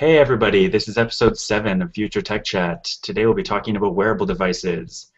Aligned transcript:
Hey 0.00 0.16
everybody, 0.16 0.66
this 0.66 0.88
is 0.88 0.96
episode 0.96 1.36
7 1.36 1.82
of 1.82 1.92
Future 1.92 2.22
Tech 2.22 2.42
Chat. 2.42 2.84
Today 3.02 3.26
we'll 3.26 3.34
be 3.34 3.42
talking 3.42 3.76
about 3.76 3.94
wearable 3.94 4.24
devices. 4.24 5.12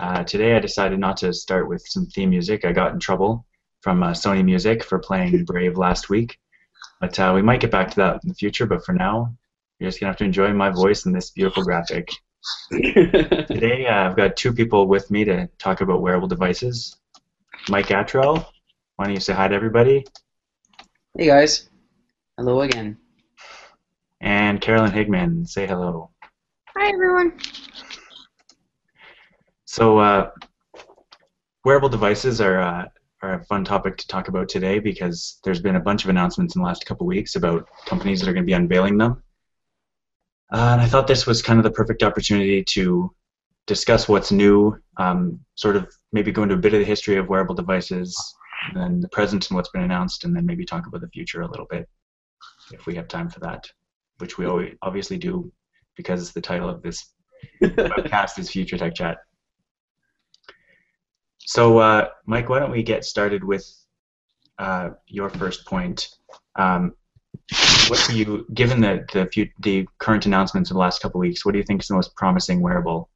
Uh, 0.00 0.24
today 0.24 0.56
I 0.56 0.58
decided 0.58 0.98
not 0.98 1.18
to 1.18 1.32
start 1.32 1.68
with 1.68 1.86
some 1.86 2.06
theme 2.06 2.30
music. 2.30 2.64
I 2.64 2.72
got 2.72 2.92
in 2.92 2.98
trouble 2.98 3.46
from 3.82 4.02
uh, 4.02 4.10
Sony 4.10 4.44
Music 4.44 4.82
for 4.82 4.98
playing 4.98 5.44
Brave 5.46 5.78
last 5.78 6.10
week. 6.10 6.40
But 7.00 7.16
uh, 7.20 7.34
we 7.36 7.42
might 7.42 7.60
get 7.60 7.70
back 7.70 7.90
to 7.90 7.96
that 7.98 8.24
in 8.24 8.28
the 8.28 8.34
future, 8.34 8.66
but 8.66 8.84
for 8.84 8.94
now, 8.94 9.32
you're 9.78 9.90
just 9.90 10.00
going 10.00 10.08
to 10.08 10.10
have 10.10 10.18
to 10.18 10.24
enjoy 10.24 10.52
my 10.52 10.70
voice 10.70 11.06
and 11.06 11.14
this 11.14 11.30
beautiful 11.30 11.62
graphic. 11.62 12.10
today 12.72 13.86
uh, 13.86 14.08
I've 14.08 14.16
got 14.16 14.36
two 14.36 14.52
people 14.52 14.88
with 14.88 15.08
me 15.08 15.22
to 15.22 15.48
talk 15.60 15.82
about 15.82 16.02
wearable 16.02 16.26
devices. 16.26 16.96
Mike 17.68 17.90
Attrell, 17.90 18.44
why 18.96 19.04
don't 19.04 19.14
you 19.14 19.20
say 19.20 19.34
hi 19.34 19.46
to 19.46 19.54
everybody? 19.54 20.04
Hey 21.16 21.26
guys. 21.26 21.68
Hello 22.36 22.62
again 22.62 22.98
and 24.20 24.60
Carolyn 24.60 24.92
Higman. 24.92 25.48
Say 25.48 25.66
hello. 25.66 26.10
Hi, 26.76 26.92
everyone. 26.92 27.38
So, 29.64 29.98
uh, 29.98 30.30
wearable 31.64 31.88
devices 31.88 32.40
are, 32.40 32.60
uh, 32.60 32.84
are 33.22 33.34
a 33.34 33.44
fun 33.44 33.64
topic 33.64 33.96
to 33.98 34.06
talk 34.06 34.28
about 34.28 34.48
today 34.48 34.78
because 34.78 35.38
there's 35.44 35.60
been 35.60 35.76
a 35.76 35.80
bunch 35.80 36.04
of 36.04 36.10
announcements 36.10 36.54
in 36.54 36.62
the 36.62 36.66
last 36.66 36.86
couple 36.86 37.06
weeks 37.06 37.34
about 37.36 37.68
companies 37.86 38.20
that 38.20 38.28
are 38.28 38.32
going 38.32 38.44
to 38.44 38.46
be 38.46 38.52
unveiling 38.52 38.98
them. 38.98 39.22
Uh, 40.52 40.70
and 40.72 40.80
I 40.80 40.86
thought 40.86 41.06
this 41.06 41.26
was 41.26 41.42
kind 41.42 41.58
of 41.58 41.64
the 41.64 41.70
perfect 41.70 42.02
opportunity 42.02 42.62
to 42.64 43.12
discuss 43.66 44.08
what's 44.08 44.30
new, 44.30 44.78
um, 44.96 45.40
sort 45.56 45.76
of 45.76 45.92
maybe 46.12 46.30
go 46.30 46.44
into 46.44 46.54
a 46.54 46.58
bit 46.58 46.72
of 46.72 46.78
the 46.78 46.86
history 46.86 47.16
of 47.16 47.28
wearable 47.28 47.54
devices, 47.54 48.16
and 48.74 49.02
the 49.02 49.08
present 49.08 49.48
and 49.48 49.56
what's 49.56 49.70
been 49.70 49.82
announced, 49.82 50.24
and 50.24 50.34
then 50.34 50.46
maybe 50.46 50.64
talk 50.64 50.86
about 50.86 51.00
the 51.00 51.08
future 51.08 51.42
a 51.42 51.50
little 51.50 51.66
bit 51.68 51.88
if 52.72 52.86
we 52.86 52.94
have 52.94 53.08
time 53.08 53.28
for 53.28 53.40
that 53.40 53.66
which 54.18 54.38
we 54.38 54.46
always 54.46 54.74
obviously 54.82 55.18
do 55.18 55.52
because 55.96 56.22
it's 56.22 56.32
the 56.32 56.40
title 56.40 56.68
of 56.68 56.82
this 56.82 57.14
webcast 57.62 58.38
is 58.38 58.50
Future 58.50 58.78
Tech 58.78 58.94
Chat. 58.94 59.18
So, 61.38 61.78
uh, 61.78 62.08
Mike, 62.26 62.48
why 62.48 62.58
don't 62.58 62.70
we 62.72 62.82
get 62.82 63.04
started 63.04 63.44
with 63.44 63.64
uh, 64.58 64.90
your 65.06 65.28
first 65.30 65.66
point? 65.66 66.08
Um, 66.56 66.94
what 67.88 68.04
do 68.08 68.16
you, 68.16 68.46
given 68.52 68.80
the 68.80 69.06
the, 69.12 69.50
the 69.60 69.86
current 69.98 70.26
announcements 70.26 70.70
of 70.70 70.74
the 70.74 70.80
last 70.80 71.00
couple 71.00 71.20
weeks, 71.20 71.44
what 71.44 71.52
do 71.52 71.58
you 71.58 71.64
think 71.64 71.82
is 71.82 71.88
the 71.88 71.94
most 71.94 72.16
promising 72.16 72.60
wearable 72.60 73.08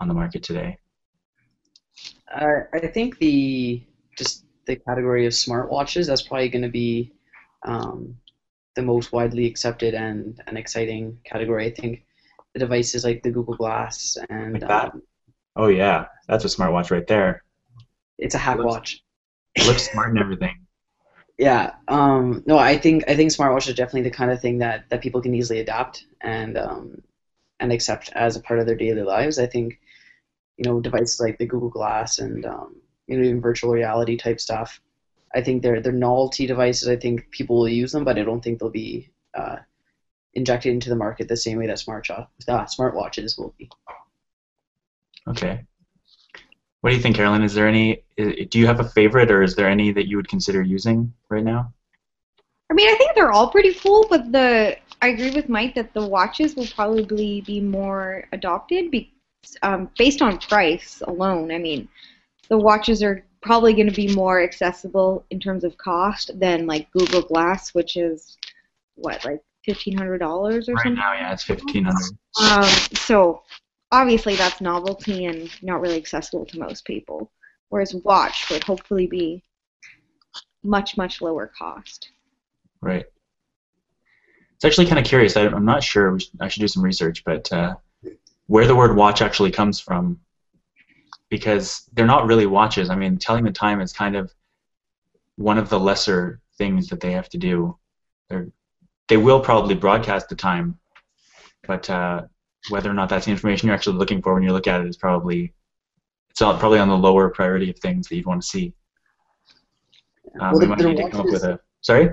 on 0.00 0.08
the 0.08 0.14
market 0.14 0.42
today? 0.42 0.78
Uh, 2.34 2.60
I 2.72 2.86
think 2.86 3.18
the 3.18 3.84
just 4.16 4.44
the 4.66 4.76
category 4.76 5.26
of 5.26 5.32
smartwatches 5.32 6.06
that's 6.06 6.22
probably 6.22 6.48
going 6.48 6.62
to 6.62 6.70
be 6.70 7.12
um, 7.66 8.16
the 8.74 8.82
most 8.82 9.12
widely 9.12 9.46
accepted 9.46 9.94
and, 9.94 10.40
and 10.46 10.58
exciting 10.58 11.18
category. 11.24 11.66
I 11.66 11.70
think 11.70 12.04
the 12.52 12.60
devices 12.60 13.04
like 13.04 13.22
the 13.22 13.30
Google 13.30 13.56
Glass 13.56 14.16
and 14.30 14.54
like 14.54 14.62
that. 14.62 14.92
Um, 14.94 15.02
oh 15.56 15.68
yeah, 15.68 16.06
that's 16.28 16.44
a 16.44 16.48
smartwatch 16.48 16.90
right 16.90 17.06
there. 17.06 17.42
It's 18.18 18.34
a 18.34 18.38
hack 18.38 18.58
looks, 18.58 18.66
watch. 18.66 19.04
It 19.54 19.66
looks 19.66 19.90
smart 19.92 20.10
and 20.10 20.18
everything. 20.18 20.56
Yeah. 21.38 21.74
Um, 21.88 22.44
no, 22.46 22.58
I 22.58 22.78
think 22.78 23.04
I 23.08 23.16
think 23.16 23.30
smartwatch 23.30 23.68
is 23.68 23.74
definitely 23.74 24.08
the 24.08 24.16
kind 24.16 24.30
of 24.30 24.40
thing 24.40 24.58
that, 24.58 24.88
that 24.90 25.02
people 25.02 25.20
can 25.20 25.34
easily 25.34 25.60
adapt 25.60 26.06
and 26.20 26.56
um, 26.56 27.02
and 27.60 27.72
accept 27.72 28.10
as 28.14 28.36
a 28.36 28.40
part 28.40 28.60
of 28.60 28.66
their 28.66 28.76
daily 28.76 29.02
lives. 29.02 29.38
I 29.38 29.46
think 29.46 29.80
you 30.56 30.64
know 30.64 30.80
devices 30.80 31.20
like 31.20 31.38
the 31.38 31.46
Google 31.46 31.70
Glass 31.70 32.18
and 32.18 32.46
um, 32.46 32.76
you 33.06 33.16
know 33.16 33.24
even 33.24 33.40
virtual 33.40 33.72
reality 33.72 34.16
type 34.16 34.40
stuff 34.40 34.80
I 35.34 35.40
think 35.40 35.62
they're 35.62 35.80
they're 35.80 35.92
novelty 35.92 36.46
devices. 36.46 36.88
I 36.88 36.96
think 36.96 37.30
people 37.30 37.58
will 37.58 37.68
use 37.68 37.92
them, 37.92 38.04
but 38.04 38.18
I 38.18 38.22
don't 38.22 38.42
think 38.42 38.58
they'll 38.58 38.70
be 38.70 39.10
uh, 39.34 39.56
injected 40.34 40.72
into 40.72 40.88
the 40.88 40.96
market 40.96 41.28
the 41.28 41.36
same 41.36 41.58
way 41.58 41.66
that 41.66 41.78
smart 41.78 42.08
uh, 42.10 42.26
smartwatches 42.46 43.38
will 43.38 43.54
be. 43.58 43.68
Okay. 45.26 45.64
What 46.80 46.90
do 46.90 46.96
you 46.96 47.02
think, 47.02 47.16
Carolyn? 47.16 47.42
Is 47.42 47.54
there 47.54 47.66
any? 47.66 48.04
Do 48.16 48.58
you 48.58 48.66
have 48.66 48.80
a 48.80 48.88
favorite, 48.88 49.30
or 49.30 49.42
is 49.42 49.56
there 49.56 49.68
any 49.68 49.90
that 49.92 50.06
you 50.06 50.16
would 50.16 50.28
consider 50.28 50.62
using 50.62 51.12
right 51.30 51.42
now? 51.42 51.72
I 52.70 52.74
mean, 52.74 52.88
I 52.88 52.94
think 52.96 53.14
they're 53.14 53.32
all 53.32 53.48
pretty 53.48 53.74
cool, 53.74 54.06
but 54.08 54.30
the 54.30 54.76
I 55.02 55.08
agree 55.08 55.30
with 55.30 55.48
Mike 55.48 55.74
that 55.74 55.92
the 55.94 56.06
watches 56.06 56.56
will 56.56 56.66
probably 56.74 57.40
be 57.42 57.60
more 57.60 58.24
adopted 58.32 58.90
be, 58.90 59.12
um, 59.62 59.90
based 59.98 60.22
on 60.22 60.38
price 60.38 61.02
alone. 61.06 61.50
I 61.50 61.58
mean, 61.58 61.88
the 62.48 62.58
watches 62.58 63.02
are 63.02 63.24
probably 63.44 63.74
going 63.74 63.88
to 63.88 63.94
be 63.94 64.12
more 64.14 64.42
accessible 64.42 65.24
in 65.30 65.38
terms 65.38 65.64
of 65.64 65.76
cost 65.76 66.30
than 66.40 66.66
like 66.66 66.90
Google 66.92 67.22
Glass, 67.22 67.74
which 67.74 67.96
is 67.96 68.38
what 68.94 69.24
like 69.24 69.42
fifteen 69.64 69.96
hundred 69.96 70.18
dollars 70.18 70.68
or 70.68 70.72
right 70.74 70.82
something. 70.82 70.98
Right 70.98 71.18
now, 71.18 71.26
yeah, 71.26 71.32
it's 71.32 71.44
fifteen 71.44 71.84
hundred. 71.84 72.18
Um, 72.40 72.68
so 72.94 73.42
obviously 73.92 74.34
that's 74.34 74.60
novelty 74.60 75.26
and 75.26 75.50
not 75.62 75.80
really 75.80 75.96
accessible 75.96 76.46
to 76.46 76.58
most 76.58 76.84
people. 76.86 77.30
Whereas 77.68 77.94
watch 77.94 78.50
would 78.50 78.64
hopefully 78.64 79.06
be 79.06 79.42
much 80.62 80.96
much 80.96 81.20
lower 81.20 81.52
cost. 81.56 82.10
Right. 82.80 83.04
It's 84.54 84.64
actually 84.64 84.86
kind 84.86 84.98
of 84.98 85.04
curious. 85.04 85.36
I, 85.36 85.42
am 85.42 85.66
not 85.66 85.82
sure. 85.82 86.18
I 86.40 86.48
should 86.48 86.60
do 86.60 86.68
some 86.68 86.82
research, 86.82 87.24
but 87.24 87.52
uh, 87.52 87.74
where 88.46 88.66
the 88.66 88.74
word 88.74 88.96
watch 88.96 89.20
actually 89.20 89.50
comes 89.50 89.80
from 89.80 90.20
because 91.30 91.88
they're 91.92 92.06
not 92.06 92.26
really 92.26 92.46
watches. 92.46 92.90
I 92.90 92.96
mean, 92.96 93.18
telling 93.18 93.44
the 93.44 93.50
time 93.50 93.80
is 93.80 93.92
kind 93.92 94.16
of 94.16 94.32
one 95.36 95.58
of 95.58 95.68
the 95.68 95.80
lesser 95.80 96.40
things 96.58 96.88
that 96.88 97.00
they 97.00 97.12
have 97.12 97.28
to 97.30 97.38
do. 97.38 97.76
They're, 98.28 98.48
they 99.08 99.16
will 99.16 99.40
probably 99.40 99.74
broadcast 99.74 100.28
the 100.28 100.36
time, 100.36 100.78
but 101.66 101.88
uh, 101.90 102.22
whether 102.70 102.90
or 102.90 102.94
not 102.94 103.08
that's 103.08 103.26
the 103.26 103.32
information 103.32 103.66
you're 103.66 103.74
actually 103.74 103.96
looking 103.96 104.22
for 104.22 104.34
when 104.34 104.42
you 104.42 104.52
look 104.52 104.66
at 104.66 104.80
it 104.80 104.86
is 104.86 104.96
probably 104.96 105.52
it's 106.30 106.40
probably 106.40 106.78
on 106.78 106.88
the 106.88 106.96
lower 106.96 107.28
priority 107.28 107.70
of 107.70 107.78
things 107.78 108.08
that 108.08 108.16
you'd 108.16 108.26
want 108.26 108.42
to 108.42 108.48
see. 108.48 108.72
Um, 110.40 110.52
well, 110.52 110.60
we 110.60 110.66
might 110.66 110.80
need 110.80 110.96
to 110.96 111.08
come 111.08 111.20
up 111.20 111.26
with 111.26 111.44
a 111.44 111.60
sorry. 111.80 112.10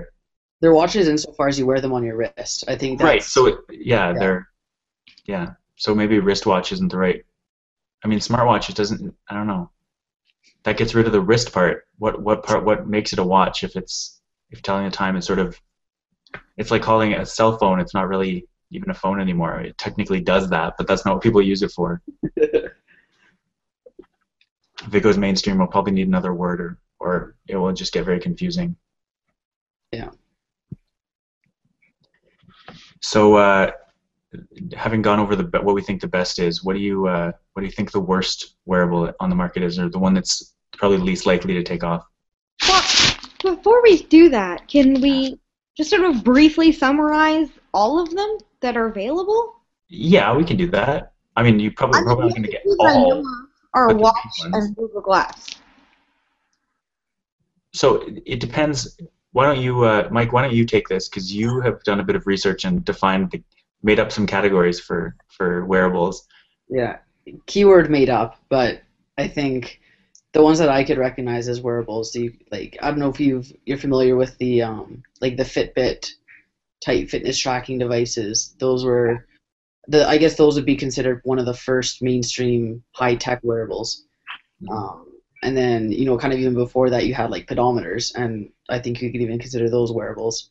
They're 0.60 0.74
watches 0.74 1.08
insofar 1.08 1.48
as 1.48 1.58
you 1.58 1.66
wear 1.66 1.80
them 1.80 1.92
on 1.92 2.04
your 2.04 2.16
wrist. 2.16 2.64
I 2.68 2.76
think 2.76 2.98
that's, 2.98 3.08
right. 3.08 3.22
So 3.22 3.46
it, 3.46 3.58
yeah, 3.70 4.12
yeah, 4.12 4.18
they're 4.18 4.48
yeah. 5.24 5.50
So 5.76 5.94
maybe 5.94 6.20
wristwatch 6.20 6.70
isn't 6.70 6.88
the 6.88 6.98
right 6.98 7.24
I 8.04 8.08
mean, 8.08 8.18
smartwatch 8.18 8.68
it 8.68 8.76
doesn't. 8.76 9.14
I 9.28 9.34
don't 9.34 9.46
know. 9.46 9.70
That 10.64 10.76
gets 10.76 10.94
rid 10.94 11.06
of 11.06 11.12
the 11.12 11.20
wrist 11.20 11.52
part. 11.52 11.86
What 11.98 12.22
what 12.22 12.42
part? 12.44 12.64
What 12.64 12.88
makes 12.88 13.12
it 13.12 13.18
a 13.18 13.24
watch? 13.24 13.64
If 13.64 13.76
it's 13.76 14.20
if 14.50 14.62
telling 14.62 14.84
the 14.84 14.90
time 14.90 15.16
is 15.16 15.24
sort 15.24 15.38
of, 15.38 15.60
it's 16.56 16.70
like 16.70 16.82
calling 16.82 17.12
it 17.12 17.20
a 17.20 17.26
cell 17.26 17.56
phone. 17.58 17.80
It's 17.80 17.94
not 17.94 18.08
really 18.08 18.46
even 18.70 18.90
a 18.90 18.94
phone 18.94 19.20
anymore. 19.20 19.60
It 19.60 19.78
technically 19.78 20.20
does 20.20 20.48
that, 20.50 20.74
but 20.78 20.86
that's 20.86 21.04
not 21.04 21.14
what 21.14 21.22
people 21.22 21.42
use 21.42 21.62
it 21.62 21.70
for. 21.70 22.02
if 22.36 22.72
it 24.92 25.02
goes 25.02 25.18
mainstream, 25.18 25.58
we'll 25.58 25.68
probably 25.68 25.92
need 25.92 26.08
another 26.08 26.34
word, 26.34 26.60
or 26.60 26.78
or 26.98 27.36
it 27.46 27.56
will 27.56 27.72
just 27.72 27.92
get 27.92 28.04
very 28.04 28.20
confusing. 28.20 28.76
Yeah. 29.92 30.10
So 33.00 33.34
uh, 33.34 33.72
having 34.74 35.02
gone 35.02 35.20
over 35.20 35.36
the 35.36 35.44
what 35.62 35.74
we 35.74 35.82
think 35.82 36.00
the 36.00 36.08
best 36.08 36.38
is, 36.38 36.64
what 36.64 36.74
do 36.74 36.80
you 36.80 37.06
uh, 37.06 37.32
what 37.52 37.60
do 37.60 37.66
you 37.66 37.72
think 37.72 37.92
the 37.92 38.00
worst 38.00 38.56
wearable 38.66 39.12
on 39.20 39.30
the 39.30 39.36
market 39.36 39.62
is, 39.62 39.78
or 39.78 39.88
the 39.88 39.98
one 39.98 40.14
that's 40.14 40.54
probably 40.76 40.98
least 40.98 41.26
likely 41.26 41.54
to 41.54 41.62
take 41.62 41.84
off? 41.84 42.04
Well, 42.68 42.82
before 43.42 43.82
we 43.82 44.02
do 44.04 44.28
that, 44.30 44.68
can 44.68 45.00
we 45.00 45.38
just 45.76 45.90
sort 45.90 46.04
of 46.04 46.22
briefly 46.24 46.72
summarize 46.72 47.48
all 47.74 48.00
of 48.00 48.10
them 48.14 48.38
that 48.60 48.76
are 48.76 48.86
available? 48.86 49.54
Yeah, 49.88 50.34
we 50.34 50.44
can 50.44 50.56
do 50.56 50.70
that. 50.70 51.12
I 51.36 51.42
mean, 51.42 51.58
you 51.58 51.72
probably 51.72 52.02
probably 52.02 52.30
going 52.30 52.44
to 52.44 52.50
get 52.50 52.62
all. 52.78 53.24
Or 53.74 53.94
watch 53.94 54.14
and 54.52 54.76
Google 54.76 55.00
Glass. 55.00 55.56
So 57.72 58.06
it 58.26 58.38
depends. 58.38 58.98
Why 59.32 59.46
don't 59.46 59.62
you, 59.62 59.82
uh, 59.84 60.08
Mike? 60.10 60.30
Why 60.30 60.42
don't 60.42 60.52
you 60.52 60.66
take 60.66 60.88
this 60.88 61.08
because 61.08 61.34
you 61.34 61.62
have 61.62 61.82
done 61.84 62.00
a 62.00 62.04
bit 62.04 62.14
of 62.14 62.26
research 62.26 62.66
and 62.66 62.84
defined 62.84 63.30
the 63.30 63.42
made 63.82 64.00
up 64.00 64.12
some 64.12 64.26
categories 64.26 64.80
for 64.80 65.16
for 65.28 65.64
wearables. 65.66 66.26
Yeah, 66.68 66.98
keyword 67.46 67.90
made 67.90 68.10
up, 68.10 68.40
but 68.48 68.82
I 69.18 69.28
think 69.28 69.80
the 70.32 70.42
ones 70.42 70.58
that 70.58 70.68
I 70.68 70.84
could 70.84 70.98
recognize 70.98 71.48
as 71.48 71.60
wearables, 71.60 72.12
the 72.12 72.34
like 72.50 72.76
I 72.80 72.90
don't 72.90 72.98
know 72.98 73.10
if 73.10 73.20
you've 73.20 73.52
you're 73.66 73.78
familiar 73.78 74.16
with 74.16 74.36
the 74.38 74.62
um 74.62 75.02
like 75.20 75.36
the 75.36 75.44
Fitbit 75.44 76.10
type 76.80 77.08
fitness 77.08 77.38
tracking 77.38 77.78
devices. 77.78 78.54
Those 78.58 78.84
were 78.84 79.26
the 79.88 80.08
I 80.08 80.18
guess 80.18 80.36
those 80.36 80.54
would 80.54 80.66
be 80.66 80.76
considered 80.76 81.20
one 81.24 81.38
of 81.38 81.46
the 81.46 81.54
first 81.54 82.02
mainstream 82.02 82.82
high 82.92 83.16
tech 83.16 83.40
wearables. 83.42 84.04
Mm-hmm. 84.62 84.72
Um, 84.72 85.06
and 85.42 85.56
then 85.56 85.90
you 85.90 86.06
know 86.06 86.16
kind 86.16 86.32
of 86.32 86.38
even 86.38 86.54
before 86.54 86.88
that 86.90 87.06
you 87.06 87.14
had 87.14 87.30
like 87.30 87.46
pedometers, 87.46 88.14
and 88.14 88.50
I 88.68 88.78
think 88.78 89.02
you 89.02 89.10
could 89.10 89.20
even 89.20 89.38
consider 89.38 89.68
those 89.68 89.92
wearables 89.92 90.50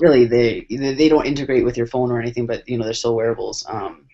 really 0.00 0.24
they 0.24 0.66
they 0.68 1.08
don't 1.08 1.26
integrate 1.26 1.64
with 1.64 1.76
your 1.76 1.86
phone 1.86 2.10
or 2.10 2.20
anything, 2.20 2.46
but 2.46 2.68
you 2.68 2.78
know 2.78 2.84
they're 2.84 2.94
still 2.94 3.14
wearables. 3.14 3.64
Um, 3.68 4.06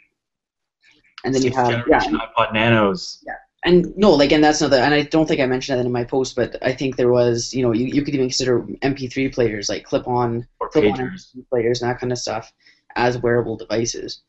and 1.25 1.35
then 1.35 1.43
you 1.43 1.53
have 1.53 1.85
yeah, 1.89 2.01
iPod 2.01 2.53
Nanos. 2.53 3.23
Yeah, 3.27 3.35
and 3.65 3.97
no, 3.97 4.11
like, 4.11 4.31
and 4.33 4.45
that's 4.45 4.61
another. 4.61 4.79
And 4.83 4.93
I 4.93 5.03
don't 5.03 5.27
think 5.27 5.41
I 5.41 5.47
mentioned 5.47 5.79
that 5.79 5.87
in 5.87 5.93
my 5.93 6.05
post, 6.05 6.37
but 6.37 6.57
I 6.63 6.73
think 6.73 6.97
there 6.97 7.11
was, 7.11 7.55
you 7.55 7.63
know, 7.63 7.73
you, 7.73 7.87
you 7.87 8.03
could 8.03 8.15
even 8.15 8.29
consider 8.29 8.61
MP3 8.61 9.33
players 9.33 9.71
like 9.71 9.85
clip-on 9.85 10.47
Or 10.61 10.71
flip 10.71 10.93
on. 10.93 10.99
MP3 10.99 11.49
players 11.49 11.81
and 11.81 11.91
that 11.91 11.99
kind 11.99 12.13
of 12.13 12.19
stuff 12.19 12.53
as 12.95 13.17
wearable 13.19 13.57
devices. 13.57 14.23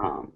Um, 0.00 0.32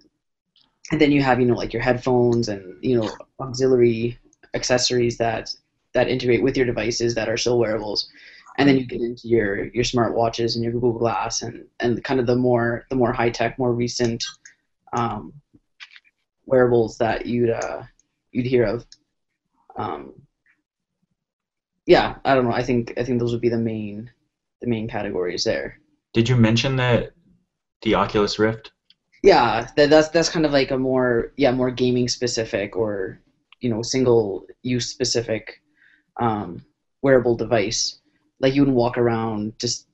and 0.90 1.00
then 1.00 1.12
you 1.12 1.22
have 1.22 1.38
you 1.38 1.46
know 1.46 1.54
like 1.54 1.72
your 1.72 1.82
headphones 1.82 2.48
and 2.48 2.82
you 2.82 3.00
know 3.00 3.08
auxiliary 3.38 4.18
accessories 4.54 5.16
that 5.18 5.54
that 5.92 6.08
integrate 6.08 6.42
with 6.42 6.56
your 6.56 6.66
devices 6.66 7.14
that 7.14 7.28
are 7.28 7.36
still 7.36 7.58
wearables. 7.58 8.08
And 8.58 8.68
then 8.68 8.78
you 8.78 8.86
get 8.86 9.00
into 9.00 9.28
your 9.28 9.66
your 9.68 9.84
smartwatches 9.84 10.54
and 10.54 10.62
your 10.62 10.72
Google 10.72 10.92
Glass 10.92 11.42
and 11.42 11.64
and 11.78 12.02
kind 12.04 12.20
of 12.20 12.26
the 12.26 12.36
more 12.36 12.84
the 12.90 12.96
more 12.96 13.12
high 13.12 13.30
tech, 13.30 13.58
more 13.58 13.72
recent 13.72 14.22
um, 14.92 15.32
wearables 16.46 16.98
that 16.98 17.26
you'd 17.26 17.50
uh, 17.50 17.82
you'd 18.32 18.46
hear 18.46 18.64
of. 18.64 18.84
Um, 19.76 20.12
yeah, 21.86 22.16
I 22.24 22.34
don't 22.34 22.44
know. 22.44 22.52
I 22.52 22.62
think 22.62 22.94
I 22.98 23.04
think 23.04 23.18
those 23.18 23.32
would 23.32 23.40
be 23.40 23.48
the 23.48 23.58
main 23.58 24.10
the 24.60 24.66
main 24.66 24.88
categories 24.88 25.44
there. 25.44 25.80
Did 26.12 26.28
you 26.28 26.36
mention 26.36 26.76
that 26.76 27.12
the 27.82 27.94
Oculus 27.94 28.38
Rift? 28.38 28.72
Yeah, 29.22 29.68
that, 29.76 29.90
that's 29.90 30.08
that's 30.08 30.28
kind 30.28 30.46
of 30.46 30.52
like 30.52 30.70
a 30.70 30.78
more 30.78 31.32
yeah 31.36 31.52
more 31.52 31.70
gaming 31.70 32.08
specific 32.08 32.76
or 32.76 33.20
you 33.60 33.70
know 33.70 33.82
single 33.82 34.46
use 34.62 34.88
specific 34.88 35.62
um, 36.20 36.64
wearable 37.02 37.36
device. 37.36 37.99
Like 38.40 38.54
you 38.54 38.62
wouldn't 38.62 38.76
walk 38.76 38.98
around 38.98 39.58
just 39.58 39.86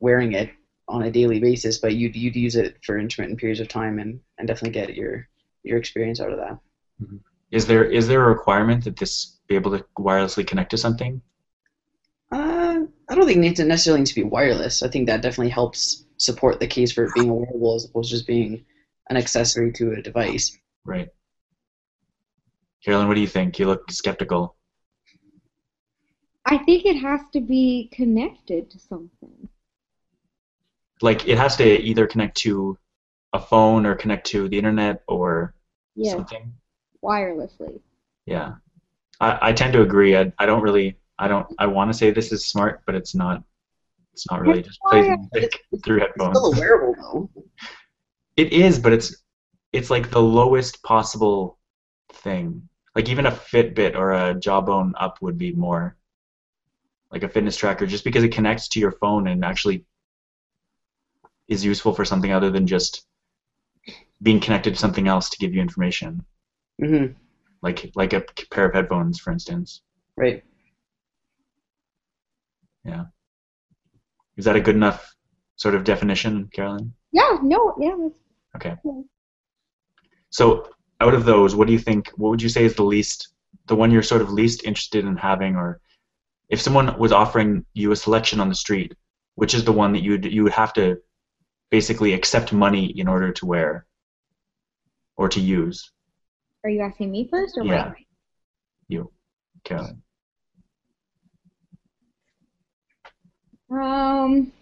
wearing 0.00 0.32
it 0.32 0.50
on 0.88 1.02
a 1.02 1.10
daily 1.10 1.38
basis, 1.38 1.78
but 1.78 1.94
you'd 1.94 2.16
you'd 2.16 2.36
use 2.36 2.56
it 2.56 2.78
for 2.84 2.98
intermittent 2.98 3.38
periods 3.38 3.60
of 3.60 3.68
time 3.68 3.98
and, 3.98 4.20
and 4.38 4.48
definitely 4.48 4.72
get 4.72 4.94
your 4.94 5.28
your 5.62 5.78
experience 5.78 6.20
out 6.20 6.32
of 6.32 6.38
that. 6.38 6.58
Is 7.50 7.66
there 7.66 7.84
is 7.84 8.08
there 8.08 8.24
a 8.24 8.28
requirement 8.28 8.84
that 8.84 8.96
this 8.96 9.38
be 9.48 9.54
able 9.54 9.76
to 9.76 9.84
wirelessly 9.98 10.46
connect 10.46 10.70
to 10.70 10.78
something? 10.78 11.20
Uh, 12.32 12.80
I 13.08 13.14
don't 13.14 13.26
think 13.26 13.44
it 13.44 13.56
to 13.56 13.64
necessarily 13.64 14.00
need 14.00 14.06
to 14.06 14.14
be 14.14 14.22
wireless. 14.22 14.82
I 14.82 14.88
think 14.88 15.06
that 15.06 15.22
definitely 15.22 15.50
helps 15.50 16.06
support 16.18 16.60
the 16.60 16.66
case 16.66 16.92
for 16.92 17.04
it 17.04 17.14
being 17.14 17.28
a 17.28 17.34
wearable 17.34 17.74
as 17.74 17.84
opposed 17.86 18.10
to 18.10 18.16
just 18.16 18.26
being 18.26 18.64
an 19.08 19.16
accessory 19.16 19.72
to 19.72 19.92
a 19.92 20.02
device. 20.02 20.56
Right. 20.84 21.08
Carolyn, 22.84 23.08
what 23.08 23.14
do 23.14 23.20
you 23.20 23.26
think? 23.26 23.58
You 23.58 23.66
look 23.66 23.90
skeptical. 23.90 24.56
I 26.46 26.58
think 26.58 26.84
it 26.84 26.96
has 26.96 27.20
to 27.32 27.40
be 27.40 27.88
connected 27.92 28.70
to 28.70 28.78
something. 28.78 29.48
Like 31.02 31.28
it 31.28 31.38
has 31.38 31.56
to 31.56 31.64
either 31.64 32.06
connect 32.06 32.36
to 32.38 32.78
a 33.32 33.40
phone 33.40 33.86
or 33.86 33.94
connect 33.94 34.26
to 34.28 34.48
the 34.48 34.58
internet 34.58 35.02
or 35.06 35.54
Yes, 35.94 36.16
something. 36.16 36.52
wirelessly. 37.02 37.80
Yeah. 38.26 38.54
I, 39.20 39.38
I 39.48 39.52
tend 39.52 39.72
to 39.74 39.82
agree. 39.82 40.16
I, 40.16 40.32
I 40.38 40.46
don't 40.46 40.62
really 40.62 40.96
I 41.18 41.28
don't 41.28 41.46
I 41.58 41.66
want 41.66 41.92
to 41.92 41.96
say 41.96 42.10
this 42.10 42.32
is 42.32 42.46
smart, 42.46 42.82
but 42.86 42.94
it's 42.94 43.14
not. 43.14 43.42
It's 44.12 44.28
not 44.30 44.40
really. 44.40 44.62
Just 44.62 44.80
plays 44.80 45.06
music 45.32 45.60
through 45.84 46.00
headphones. 46.00 46.36
It's 46.36 46.46
still 46.46 46.52
a 46.54 46.58
wearable 46.58 46.94
though. 47.00 47.44
It 48.36 48.52
is, 48.52 48.78
but 48.78 48.92
it's 48.92 49.22
it's 49.72 49.90
like 49.90 50.10
the 50.10 50.22
lowest 50.22 50.82
possible 50.82 51.58
thing. 52.12 52.68
Like 52.96 53.08
even 53.08 53.26
a 53.26 53.30
Fitbit 53.30 53.94
or 53.94 54.12
a 54.12 54.34
Jawbone 54.34 54.94
Up 54.98 55.18
would 55.20 55.38
be 55.38 55.52
more 55.52 55.96
like 57.12 57.22
a 57.22 57.28
fitness 57.28 57.56
tracker, 57.56 57.86
just 57.86 58.04
because 58.04 58.24
it 58.24 58.32
connects 58.32 58.68
to 58.68 58.80
your 58.80 58.92
phone 58.92 59.28
and 59.28 59.44
actually 59.44 59.84
is 61.48 61.64
useful 61.64 61.92
for 61.92 62.04
something 62.04 62.32
other 62.32 62.50
than 62.50 62.66
just 62.66 63.06
being 64.22 64.40
connected 64.40 64.74
to 64.74 64.80
something 64.80 65.08
else 65.08 65.30
to 65.30 65.38
give 65.38 65.54
you 65.54 65.60
information, 65.60 66.24
hmm 66.80 67.06
like 67.62 67.90
like 67.94 68.12
a 68.14 68.24
pair 68.50 68.66
of 68.66 68.74
headphones, 68.74 69.18
for 69.18 69.32
instance. 69.32 69.82
Right. 70.16 70.42
Yeah. 72.84 73.04
Is 74.36 74.44
that 74.46 74.56
a 74.56 74.60
good 74.60 74.76
enough 74.76 75.14
sort 75.56 75.74
of 75.74 75.84
definition, 75.84 76.48
Carolyn? 76.54 76.94
Yeah, 77.12 77.38
no, 77.42 77.74
yeah, 77.78 78.08
Okay. 78.56 78.76
Yeah. 78.84 79.02
So 80.30 80.70
out 81.00 81.14
of 81.14 81.24
those, 81.24 81.54
what 81.54 81.66
do 81.66 81.72
you 81.72 81.78
think? 81.78 82.10
What 82.16 82.30
would 82.30 82.42
you 82.42 82.48
say 82.48 82.64
is 82.64 82.74
the 82.74 82.84
least, 82.84 83.34
the 83.66 83.76
one 83.76 83.90
you're 83.90 84.02
sort 84.02 84.22
of 84.22 84.30
least 84.30 84.64
interested 84.64 85.04
in 85.04 85.16
having, 85.16 85.56
or 85.56 85.80
if 86.50 86.60
someone 86.60 86.98
was 86.98 87.12
offering 87.12 87.64
you 87.74 87.92
a 87.92 87.96
selection 87.96 88.40
on 88.40 88.48
the 88.48 88.54
street, 88.54 88.94
which 89.36 89.54
is 89.54 89.64
the 89.64 89.72
one 89.72 89.92
that 89.92 90.02
you 90.02 90.10
would 90.12 90.24
you 90.24 90.42
would 90.42 90.52
have 90.52 90.72
to 90.74 90.98
basically 91.70 92.12
accept 92.12 92.52
money 92.52 92.86
in 92.98 93.08
order 93.08 93.32
to 93.32 93.46
wear 93.46 93.86
or 95.16 95.28
to 95.28 95.40
use? 95.40 95.92
Are 96.64 96.70
you 96.70 96.82
asking 96.82 97.12
me 97.12 97.28
first 97.30 97.56
or 97.56 97.64
Yeah. 97.64 97.92
You, 98.88 99.10
Carolyn. 99.64 100.02
Um. 103.70 104.52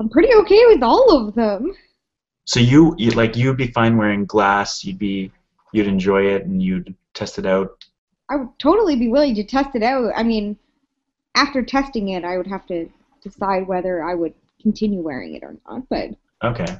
I'm 0.00 0.10
pretty 0.10 0.34
okay 0.34 0.66
with 0.66 0.82
all 0.82 1.16
of 1.16 1.34
them. 1.34 1.72
So 2.44 2.60
you, 2.60 2.94
you 2.98 3.10
like 3.12 3.36
you'd 3.36 3.56
be 3.56 3.68
fine 3.68 3.96
wearing 3.96 4.26
glass. 4.26 4.84
You'd 4.84 4.98
be 4.98 5.32
you'd 5.72 5.86
enjoy 5.86 6.22
it 6.34 6.44
and 6.44 6.62
you'd 6.62 6.94
test 7.14 7.38
it 7.38 7.46
out. 7.46 7.84
I 8.30 8.36
would 8.36 8.48
totally 8.58 8.96
be 8.96 9.08
willing 9.08 9.34
to 9.36 9.44
test 9.44 9.70
it 9.74 9.82
out. 9.82 10.12
I 10.16 10.22
mean, 10.22 10.58
after 11.34 11.62
testing 11.62 12.10
it, 12.10 12.24
I 12.24 12.36
would 12.36 12.46
have 12.46 12.66
to 12.66 12.88
decide 13.22 13.66
whether 13.66 14.02
I 14.02 14.14
would 14.14 14.34
continue 14.60 15.00
wearing 15.00 15.34
it 15.34 15.42
or 15.42 15.56
not. 15.68 15.88
But 15.88 16.10
Okay. 16.44 16.78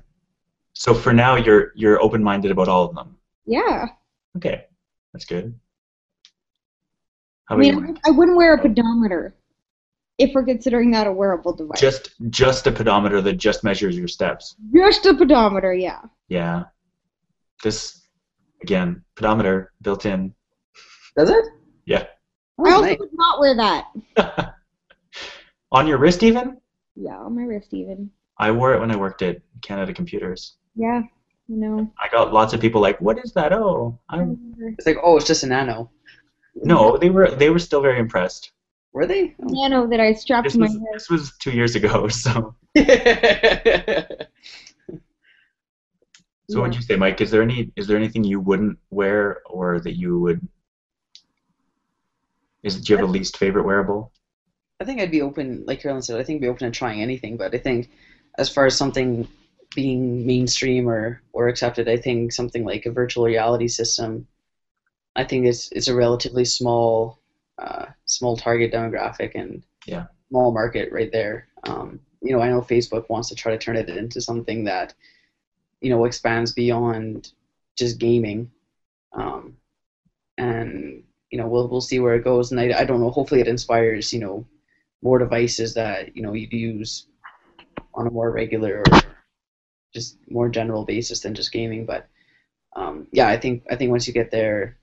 So 0.75 0.95
for 0.95 1.13
now, 1.13 1.35
you're 1.37 1.73
you're 1.75 2.01
open 2.03 2.23
minded 2.23 2.51
about 2.53 2.69
all 2.69 2.85
of 2.85 2.95
them. 2.95 3.17
yeah, 3.47 3.87
Okay, 4.37 4.67
that's 5.13 5.25
good. 5.25 5.59
How 7.47 7.57
I 7.57 7.59
mean, 7.59 7.75
you, 7.75 7.81
I, 7.81 7.83
Mike? 7.93 8.01
I 8.07 8.11
wouldn't 8.11 8.37
wear 8.37 8.55
a 8.55 8.63
pedometer 8.63 9.35
if 10.19 10.33
we're 10.35 10.45
considering 10.45 10.91
that 10.93 11.07
a 11.07 11.13
wearable 11.13 11.53
device. 11.55 11.81
Just 11.81 12.11
just 12.31 12.67
a 12.67 12.73
pedometer 12.73 13.21
that 13.23 13.35
just 13.35 13.65
measures 13.65 13.97
your 13.99 14.07
steps. 14.09 14.55
Just 14.73 15.07
a 15.07 15.15
pedometer, 15.15 15.73
yeah. 15.75 16.03
Yeah. 16.29 16.65
This 17.65 18.03
again, 18.69 19.03
pedometer 19.17 19.73
built 19.81 20.05
in. 20.05 20.35
Does 21.17 21.31
it? 21.31 21.45
Yeah. 21.87 22.05
Oh, 22.59 22.67
I 22.67 22.71
Oh, 22.71 22.75
also 22.75 22.87
nice. 22.89 22.99
would 22.99 23.09
not 23.15 23.41
wear 23.41 23.57
that. 23.57 23.87
On 25.73 25.87
your 25.87 25.99
wrist 25.99 26.23
even? 26.23 26.59
Yeah, 26.97 27.17
on 27.19 27.37
my 27.37 27.45
wrist 27.45 27.73
even. 27.73 28.11
I 28.39 28.51
wore 28.51 28.75
it 28.75 28.81
when 28.81 28.91
I 28.91 28.97
worked 28.97 29.23
at 29.23 29.37
Canada 29.63 29.93
Computers. 29.93 30.57
Yeah, 30.75 31.03
you 31.47 31.57
know. 31.57 31.91
I 32.03 32.09
got 32.11 32.33
lots 32.33 32.53
of 32.55 32.61
people 32.61 32.81
like, 32.81 33.01
"What 33.01 33.19
is 33.25 33.33
that?" 33.35 33.53
Oh, 33.53 33.99
I'm 34.09 34.37
It's 34.79 34.87
like, 34.87 34.97
oh, 35.03 35.17
it's 35.17 35.27
just 35.27 35.45
a 35.45 35.47
nano. 35.47 35.91
no. 36.65 36.97
They 36.97 37.11
were 37.11 37.31
they 37.31 37.51
were 37.51 37.59
still 37.61 37.81
very 37.83 37.99
impressed. 38.01 38.51
Were 38.93 39.07
they? 39.07 39.35
Oh. 39.43 39.49
Nano 39.51 39.87
that 39.89 40.01
I 40.01 40.13
strapped 40.15 40.45
This 40.47 40.55
to 40.55 40.59
my 40.61 40.67
was, 40.67 40.73
hair. 40.73 40.93
this 40.95 41.11
was 41.11 41.33
two 41.39 41.53
years 41.53 41.77
ago. 41.77 42.09
So, 42.25 42.55
so 46.51 46.61
what'd 46.61 46.75
you 46.75 46.83
say, 46.83 46.97
Mike? 46.97 47.21
Is 47.21 47.31
there 47.31 47.43
any 47.43 47.71
is 47.77 47.87
there 47.87 47.97
anything 47.97 48.25
you 48.25 48.41
wouldn't 48.41 48.79
wear 48.91 49.41
or 49.47 49.81
that 49.81 49.97
you 49.99 50.19
would? 50.19 50.41
Is 52.63 52.81
do 52.81 52.93
you 52.93 52.99
have 52.99 53.09
a 53.09 53.11
least 53.11 53.37
favorite 53.37 53.65
wearable? 53.65 54.11
I 54.81 54.85
think 54.85 55.01
I'd 55.01 55.11
be 55.11 55.23
open, 55.23 55.65
like 55.67 55.83
Carolyn 55.83 56.03
said, 56.03 56.19
I 56.19 56.23
think 56.23 56.39
I'd 56.39 56.43
be 56.43 56.49
open 56.49 56.71
to 56.71 56.77
trying 56.77 57.03
anything, 57.03 57.37
but 57.37 57.53
I 57.55 57.59
think 57.59 57.91
as 58.39 58.49
far 58.49 58.67
as 58.67 58.77
something 58.77 59.27
being 59.75 60.25
mainstream 60.27 60.89
or, 60.89 61.21
or 61.33 61.49
accepted, 61.49 61.89
I 61.89 61.97
think 61.97 62.33
something 62.33 62.65
like 62.65 62.87
a 62.87 62.91
virtual 62.93 63.25
reality 63.25 63.67
system, 63.67 64.27
I 65.17 65.25
think 65.25 65.47
it's 65.47 65.69
it's 65.73 65.89
a 65.89 65.95
relatively 65.95 66.45
small 66.45 67.19
uh, 67.59 67.87
small 68.07 68.37
target 68.37 68.73
demographic 68.73 69.33
and 69.35 69.63
Yeah. 69.85 70.05
small 70.31 70.53
market 70.53 70.93
right 70.93 71.11
there. 71.11 71.49
Um, 71.65 71.99
you 72.23 72.33
know, 72.33 72.41
I 72.41 72.49
know 72.49 72.61
Facebook 72.61 73.09
wants 73.09 73.29
to 73.29 73.35
try 73.35 73.51
to 73.51 73.59
turn 73.59 73.77
it 73.77 73.89
into 73.89 74.21
something 74.21 74.65
that, 74.65 74.95
you 75.81 75.91
know, 75.91 76.05
expands 76.05 76.53
beyond 76.53 77.33
just 77.77 77.99
gaming. 77.99 78.51
Um, 79.13 79.57
and 80.37 81.03
you 81.31 81.39
know, 81.39 81.49
we'll 81.49 81.69
we'll 81.69 81.81
see 81.81 82.01
where 82.01 82.15
it 82.15 82.25
goes. 82.25 82.51
And 82.51 82.61
I, 82.61 82.81
I 82.81 82.85
don't 82.85 83.01
know. 83.01 83.11
Hopefully, 83.11 83.41
it 83.41 83.49
inspires 83.49 84.13
you 84.13 84.21
know 84.21 84.47
more 85.03 85.19
devices 85.19 85.75
that 85.75 86.17
you 86.17 86.23
know 86.23 86.33
you'd 86.33 86.53
use 86.53 87.07
on 87.95 88.07
a 88.07 88.11
more 88.11 88.31
regular 88.31 88.83
or 88.87 89.01
just 89.95 90.19
more 90.29 90.49
general 90.49 90.85
basis 90.85 91.21
than 91.21 91.35
just 91.35 91.53
gaming. 91.53 91.87
But 91.87 92.09
um, 92.77 93.07
yeah, 93.13 93.29
I 93.29 93.37
think 93.37 93.65
I 93.71 93.77
think 93.77 93.91
once 93.91 94.07
you 94.07 94.13
get 94.13 94.31
there 94.31 94.79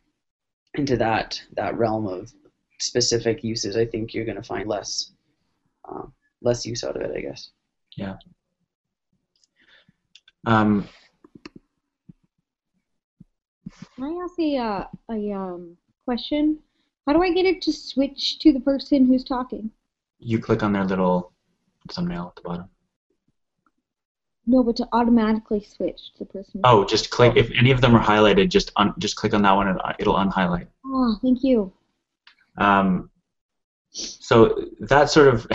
into 0.75 0.97
that 0.97 1.41
that 1.55 1.77
realm 1.77 2.07
of 2.07 2.31
specific 2.79 3.43
uses, 3.43 3.77
I 3.77 3.85
think 3.85 4.13
you're 4.13 4.25
going 4.25 4.41
to 4.41 4.43
find 4.43 4.67
less 4.67 5.11
um, 5.87 6.13
less 6.41 6.65
use 6.65 6.83
out 6.83 6.95
of 6.95 7.01
it. 7.01 7.15
I 7.15 7.21
guess. 7.21 7.49
Um, 10.45 10.87
Can 13.95 14.03
I 14.03 14.23
ask 14.23 14.39
a, 14.39 14.57
uh, 14.57 14.85
a 15.11 15.31
um, 15.33 15.77
question? 16.05 16.59
How 17.05 17.13
do 17.13 17.23
I 17.23 17.33
get 17.33 17.45
it 17.45 17.61
to 17.63 17.73
switch 17.73 18.39
to 18.39 18.51
the 18.51 18.59
person 18.59 19.05
who's 19.05 19.23
talking? 19.23 19.71
you 20.19 20.39
click 20.39 20.63
on 20.63 20.73
their 20.73 20.85
little 20.85 21.31
thumbnail 21.91 22.27
at 22.29 22.35
the 22.35 22.47
bottom. 22.47 22.69
No, 24.47 24.63
but 24.63 24.75
to 24.77 24.87
automatically 24.91 25.61
switch 25.61 26.13
to 26.13 26.19
the 26.19 26.25
person. 26.25 26.61
Oh, 26.63 26.85
just 26.85 27.09
click. 27.09 27.33
If 27.35 27.51
any 27.57 27.71
of 27.71 27.81
them 27.81 27.95
are 27.95 28.03
highlighted, 28.03 28.49
just 28.49 28.71
un, 28.75 28.93
just 28.99 29.15
click 29.15 29.33
on 29.33 29.41
that 29.41 29.53
one 29.53 29.67
and 29.67 29.79
it'll 29.99 30.15
unhighlight. 30.15 30.67
Oh, 30.85 31.17
thank 31.21 31.43
you. 31.43 31.73
Um, 32.57 33.09
so 33.91 34.67
that 34.81 35.09
sort 35.09 35.29
of 35.29 35.47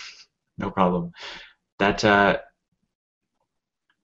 no 0.58 0.70
problem. 0.70 1.12
That 1.78 2.04
uh, 2.04 2.38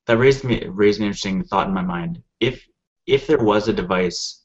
that 0.07 0.19
raised 0.19 0.45
me 0.45 0.65
raised 0.67 1.01
an 1.01 1.07
interesting 1.07 1.45
thought 1.45 1.69
in 1.69 1.75
my 1.75 1.83
mind. 1.83 2.23
If 2.41 2.67
if 3.07 3.27
there 3.27 3.39
was 3.39 3.69
a 3.69 3.73
device 3.73 4.43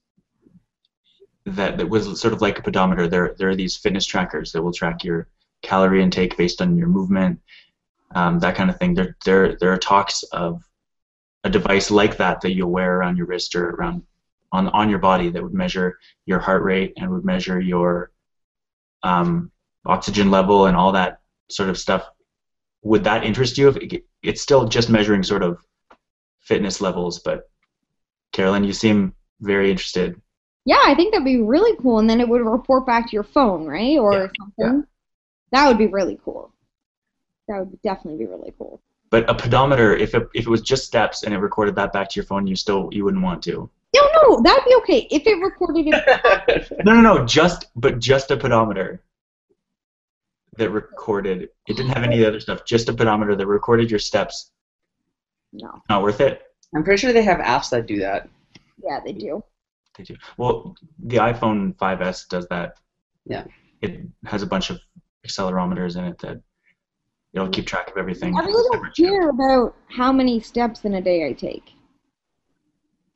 that, 1.45 1.77
that 1.77 1.89
was 1.89 2.19
sort 2.19 2.33
of 2.33 2.41
like 2.41 2.59
a 2.59 2.63
pedometer, 2.63 3.07
there 3.07 3.35
there 3.37 3.49
are 3.49 3.55
these 3.55 3.77
fitness 3.77 4.05
trackers 4.05 4.51
that 4.51 4.61
will 4.61 4.73
track 4.73 5.03
your 5.03 5.27
calorie 5.61 6.03
intake 6.03 6.37
based 6.37 6.61
on 6.61 6.77
your 6.77 6.87
movement, 6.87 7.39
um, 8.15 8.39
that 8.39 8.55
kind 8.55 8.69
of 8.69 8.77
thing. 8.77 8.93
There 8.93 9.15
there 9.25 9.55
there 9.55 9.73
are 9.73 9.77
talks 9.77 10.23
of 10.23 10.61
a 11.43 11.49
device 11.49 11.89
like 11.89 12.17
that 12.17 12.41
that 12.41 12.53
you'll 12.53 12.71
wear 12.71 12.97
around 12.97 13.17
your 13.17 13.25
wrist 13.27 13.55
or 13.55 13.71
around 13.71 14.03
on 14.51 14.67
on 14.69 14.89
your 14.89 14.99
body 14.99 15.29
that 15.29 15.41
would 15.41 15.53
measure 15.53 15.97
your 16.25 16.39
heart 16.39 16.63
rate 16.63 16.93
and 16.97 17.09
would 17.11 17.25
measure 17.25 17.59
your 17.59 18.11
um, 19.03 19.51
oxygen 19.85 20.29
level 20.29 20.67
and 20.67 20.77
all 20.77 20.91
that 20.91 21.21
sort 21.49 21.69
of 21.69 21.77
stuff. 21.77 22.07
Would 22.83 23.03
that 23.03 23.23
interest 23.23 23.57
you? 23.57 23.69
If 23.69 24.01
it's 24.23 24.41
still 24.41 24.67
just 24.67 24.89
measuring 24.89 25.23
sort 25.23 25.43
of 25.43 25.59
fitness 26.39 26.81
levels, 26.81 27.19
but 27.19 27.49
Carolyn, 28.31 28.63
you 28.63 28.73
seem 28.73 29.13
very 29.39 29.69
interested. 29.71 30.19
Yeah, 30.65 30.81
I 30.83 30.95
think 30.95 31.11
that'd 31.11 31.25
be 31.25 31.41
really 31.41 31.75
cool, 31.81 31.99
and 31.99 32.09
then 32.09 32.21
it 32.21 32.27
would 32.27 32.41
report 32.41 32.85
back 32.85 33.07
to 33.07 33.13
your 33.13 33.23
phone, 33.23 33.65
right, 33.65 33.97
or 33.97 34.13
Yeah, 34.13 34.27
something. 34.39 34.83
That 35.51 35.67
would 35.67 35.77
be 35.77 35.87
really 35.87 36.19
cool. 36.23 36.53
That 37.47 37.59
would 37.59 37.81
definitely 37.81 38.25
be 38.25 38.29
really 38.29 38.53
cool. 38.57 38.81
But 39.09 39.29
a 39.29 39.33
pedometer, 39.33 39.95
if 39.95 40.15
it, 40.15 40.29
if 40.33 40.45
it 40.45 40.49
was 40.49 40.61
just 40.61 40.85
steps 40.85 41.23
and 41.23 41.33
it 41.33 41.39
recorded 41.39 41.75
that 41.75 41.91
back 41.91 42.09
to 42.09 42.15
your 42.15 42.25
phone, 42.25 42.47
you 42.47 42.55
still 42.55 42.89
you 42.91 43.03
wouldn't 43.03 43.23
want 43.23 43.43
to. 43.43 43.69
No, 43.93 44.09
no, 44.21 44.41
that'd 44.41 44.63
be 44.63 44.75
okay 44.75 45.07
if 45.11 45.27
it 45.27 45.35
recorded 45.41 45.87
it. 45.87 46.71
No, 46.85 46.93
no, 46.93 47.01
no, 47.01 47.25
just 47.25 47.65
but 47.75 47.99
just 47.99 48.31
a 48.31 48.37
pedometer 48.37 49.01
that 50.57 50.69
recorded. 50.69 51.49
It 51.67 51.77
didn't 51.77 51.91
have 51.91 52.03
any 52.03 52.25
other 52.25 52.39
stuff. 52.39 52.65
Just 52.65 52.89
a 52.89 52.93
pedometer 52.93 53.35
that 53.35 53.47
recorded 53.47 53.89
your 53.89 53.99
steps. 53.99 54.51
No, 55.53 55.69
Not 55.89 56.01
worth 56.03 56.21
it. 56.21 56.41
I'm 56.75 56.83
pretty 56.83 56.99
sure 56.99 57.13
they 57.13 57.23
have 57.23 57.39
apps 57.39 57.69
that 57.71 57.85
do 57.85 57.99
that. 57.99 58.29
yeah, 58.83 58.99
they 59.03 59.11
do. 59.13 59.43
They 59.97 60.03
do. 60.05 60.15
Well, 60.37 60.75
the 61.03 61.17
iPhone 61.17 61.75
5s 61.75 62.27
does 62.29 62.47
that. 62.49 62.77
Yeah. 63.25 63.43
It 63.81 64.01
has 64.25 64.41
a 64.41 64.47
bunch 64.47 64.69
of 64.69 64.79
accelerometers 65.27 65.97
in 65.97 66.05
it 66.05 66.17
that 66.19 66.41
it'll 67.33 67.49
keep 67.49 67.65
track 67.67 67.89
of 67.91 67.97
everything. 67.97 68.35
I 68.37 68.41
really 68.43 68.77
don't 68.77 68.95
care 68.95 69.29
about 69.29 69.75
how 69.89 70.11
many 70.13 70.39
steps 70.39 70.85
in 70.85 70.93
a 70.95 71.01
day 71.01 71.27
I 71.27 71.33
take. 71.33 71.73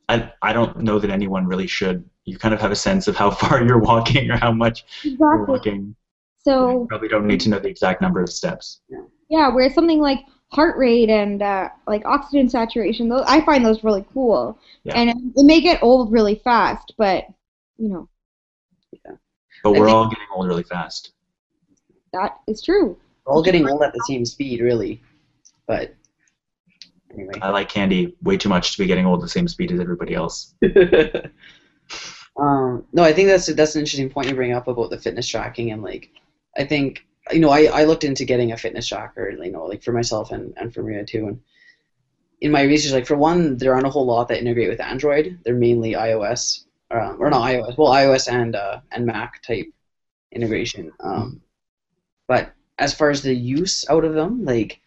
I, 0.09 0.31
I 0.41 0.53
don't 0.53 0.81
know 0.81 0.99
that 0.99 1.09
anyone 1.09 1.47
really 1.47 1.67
should. 1.67 2.07
You 2.25 2.37
kind 2.37 2.53
of 2.53 2.61
have 2.61 2.71
a 2.71 2.75
sense 2.75 3.07
of 3.07 3.15
how 3.15 3.31
far 3.41 3.63
you're 3.63 3.79
walking 3.79 4.29
or 4.29 4.37
how 4.37 4.51
much 4.51 4.83
you're 5.03 5.13
Exactly. 5.13 5.45
walking. 5.47 5.95
So 6.45 6.81
You 6.81 6.87
probably 6.87 7.07
don't 7.07 7.25
need 7.25 7.39
to 7.41 7.49
know 7.49 7.59
the 7.59 7.67
exact 7.67 8.01
number 8.01 8.21
of 8.21 8.29
steps. 8.29 8.81
yeah, 9.29 9.49
where 9.49 9.69
something 9.73 9.99
like 9.99 10.19
heart 10.51 10.77
rate 10.77 11.09
and 11.09 11.41
uh, 11.41 11.69
like 11.87 12.05
oxygen 12.05 12.47
saturation, 12.47 13.09
those 13.09 13.23
I 13.27 13.41
find 13.41 13.65
those 13.65 13.83
really 13.83 14.05
cool. 14.13 14.57
Yeah. 14.83 14.93
And 14.93 15.09
it, 15.09 15.17
it 15.35 15.45
may 15.45 15.59
get 15.59 15.81
old 15.81 16.11
really 16.11 16.35
fast, 16.35 16.93
but 16.97 17.25
you 17.77 17.89
know 17.89 18.07
Yeah. 18.91 19.15
But 19.63 19.75
I 19.75 19.79
we're 19.79 19.89
all 19.89 20.07
getting 20.07 20.27
old 20.35 20.47
really 20.47 20.63
fast. 20.63 21.13
that 22.13 22.37
is 22.47 22.61
true. 22.61 22.95
We're 23.25 23.33
all 23.33 23.43
getting 23.43 23.67
old 23.67 23.81
at 23.81 23.91
the 23.93 24.03
same 24.07 24.23
speed, 24.23 24.61
really. 24.61 25.01
But 25.65 25.95
anyway. 27.11 27.33
I 27.41 27.49
like 27.49 27.69
candy 27.69 28.15
way 28.21 28.37
too 28.37 28.49
much 28.49 28.73
to 28.73 28.77
be 28.77 28.85
getting 28.85 29.07
old 29.07 29.21
at 29.21 29.23
the 29.23 29.29
same 29.29 29.47
speed 29.47 29.71
as 29.71 29.79
everybody 29.79 30.13
else. 30.13 30.53
um, 32.37 32.85
no, 32.93 33.03
I 33.03 33.13
think 33.13 33.29
that's 33.29 33.47
that's 33.47 33.73
an 33.73 33.79
interesting 33.79 34.11
point 34.11 34.29
you 34.29 34.35
bring 34.35 34.53
up 34.53 34.67
about 34.67 34.91
the 34.91 34.99
fitness 34.99 35.27
tracking 35.27 35.71
and 35.71 35.81
like 35.81 36.11
I 36.57 36.63
think 36.63 37.05
you 37.31 37.39
know 37.39 37.49
I, 37.49 37.65
I 37.65 37.83
looked 37.85 38.03
into 38.03 38.25
getting 38.25 38.51
a 38.51 38.57
fitness 38.57 38.87
tracker 38.87 39.29
you 39.29 39.51
know 39.51 39.65
like 39.65 39.83
for 39.83 39.91
myself 39.91 40.31
and, 40.31 40.53
and 40.57 40.73
for 40.73 40.83
Maria 40.83 41.05
too 41.05 41.27
and 41.27 41.41
in 42.41 42.51
my 42.51 42.61
research 42.61 42.93
like 42.93 43.07
for 43.07 43.15
one 43.17 43.57
there 43.57 43.73
aren't 43.73 43.87
a 43.87 43.89
whole 43.89 44.05
lot 44.05 44.27
that 44.27 44.39
integrate 44.39 44.69
with 44.69 44.79
Android. 44.79 45.39
They're 45.43 45.55
mainly 45.55 45.93
iOS 45.93 46.65
um, 46.91 47.17
or 47.19 47.29
not 47.29 47.49
iOS 47.49 47.77
well 47.77 47.91
iOS 47.91 48.31
and 48.31 48.55
uh, 48.55 48.79
and 48.91 49.05
Mac 49.05 49.41
type 49.41 49.67
integration 50.31 50.91
um, 50.99 51.41
but 52.27 52.53
as 52.77 52.93
far 52.93 53.09
as 53.09 53.21
the 53.21 53.33
use 53.33 53.89
out 53.89 54.03
of 54.03 54.13
them 54.13 54.43
like 54.45 54.81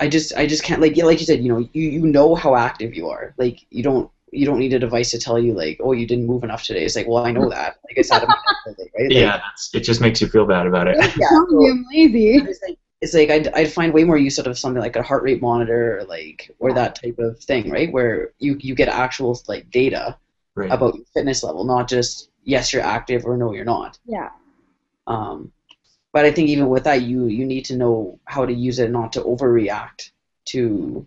I 0.00 0.08
just 0.08 0.34
I 0.34 0.46
just 0.46 0.64
can't 0.64 0.80
like 0.80 0.96
yeah, 0.96 1.04
like 1.04 1.20
you 1.20 1.26
said 1.26 1.42
you 1.42 1.52
know 1.52 1.58
you, 1.58 1.82
you 1.82 2.06
know 2.06 2.34
how 2.34 2.56
active 2.56 2.94
you 2.94 3.10
are. 3.10 3.34
Like 3.36 3.66
you 3.68 3.82
don't 3.82 4.10
you 4.32 4.46
don't 4.46 4.58
need 4.58 4.72
a 4.72 4.78
device 4.78 5.10
to 5.10 5.18
tell 5.18 5.38
you 5.38 5.52
like 5.54 5.78
oh 5.82 5.92
you 5.92 6.06
didn't 6.06 6.26
move 6.26 6.44
enough 6.44 6.62
today 6.62 6.84
it's 6.84 6.96
like 6.96 7.06
well 7.08 7.24
I 7.24 7.32
know 7.32 7.48
that 7.48 7.76
like 7.88 7.98
I 7.98 8.02
said 8.02 8.22
right 8.22 8.36
Like, 8.66 8.90
Yeah, 9.10 9.38
that's, 9.38 9.74
it 9.74 9.80
just 9.80 10.00
makes 10.00 10.20
you 10.20 10.28
feel 10.28 10.44
bad 10.46 10.66
about 10.66 10.86
it. 10.88 10.96
yeah 11.16 11.26
Telling 11.28 11.46
so- 11.50 11.60
you 11.62 11.70
I'm 11.70 11.86
lazy. 11.92 12.36
it's 12.36 12.62
like 12.62 12.78
it's 13.02 13.14
like 13.14 13.30
I'd, 13.30 13.48
I'd 13.54 13.72
find 13.72 13.94
way 13.94 14.04
more 14.04 14.18
use 14.18 14.38
out 14.38 14.46
of 14.46 14.58
something 14.58 14.80
like 14.82 14.94
a 14.96 15.02
heart 15.02 15.22
rate 15.22 15.40
monitor 15.40 15.98
or 15.98 16.04
like 16.04 16.50
or 16.58 16.72
that 16.74 16.94
type 17.02 17.18
of 17.18 17.38
thing 17.38 17.70
right 17.70 17.90
where 17.92 18.32
you 18.38 18.56
you 18.60 18.74
get 18.74 18.88
actual 18.88 19.40
like 19.48 19.70
data 19.70 20.16
Right. 20.56 20.70
about 20.70 20.94
your 20.96 21.04
fitness 21.14 21.42
level 21.42 21.64
not 21.64 21.88
just 21.88 22.28
yes 22.44 22.72
you're 22.72 22.82
active 22.82 23.24
or 23.24 23.36
no 23.36 23.52
you're 23.52 23.64
not 23.64 23.98
Yeah. 24.04 24.28
um, 25.06 25.50
but 26.12 26.24
I 26.24 26.30
think 26.32 26.48
even 26.48 26.68
with 26.68 26.84
that 26.84 27.02
you 27.02 27.26
you 27.26 27.44
need 27.46 27.64
to 27.66 27.76
know 27.76 28.18
how 28.26 28.44
to 28.44 28.52
use 28.52 28.78
it 28.80 28.90
not 28.90 29.12
to 29.14 29.20
overreact 29.22 30.10
to 30.46 31.06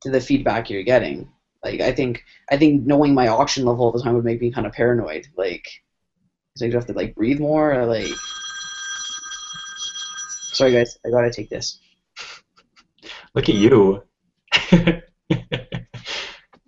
to 0.00 0.10
the 0.10 0.20
feedback 0.20 0.68
you're 0.70 0.82
getting 0.82 1.28
like 1.64 1.80
I 1.80 1.92
think 1.92 2.24
I 2.50 2.56
think 2.56 2.86
knowing 2.86 3.14
my 3.14 3.28
oxygen 3.28 3.66
level 3.66 3.86
all 3.86 3.92
the 3.92 4.02
time 4.02 4.14
would 4.14 4.24
make 4.24 4.40
me 4.40 4.52
kind 4.52 4.66
of 4.66 4.72
paranoid 4.72 5.26
like 5.36 5.66
so 6.56 6.64
you 6.64 6.72
have 6.72 6.86
to 6.86 6.92
like 6.92 7.14
breathe 7.14 7.40
more 7.40 7.72
or 7.72 7.86
like 7.86 8.14
sorry 10.52 10.72
guys 10.72 10.98
I 11.04 11.10
gotta 11.10 11.32
take 11.32 11.50
this 11.50 11.80
Look 13.34 13.48
at 13.48 13.54
you. 13.56 14.02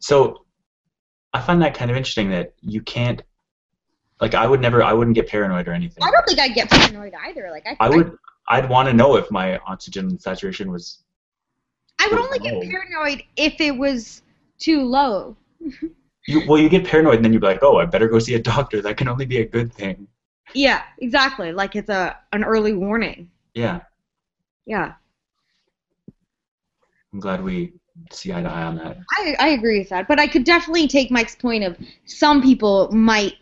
so 0.01 0.45
I 1.33 1.41
find 1.41 1.63
that 1.63 1.75
kind 1.75 1.91
of 1.91 1.97
interesting 1.97 2.31
that 2.31 2.55
you 2.61 2.83
can't 2.83 3.23
like 4.21 4.35
I 4.35 4.47
would 4.47 4.61
never 4.61 4.83
I 4.83 4.93
wouldn't 4.93 5.15
get 5.15 5.29
paranoid 5.29 5.69
or 5.69 5.73
anything. 5.73 6.03
I 6.03 6.11
don't 6.11 6.27
think 6.27 6.41
I'd 6.41 6.55
get 6.55 6.69
paranoid 6.71 7.13
either. 7.27 7.51
Like 7.51 7.67
I, 7.67 7.77
I 7.79 7.89
would 7.89 8.17
I'd 8.49 8.69
want 8.69 8.89
to 8.89 8.95
know 8.95 9.17
if 9.17 9.31
my 9.31 9.59
oxygen 9.59 10.19
saturation 10.19 10.73
was 10.73 11.03
I 12.01 12.09
would 12.09 12.19
only 12.19 12.39
get 12.41 12.61
paranoid 12.63 13.23
if 13.37 13.61
it 13.61 13.77
was 13.77 14.23
too 14.59 14.83
low. 14.83 15.37
you, 16.27 16.43
well 16.49 16.59
you 16.59 16.69
get 16.69 16.87
paranoid 16.87 17.17
and 17.17 17.25
then 17.25 17.33
you're 17.33 17.43
like, 17.43 17.63
"Oh, 17.63 17.79
I 17.79 17.87
better 17.87 18.09
go 18.09 18.19
see 18.19 18.35
a 18.35 18.39
doctor. 18.43 18.83
That 18.83 18.97
can 18.97 19.09
only 19.09 19.27
be 19.27 19.39
a 19.39 19.47
good 19.47 19.73
thing." 19.73 20.07
Yeah, 20.55 20.83
exactly. 20.99 21.53
Like 21.53 21.77
it's 21.77 21.91
a 21.91 22.17
an 22.33 22.45
early 22.45 22.73
warning. 22.73 23.31
Yeah. 23.55 23.81
Yeah, 24.67 24.95
I'm 27.17 27.21
glad 27.21 27.43
we 27.43 27.73
see 28.13 28.31
eye 28.31 28.43
to 28.43 28.49
eye 28.51 28.65
on 28.65 28.77
that. 28.77 28.99
I 29.13 29.35
I 29.39 29.49
agree 29.49 29.79
with 29.79 29.89
that. 29.89 30.07
But 30.07 30.21
I 30.21 30.27
could 30.27 30.45
definitely 30.45 30.87
take 30.87 31.11
Mike's 31.11 31.35
point 31.35 31.65
of 31.65 31.79
some 32.05 32.43
people 32.43 32.93
might 32.93 33.37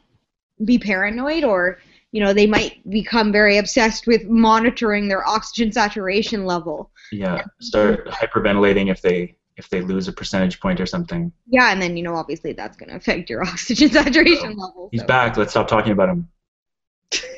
be 0.65 0.79
paranoid 0.79 1.43
or 1.43 1.81
you 2.13 2.23
know 2.23 2.33
they 2.33 2.47
might 2.47 2.89
become 2.89 3.33
very 3.33 3.59
obsessed 3.59 4.07
with 4.07 4.27
monitoring 4.27 5.09
their 5.09 5.27
oxygen 5.27 5.73
saturation 5.73 6.47
level. 6.47 6.93
Yeah. 7.11 7.43
Start 7.61 8.07
hyperventilating 8.07 8.93
if 8.93 9.03
they 9.03 9.35
if 9.57 9.69
they 9.69 9.81
lose 9.81 10.09
a 10.09 10.13
percentage 10.13 10.61
point 10.61 10.81
or 10.81 10.87
something. 10.87 11.33
Yeah, 11.47 11.71
and 11.73 11.81
then 11.81 11.97
you 11.97 12.03
know 12.03 12.15
obviously 12.17 12.53
that's 12.53 12.77
going 12.77 12.91
to 12.91 12.97
affect 12.97 13.31
your 13.31 13.43
oxygen 13.47 13.91
saturation 13.91 14.57
level. 14.57 14.89
He's 14.93 15.01
so. 15.03 15.07
back. 15.07 15.37
Let's 15.37 15.51
stop 15.53 15.69
talking 15.69 15.93
about 15.93 16.09
him. 16.09 16.29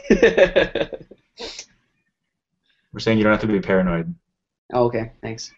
We're 2.93 3.01
saying 3.01 3.19
you 3.19 3.25
don't 3.25 3.33
have 3.33 3.41
to 3.43 3.47
be 3.47 3.61
paranoid. 3.61 4.15
oh, 4.73 4.85
okay 4.85 5.13
thanks 5.23 5.53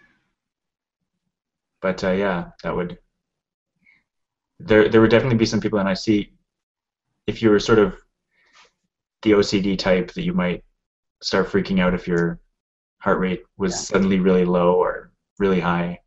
but 1.81 2.03
uh, 2.03 2.11
yeah, 2.11 2.50
that 2.62 2.75
would. 2.75 2.99
There, 4.59 4.88
there 4.88 5.00
would 5.00 5.11
definitely 5.11 5.38
be 5.38 5.47
some 5.47 5.61
people, 5.61 5.79
and 5.79 5.88
I 5.88 5.95
see, 5.95 6.33
if 7.29 7.41
you 7.43 7.50
were 7.50 7.61
sort 7.61 7.79
of 7.79 7.95
the 9.23 9.33
OCD 9.33 9.79
type, 9.79 10.12
that 10.15 10.25
you 10.25 10.33
might 10.33 10.65
start 11.23 11.49
freaking 11.49 11.81
out 11.81 11.95
if 11.95 12.09
your 12.09 12.41
heart 12.99 13.21
rate 13.21 13.45
was 13.57 13.73
Yeah. 13.73 13.77
suddenly 13.79 14.19
really 14.19 14.45
low 14.45 14.75
or 14.75 15.12
really 15.38 15.61
high. 15.61 16.00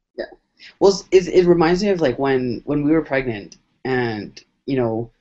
Well, 0.80 1.02
it, 1.12 1.28
it 1.28 1.46
reminds 1.46 1.84
me 1.84 1.90
of 1.90 2.02
like 2.02 2.18
when 2.20 2.62
when 2.66 2.84
we 2.84 2.92
were 2.92 3.02
pregnant, 3.02 3.58
and 3.86 4.40
you 4.66 4.78
know, 4.78 5.12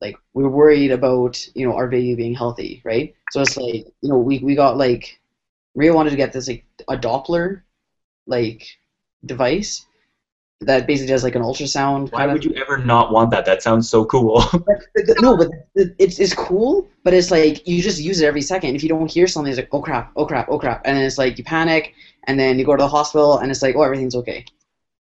like 0.00 0.16
we 0.32 0.42
were 0.42 0.50
worried 0.50 0.90
about 0.90 1.46
you 1.54 1.66
know 1.66 1.74
our 1.74 1.88
baby 1.88 2.14
being 2.14 2.34
healthy, 2.34 2.82
right? 2.84 3.14
So 3.30 3.40
it's 3.40 3.56
like 3.56 3.86
you 4.00 4.08
know 4.08 4.18
we 4.18 4.38
we 4.38 4.54
got 4.54 4.76
like 4.76 5.18
Maria 5.74 5.92
wanted 5.92 6.10
to 6.10 6.16
get 6.16 6.32
this 6.32 6.48
like 6.48 6.64
a 6.88 6.96
Doppler 6.96 7.62
like 8.26 8.66
device 9.24 9.84
that 10.60 10.86
basically 10.86 11.12
does 11.12 11.24
like 11.24 11.34
an 11.34 11.42
ultrasound. 11.42 12.12
Why 12.12 12.26
would 12.26 12.44
of, 12.44 12.44
you 12.44 12.54
ever 12.60 12.78
not 12.78 13.12
want 13.12 13.30
that? 13.30 13.44
That 13.44 13.62
sounds 13.62 13.88
so 13.88 14.04
cool. 14.04 14.42
No, 15.20 15.36
but 15.36 15.48
it's 15.74 16.18
it's 16.18 16.34
cool, 16.34 16.88
but 17.02 17.12
it's 17.12 17.30
like 17.30 17.66
you 17.66 17.82
just 17.82 18.00
use 18.00 18.20
it 18.20 18.26
every 18.26 18.40
second. 18.42 18.76
If 18.76 18.82
you 18.82 18.88
don't 18.88 19.10
hear 19.10 19.26
something, 19.26 19.50
it's 19.50 19.58
like 19.58 19.68
oh 19.72 19.80
crap, 19.80 20.12
oh 20.16 20.24
crap, 20.24 20.48
oh 20.48 20.58
crap, 20.58 20.82
and 20.84 20.96
then 20.96 21.04
it's 21.04 21.18
like 21.18 21.36
you 21.36 21.44
panic, 21.44 21.94
and 22.24 22.38
then 22.38 22.58
you 22.58 22.64
go 22.64 22.76
to 22.76 22.82
the 22.82 22.88
hospital, 22.88 23.38
and 23.38 23.50
it's 23.50 23.62
like 23.62 23.74
oh 23.74 23.82
everything's 23.82 24.14
okay, 24.14 24.44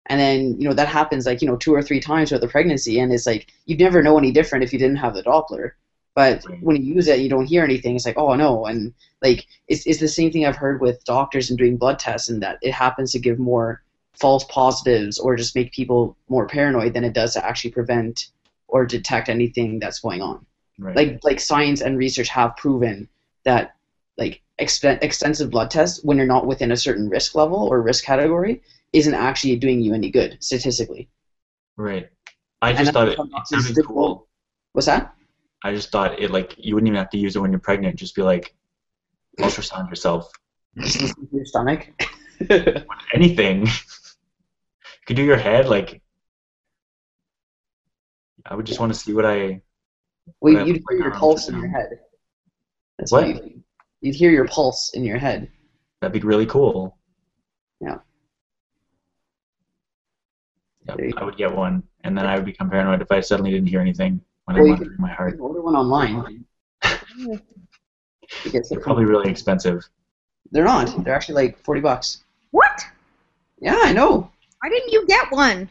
and 0.08 0.18
then 0.18 0.60
you 0.60 0.68
know 0.68 0.74
that 0.74 0.88
happens 0.88 1.26
like 1.26 1.42
you 1.42 1.48
know 1.48 1.56
two 1.56 1.74
or 1.74 1.82
three 1.82 2.00
times 2.00 2.28
throughout 2.28 2.40
the 2.40 2.48
pregnancy, 2.48 2.98
and 2.98 3.12
it's 3.12 3.26
like 3.26 3.52
you'd 3.66 3.80
never 3.80 4.02
know 4.02 4.18
any 4.18 4.32
different 4.32 4.64
if 4.64 4.72
you 4.72 4.78
didn't 4.78 4.96
have 4.96 5.14
the 5.14 5.22
Doppler, 5.22 5.72
But 6.14 6.44
when 6.60 6.76
you 6.76 6.94
use 6.94 7.08
it, 7.08 7.20
you 7.20 7.28
don't 7.28 7.46
hear 7.46 7.62
anything. 7.62 7.94
It's 7.94 8.06
like, 8.06 8.18
oh 8.18 8.34
no, 8.34 8.66
and 8.66 8.94
like 9.22 9.46
it's 9.68 9.86
it's 9.86 10.00
the 10.00 10.08
same 10.08 10.32
thing 10.32 10.46
I've 10.46 10.56
heard 10.56 10.80
with 10.80 11.04
doctors 11.04 11.50
and 11.50 11.58
doing 11.58 11.76
blood 11.76 11.98
tests, 11.98 12.28
and 12.28 12.42
that 12.42 12.58
it 12.62 12.72
happens 12.72 13.12
to 13.12 13.18
give 13.18 13.38
more 13.38 13.82
false 14.14 14.44
positives 14.44 15.18
or 15.18 15.36
just 15.36 15.54
make 15.54 15.72
people 15.72 16.16
more 16.28 16.46
paranoid 16.46 16.94
than 16.94 17.04
it 17.04 17.12
does 17.12 17.34
to 17.34 17.44
actually 17.44 17.70
prevent 17.70 18.28
or 18.66 18.84
detect 18.84 19.28
anything 19.28 19.78
that's 19.78 20.00
going 20.00 20.22
on. 20.22 20.44
Right. 20.78 20.96
Like 20.96 21.20
like 21.22 21.40
science 21.40 21.82
and 21.82 21.98
research 21.98 22.28
have 22.28 22.56
proven 22.56 23.08
that 23.44 23.74
like 24.16 24.40
exten- 24.60 25.02
extensive 25.02 25.50
blood 25.50 25.70
tests 25.70 26.02
when 26.02 26.16
you're 26.16 26.26
not 26.26 26.46
within 26.46 26.72
a 26.72 26.76
certain 26.76 27.08
risk 27.08 27.34
level 27.34 27.68
or 27.68 27.82
risk 27.82 28.04
category 28.04 28.62
isn't 28.92 29.14
actually 29.14 29.56
doing 29.56 29.80
you 29.80 29.94
any 29.94 30.10
good 30.10 30.38
statistically. 30.42 31.08
right. 31.76 32.08
I 32.60 32.70
And 32.70 32.78
just 32.78 32.92
thought 32.92 33.08
it, 33.08 33.18
it 33.18 33.46
sounded 33.46 33.86
cool. 33.86 34.26
What's 34.72 34.86
that? 34.86 35.14
I 35.62 35.72
just 35.72 35.92
thought 35.92 36.20
it 36.20 36.30
like 36.32 36.54
you 36.58 36.74
wouldn't 36.74 36.88
even 36.88 36.98
have 36.98 37.10
to 37.10 37.18
use 37.18 37.36
it 37.36 37.40
when 37.40 37.52
you're 37.52 37.60
pregnant. 37.60 37.96
Just 37.96 38.16
be 38.16 38.22
like 38.22 38.54
ultrasound 39.38 39.88
yourself. 39.88 40.30
Just 40.78 41.00
listen 41.00 41.28
to 41.28 41.36
your 41.36 41.44
stomach. 41.44 41.88
Anything. 43.14 43.66
you 43.66 43.72
could 45.06 45.16
do 45.16 45.22
your 45.22 45.36
head 45.36 45.68
like. 45.68 46.02
I 48.46 48.54
would 48.54 48.66
just 48.66 48.80
want 48.80 48.92
to 48.92 48.98
see 48.98 49.12
what 49.12 49.26
I. 49.26 49.62
well, 50.40 50.54
What 50.54 50.66
you'd 50.66 50.76
look 50.76 50.82
hear 50.90 50.98
your 50.98 51.10
pulse 51.12 51.48
in 51.48 51.58
your 51.60 51.68
head. 51.68 52.00
That's 52.98 53.12
What? 53.12 53.26
what 53.26 53.34
you'd, 53.44 53.62
you'd 54.00 54.14
hear 54.16 54.30
your 54.30 54.48
pulse 54.48 54.92
in 54.94 55.04
your 55.04 55.18
head. 55.18 55.50
That'd 56.00 56.20
be 56.20 56.26
really 56.26 56.46
cool. 56.46 56.98
Yeah. 57.80 57.98
Yep, 60.88 60.98
I 61.18 61.24
would 61.24 61.36
get 61.36 61.54
one, 61.54 61.82
and 62.04 62.16
then 62.16 62.26
I 62.26 62.36
would 62.36 62.44
become 62.46 62.70
paranoid 62.70 63.02
if 63.02 63.10
I 63.12 63.20
suddenly 63.20 63.50
didn't 63.50 63.68
hear 63.68 63.80
anything 63.80 64.20
when 64.44 64.56
Well, 64.56 64.64
I'm 64.64 64.66
you 64.66 64.72
monitoring 64.76 64.96
my 65.00 65.08
You 65.10 65.14
heart. 65.14 65.30
can 65.32 65.40
order 65.48 65.60
one 65.62 65.76
online. 65.76 66.44
You 68.44 68.50
get 68.50 68.66
They're 68.68 68.80
probably 68.80 69.04
really 69.04 69.30
expensive. 69.30 69.82
They're 70.50 70.64
not. 70.64 71.04
They're 71.04 71.14
actually 71.14 71.34
like 71.36 71.58
forty 71.64 71.80
bucks. 71.80 72.24
What? 72.52 72.84
Yeah, 73.60 73.78
I 73.82 73.92
know. 73.92 74.30
Why 74.60 74.68
didn't 74.70 74.92
you 74.92 75.06
get 75.06 75.30
one? 75.30 75.68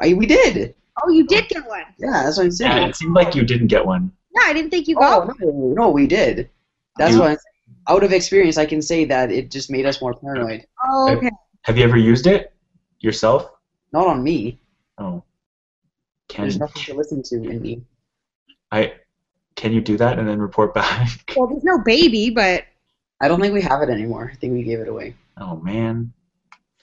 I 0.00 0.14
we 0.14 0.26
did. 0.26 0.74
Oh, 1.02 1.10
you 1.10 1.26
did 1.26 1.48
get 1.48 1.66
one. 1.66 1.82
Yeah, 1.98 2.24
that's 2.24 2.36
what 2.38 2.44
I'm 2.44 2.50
saying. 2.52 2.70
Yeah, 2.72 2.88
it 2.88 2.96
seemed 2.96 3.14
like 3.14 3.34
you 3.34 3.42
didn't 3.44 3.68
get 3.68 3.84
one. 3.84 4.12
Yeah, 4.34 4.42
I 4.46 4.52
didn't 4.52 4.70
think 4.70 4.88
you 4.88 4.96
got 4.96 5.22
Oh 5.22 5.26
one. 5.26 5.36
no, 5.40 5.82
no, 5.84 5.90
we 5.90 6.06
did. 6.06 6.48
That's 6.96 7.14
You- 7.14 7.20
why, 7.20 7.36
out 7.88 8.02
of 8.04 8.12
experience, 8.12 8.58
I 8.58 8.66
can 8.66 8.82
say 8.82 9.04
that 9.06 9.30
it 9.30 9.50
just 9.50 9.70
made 9.70 9.86
us 9.86 10.00
more 10.00 10.14
paranoid. 10.14 10.64
Oh, 10.84 11.10
okay. 11.16 11.30
Have 11.62 11.76
you 11.78 11.84
ever 11.84 11.96
used 11.96 12.26
it 12.26 12.52
yourself? 13.00 13.50
Not 13.92 14.06
on 14.06 14.22
me. 14.22 14.58
Oh. 14.98 15.22
Can 16.28 16.44
There's 16.44 16.58
nothing 16.58 16.82
to 16.84 16.94
listen 16.94 17.22
to 17.24 17.36
in 17.36 17.60
me. 17.62 17.82
I? 18.70 18.94
Can 19.56 19.72
you 19.72 19.80
do 19.80 19.96
that 19.96 20.18
and 20.18 20.28
then 20.28 20.40
report 20.40 20.74
back? 20.74 21.08
Well, 21.36 21.48
there's 21.48 21.64
no 21.64 21.78
baby, 21.78 22.30
but 22.30 22.64
I 23.20 23.28
don't 23.28 23.40
think 23.40 23.54
we 23.54 23.62
have 23.62 23.82
it 23.82 23.88
anymore. 23.88 24.30
I 24.32 24.36
think 24.36 24.52
we 24.52 24.62
gave 24.62 24.80
it 24.80 24.88
away 24.88 25.14
Oh 25.40 25.56
man, 25.56 26.12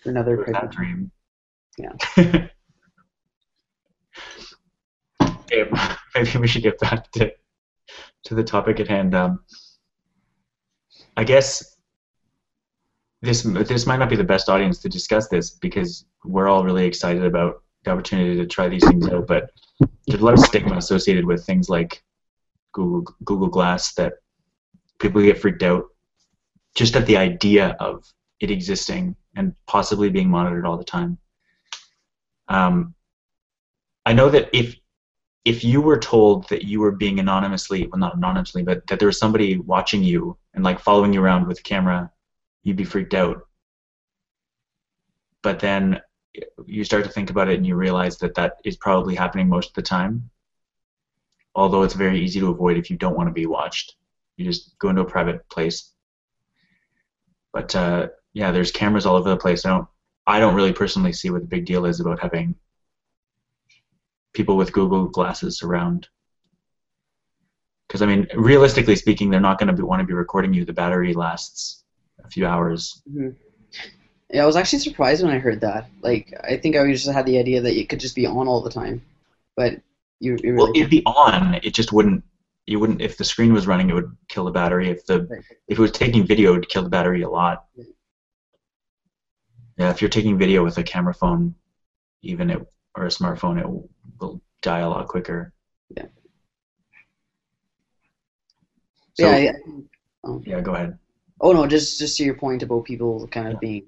for 0.01 0.09
another 0.09 0.38
What 0.38 0.47
was 0.47 0.53
that 0.53 0.71
dream. 0.71 1.12
Yeah. 1.77 1.91
okay, 5.21 5.69
maybe 6.15 6.38
we 6.38 6.47
should 6.47 6.63
get 6.63 6.79
back 6.79 7.12
to 7.13 7.31
to 8.25 8.35
the 8.35 8.43
topic 8.43 8.79
at 8.79 8.88
hand. 8.88 9.13
Um, 9.13 9.39
I 11.17 11.24
guess 11.24 11.75
this 13.25 13.44
this 13.44 13.86
might 13.86 13.98
not 13.98 14.10
be 14.10 14.15
the 14.15 14.24
best 14.24 14.50
audience 14.50 14.79
to 14.79 14.89
discuss 14.89 15.27
this 15.27 15.51
because 15.51 16.05
we're 16.24 16.48
all 16.48 16.63
really 16.63 16.86
excited 16.86 17.25
about 17.25 17.63
the 17.84 17.91
opportunity 17.91 18.36
to 18.36 18.46
try 18.46 18.67
these 18.67 18.86
things 18.86 19.08
out, 19.08 19.27
but 19.27 19.51
there's 20.08 20.22
a 20.22 20.25
lot 20.25 20.34
of 20.34 20.39
stigma 20.39 20.77
associated 20.77 21.25
with 21.25 21.46
things 21.46 21.70
like 21.70 22.03
Google 22.74 23.13
Google 23.24 23.48
Glass 23.48 23.94
that 23.96 24.13
people 25.00 25.22
get 25.22 25.39
freaked 25.39 25.63
out 25.63 25.86
just 26.75 26.96
at 26.96 27.05
the 27.05 27.17
idea 27.17 27.75
of 27.79 28.05
it 28.40 28.51
existing 28.51 29.16
and 29.35 29.53
possibly 29.66 30.09
being 30.09 30.29
monitored 30.29 30.66
all 30.66 30.77
the 30.77 30.83
time. 30.83 31.18
Um, 32.48 32.94
I 34.05 34.14
know 34.14 34.29
that 34.29 34.50
if 34.53 34.75
if 35.46 35.64
you 35.64 35.79
were 35.79 36.00
told 36.00 36.50
that 36.50 36.64
you 36.64 36.79
were 36.79 36.92
being 36.92 37.20
anonymously, 37.20 37.88
well, 37.88 38.00
not 38.00 38.16
anonymously, 38.16 38.64
but 38.64 38.85
that 38.88 39.00
there 39.00 39.07
was 39.07 39.20
somebody 39.20 39.57
watching 39.57 40.03
you 40.03 40.38
and 40.55 40.64
like 40.64 40.79
following 40.79 41.14
you 41.14 41.22
around 41.22 41.48
with 41.48 41.59
a 41.59 41.64
camera, 41.64 42.11
you'd 42.65 42.75
be 42.75 42.83
freaked 42.83 43.13
out. 43.13 43.47
But 45.41 45.59
then 45.59 46.01
you 46.65 46.83
start 46.83 47.05
to 47.05 47.09
think 47.09 47.29
about 47.29 47.47
it 47.47 47.55
and 47.55 47.65
you 47.65 47.75
realize 47.75 48.17
that 48.17 48.35
that 48.35 48.57
is 48.65 48.75
probably 48.75 49.15
happening 49.15 49.47
most 49.47 49.69
of 49.69 49.75
the 49.75 49.81
time. 49.81 50.29
Although 51.53 51.83
it's 51.83 51.93
very 51.93 52.19
easy 52.19 52.41
to 52.41 52.49
avoid 52.49 52.75
if 52.75 52.89
you 52.89 52.97
don't 52.97 53.15
want 53.15 53.29
to 53.29 53.33
be 53.33 53.45
watched. 53.45 53.95
You 54.35 54.43
just 54.43 54.77
go 54.79 54.89
into 54.89 55.03
a 55.03 55.05
private 55.05 55.47
place. 55.47 55.91
But 57.53 57.73
uh, 57.73 58.07
yeah, 58.33 58.51
there's 58.51 58.71
cameras 58.71 59.05
all 59.05 59.15
over 59.15 59.29
the 59.29 59.37
place. 59.37 59.65
I 59.65 59.69
don't, 59.69 59.87
I 60.27 60.39
don't 60.39 60.55
really 60.55 60.73
personally 60.73 61.13
see 61.13 61.29
what 61.29 61.41
the 61.41 61.47
big 61.47 61.65
deal 61.65 61.85
is 61.85 61.99
about 61.99 62.19
having 62.19 62.55
people 64.33 64.57
with 64.57 64.73
Google 64.73 65.05
glasses 65.05 65.61
around. 65.61 66.09
Because 67.87 68.01
I 68.01 68.07
mean, 68.07 68.27
realistically 68.33 68.95
speaking, 68.95 69.29
they're 69.29 69.39
not 69.39 69.59
going 69.59 69.73
to 69.73 69.85
want 69.85 70.01
to 70.01 70.05
be 70.05 70.13
recording 70.13 70.53
you. 70.53 70.65
The 70.65 70.73
battery 70.73 71.13
lasts 71.13 71.84
a 72.25 72.29
few 72.29 72.46
hours. 72.46 73.01
Mhm. 73.09 73.35
Yeah, 74.33 74.44
I 74.44 74.46
was 74.46 74.55
actually 74.55 74.79
surprised 74.79 75.24
when 75.24 75.33
I 75.33 75.38
heard 75.40 75.61
that. 75.61 75.85
Like, 76.01 76.33
I 76.44 76.57
think 76.57 76.75
I 76.75 76.92
just 76.92 77.07
had 77.07 77.25
the 77.25 77.38
idea 77.38 77.61
that 77.61 77.77
it 77.77 77.90
could 77.90 78.00
just 78.00 78.16
be 78.16 78.25
on 78.25 78.48
all 78.48 78.61
the 78.61 78.70
time, 78.70 79.01
but 79.55 79.79
you, 80.20 80.38
you 80.44 80.55
Well, 80.55 80.72
it'd 80.75 80.90
be 80.90 81.03
on. 81.05 81.59
It 81.61 81.74
just 81.74 81.92
wouldn't. 81.92 82.24
You 82.66 82.79
wouldn't. 82.79 83.01
If 83.01 83.18
the 83.18 83.24
screen 83.24 83.53
was 83.53 83.68
running, 83.68 83.90
it 83.90 83.94
would 83.94 84.11
kill 84.27 84.46
the 84.46 84.51
battery. 84.51 84.90
If 84.90 85.05
the 85.05 85.22
Right. 85.29 85.44
if 85.68 85.77
it 85.77 85.81
was 85.81 85.92
taking 85.92 86.25
video, 86.25 86.50
it 86.50 86.53
would 86.53 86.70
kill 86.70 86.81
the 86.81 86.90
battery 86.90 87.22
a 87.22 87.29
lot. 87.29 87.59
Yeah. 87.75 87.83
Yeah, 89.77 89.90
if 89.90 90.01
you're 90.01 90.09
taking 90.09 90.38
video 90.38 90.64
with 90.64 90.77
a 90.77 90.83
camera 90.83 91.14
phone, 91.14 91.53
even 92.22 92.50
it 92.50 92.61
or 92.96 93.05
a 93.05 93.09
smartphone, 93.09 93.59
it 93.59 93.68
will, 93.68 94.42
die 94.61 94.79
a 94.79 94.90
lot 94.90 95.05
quicker. 95.07 95.51
Yeah. 95.96 96.05
So, 99.14 99.29
yeah. 99.29 99.38
yeah. 99.38 100.38
Yeah, 100.44 100.61
go 100.61 100.74
ahead. 100.74 100.98
Oh 101.41 101.51
no, 101.53 101.67
just 101.67 102.00
just 102.00 102.17
to 102.17 102.24
your 102.24 102.33
point 102.35 102.63
about 102.63 102.85
people 102.85 103.27
kind 103.27 103.48
of 103.48 103.53
Yeah. 103.55 103.59
being 103.59 103.83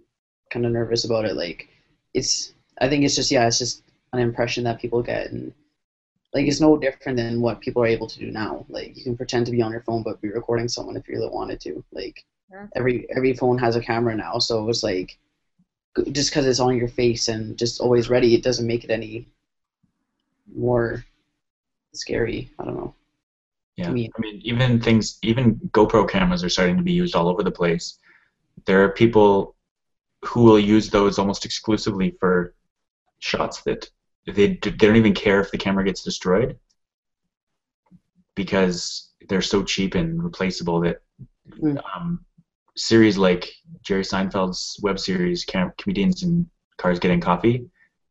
kind 0.51 0.65
of 0.65 0.71
nervous 0.71 1.03
about 1.05 1.25
it. 1.25 1.35
Like, 1.35 1.69
it's 2.13 2.53
I 2.81 2.89
think 2.89 3.03
it's 3.05 3.15
just 3.15 3.31
yeah, 3.31 3.47
it's 3.47 3.59
just 3.59 3.83
an 4.13 4.19
impression 4.19 4.63
that 4.65 4.79
people 4.79 5.01
get, 5.01 5.31
and 5.31 5.53
like 6.33 6.47
it's 6.47 6.61
no 6.61 6.77
different 6.77 7.17
than 7.17 7.41
what 7.41 7.61
people 7.61 7.83
are 7.83 7.87
able 7.87 8.07
to 8.07 8.19
do 8.19 8.31
now. 8.31 8.65
Like 8.69 8.97
you 8.97 9.03
can 9.03 9.17
pretend 9.17 9.45
to 9.47 9.51
be 9.51 9.61
on 9.61 9.71
your 9.71 9.81
phone 9.81 10.03
but 10.03 10.21
be 10.21 10.29
recording 10.29 10.67
someone 10.69 10.97
if 10.97 11.07
you 11.07 11.15
really 11.15 11.29
wanted 11.31 11.59
to. 11.61 11.83
Like 11.93 12.23
Yeah. 12.51 12.67
every 12.75 13.07
every 13.15 13.33
phone 13.33 13.57
has 13.59 13.75
a 13.75 13.81
camera 13.81 14.15
now, 14.15 14.39
so 14.39 14.69
it's 14.69 14.83
like 14.83 15.17
just 16.11 16.31
because 16.31 16.45
it's 16.45 16.59
on 16.61 16.77
your 16.77 16.87
face 16.89 17.27
and 17.27 17.57
just 17.57 17.81
always 17.81 18.09
ready, 18.09 18.35
it 18.35 18.43
doesn't 18.43 18.67
make 18.67 18.83
it 18.85 18.91
any 18.91 19.27
more 20.55 21.03
scary. 21.93 22.51
I 22.59 22.65
don't 22.65 22.75
know. 22.77 22.93
Yeah, 23.77 23.89
I 23.89 23.93
mean, 23.93 24.41
even 24.43 24.81
things, 24.81 25.19
even 25.21 25.55
GoPro 25.71 26.09
cameras 26.09 26.43
are 26.43 26.49
starting 26.49 26.77
to 26.77 26.83
be 26.83 26.91
used 26.93 27.15
all 27.15 27.29
over 27.29 27.43
the 27.43 27.51
place. 27.51 27.99
There 28.65 28.83
are 28.83 28.89
people 28.89 29.55
who 30.25 30.43
will 30.43 30.59
use 30.59 30.89
those 30.89 31.19
almost 31.19 31.45
exclusively 31.45 32.15
for 32.19 32.55
shots 33.19 33.61
that 33.63 33.87
they 34.25 34.47
they 34.47 34.71
don't 34.71 34.95
even 34.95 35.13
care 35.13 35.39
if 35.39 35.51
the 35.51 35.57
camera 35.57 35.83
gets 35.85 36.03
destroyed 36.03 36.57
because 38.35 39.11
they're 39.29 39.41
so 39.41 39.63
cheap 39.63 39.95
and 39.95 40.23
replaceable 40.23 40.79
that 40.81 41.01
Mm. 41.59 41.81
um, 41.95 42.25
series 42.75 43.17
like 43.17 43.49
Jerry 43.81 44.03
Seinfeld's 44.03 44.77
web 44.83 44.99
series 44.99 45.45
Cam- 45.45 45.71
comedians 45.77 46.21
in 46.23 46.47
cars 46.77 46.99
getting 46.99 47.21
coffee 47.21 47.65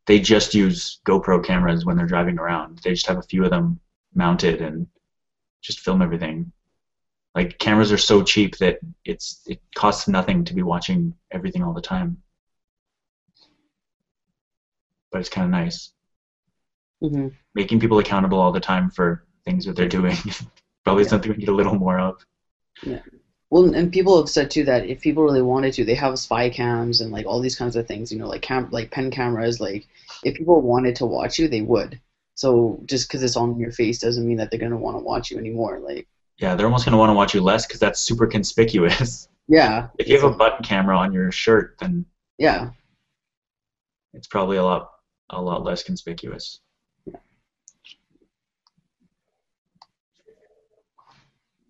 they 0.07 0.19
just 0.19 0.55
use 0.55 1.01
GoPro 1.05 1.45
cameras 1.45 1.85
when 1.85 1.97
they're 1.97 2.07
driving 2.07 2.39
around 2.39 2.79
they 2.79 2.91
just 2.93 3.07
have 3.07 3.19
a 3.19 3.23
few 3.23 3.45
of 3.45 3.51
them 3.51 3.79
mounted 4.15 4.63
and 4.63 4.87
just 5.63 5.81
film 5.81 6.03
everything. 6.03 6.53
Like 7.35 7.59
cameras 7.59 7.93
are 7.93 7.99
so 7.99 8.23
cheap 8.23 8.57
that 8.59 8.79
it's 9.05 9.43
it 9.47 9.59
costs 9.77 10.09
nothing 10.09 10.45
to 10.45 10.55
be 10.55 10.63
watching 10.63 11.15
everything 11.33 11.63
all 11.63 11.75
the 11.75 11.81
time. 11.81 12.19
But 15.11 15.21
it's 15.21 15.29
kind 15.29 15.45
of 15.45 15.51
nice 15.51 15.91
hmm 17.01 17.29
making 17.55 17.81
people 17.81 17.99
accountable 17.99 18.39
all 18.39 18.53
the 18.53 18.61
time 18.61 18.91
for 18.91 19.23
things 19.45 19.65
that 19.65 19.77
they're 19.77 19.89
doing. 19.89 20.17
Probably 20.85 21.05
Yeah. 21.05 21.09
something 21.09 21.31
we 21.31 21.37
need 21.39 21.49
a 21.49 21.55
little 21.55 21.75
more 21.75 21.99
of. 21.99 22.15
Yeah. 22.83 23.01
Well, 23.51 23.75
and 23.75 23.93
people 23.93 24.17
have 24.19 24.29
said 24.29 24.51
too 24.51 24.65
that 24.65 24.87
if 24.87 25.01
people 25.01 25.23
really 25.23 25.43
wanted 25.43 25.73
to, 25.75 25.85
they 25.85 25.95
have 25.95 26.19
spy 26.19 26.49
cams 26.49 27.01
and 27.01 27.13
like 27.13 27.27
all 27.27 27.41
these 27.41 27.57
kinds 27.57 27.77
of 27.77 27.87
things. 27.87 28.11
You 28.11 28.19
know, 28.19 28.29
like 28.29 28.43
cam, 28.43 28.69
like 28.71 28.91
pen 28.91 29.11
cameras. 29.11 29.61
Like 29.61 29.87
if 30.25 30.35
people 30.35 30.61
wanted 30.61 30.97
to 30.97 31.07
watch 31.07 31.39
you, 31.39 31.49
they 31.49 31.61
would. 31.63 32.01
So 32.37 32.83
just 32.85 33.09
because 33.09 33.23
it's 33.23 33.37
on 33.37 33.59
your 33.59 33.73
face 33.73 33.99
doesn't 33.99 34.27
mean 34.27 34.37
that 34.37 34.51
they're 34.51 34.61
gonna 34.61 34.77
want 34.77 34.97
to 34.99 35.03
watch 35.03 35.31
you 35.31 35.39
anymore. 35.39 35.81
Like 35.81 36.07
Yeah, 36.39 36.55
they're 36.55 36.67
almost 36.67 36.85
gonna 36.85 36.99
want 36.99 37.11
to 37.11 37.15
watch 37.15 37.35
you 37.35 37.41
less 37.41 37.67
because 37.67 37.81
that's 37.81 37.99
super 37.99 38.27
conspicuous. 38.27 39.29
yeah, 39.49 39.89
if 39.99 40.07
you 40.07 40.21
have 40.21 40.31
a 40.31 40.37
button 40.37 40.63
camera 40.63 40.97
on 40.99 41.13
your 41.13 41.33
shirt, 41.33 41.77
then 41.81 42.05
yeah, 42.37 42.71
it's 44.13 44.27
probably 44.27 44.59
a 44.59 44.63
lot 44.63 44.91
a 45.31 45.41
lot 45.41 45.65
less 45.65 45.83
conspicuous. 45.83 46.61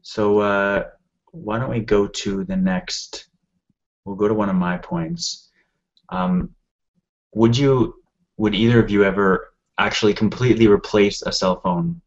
So 0.02 0.40
uh, 0.40 0.84
why 1.30 1.60
don't 1.60 1.70
we 1.70 1.80
go 1.80 2.08
to 2.08 2.42
the 2.42 2.56
next? 2.56 3.28
We'll 4.04 4.16
go 4.16 4.26
to 4.26 4.34
one 4.34 4.48
of 4.48 4.56
my 4.56 4.78
points. 4.78 5.48
Um, 6.08 6.50
would 7.34 7.56
you? 7.56 7.94
Would 8.38 8.54
either 8.54 8.80
of 8.82 8.90
you 8.90 9.04
ever 9.04 9.52
actually 9.78 10.14
completely 10.14 10.66
replace 10.66 11.22
a 11.22 11.32
cell 11.32 11.60
phone 11.60 12.00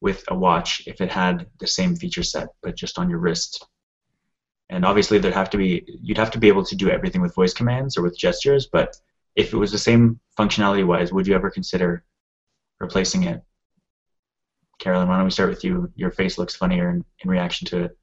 with 0.00 0.24
a 0.28 0.34
watch 0.34 0.82
if 0.86 1.00
it 1.00 1.10
had 1.10 1.46
the 1.58 1.66
same 1.66 1.94
feature 1.96 2.22
set 2.22 2.48
but 2.62 2.76
just 2.76 2.98
on 2.98 3.10
your 3.10 3.18
wrist? 3.18 3.66
And 4.70 4.84
obviously, 4.84 5.18
there'd 5.18 5.34
have 5.34 5.50
to 5.50 5.58
be 5.58 5.84
you'd 6.02 6.18
have 6.18 6.30
to 6.30 6.38
be 6.38 6.48
able 6.48 6.64
to 6.64 6.76
do 6.76 6.90
everything 6.90 7.20
with 7.20 7.34
voice 7.34 7.52
commands 7.52 7.96
or 7.96 8.02
with 8.02 8.16
gestures. 8.16 8.68
But 8.72 8.96
if 9.34 9.52
it 9.52 9.56
was 9.56 9.72
the 9.72 9.78
same 9.78 10.20
functionality 10.38 10.86
wise, 10.86 11.12
would 11.12 11.26
you 11.26 11.34
ever 11.34 11.50
consider 11.50 12.04
replacing 12.78 13.24
it? 13.24 13.42
Carolyn, 14.78 15.08
why 15.08 15.16
don't 15.16 15.24
we 15.24 15.30
start 15.30 15.50
with 15.50 15.64
you? 15.64 15.92
Your 15.96 16.10
face 16.10 16.38
looks 16.38 16.56
funnier 16.56 16.90
in, 16.90 17.04
in 17.22 17.30
reaction 17.30 17.66
to 17.68 17.84
it. 17.84 17.98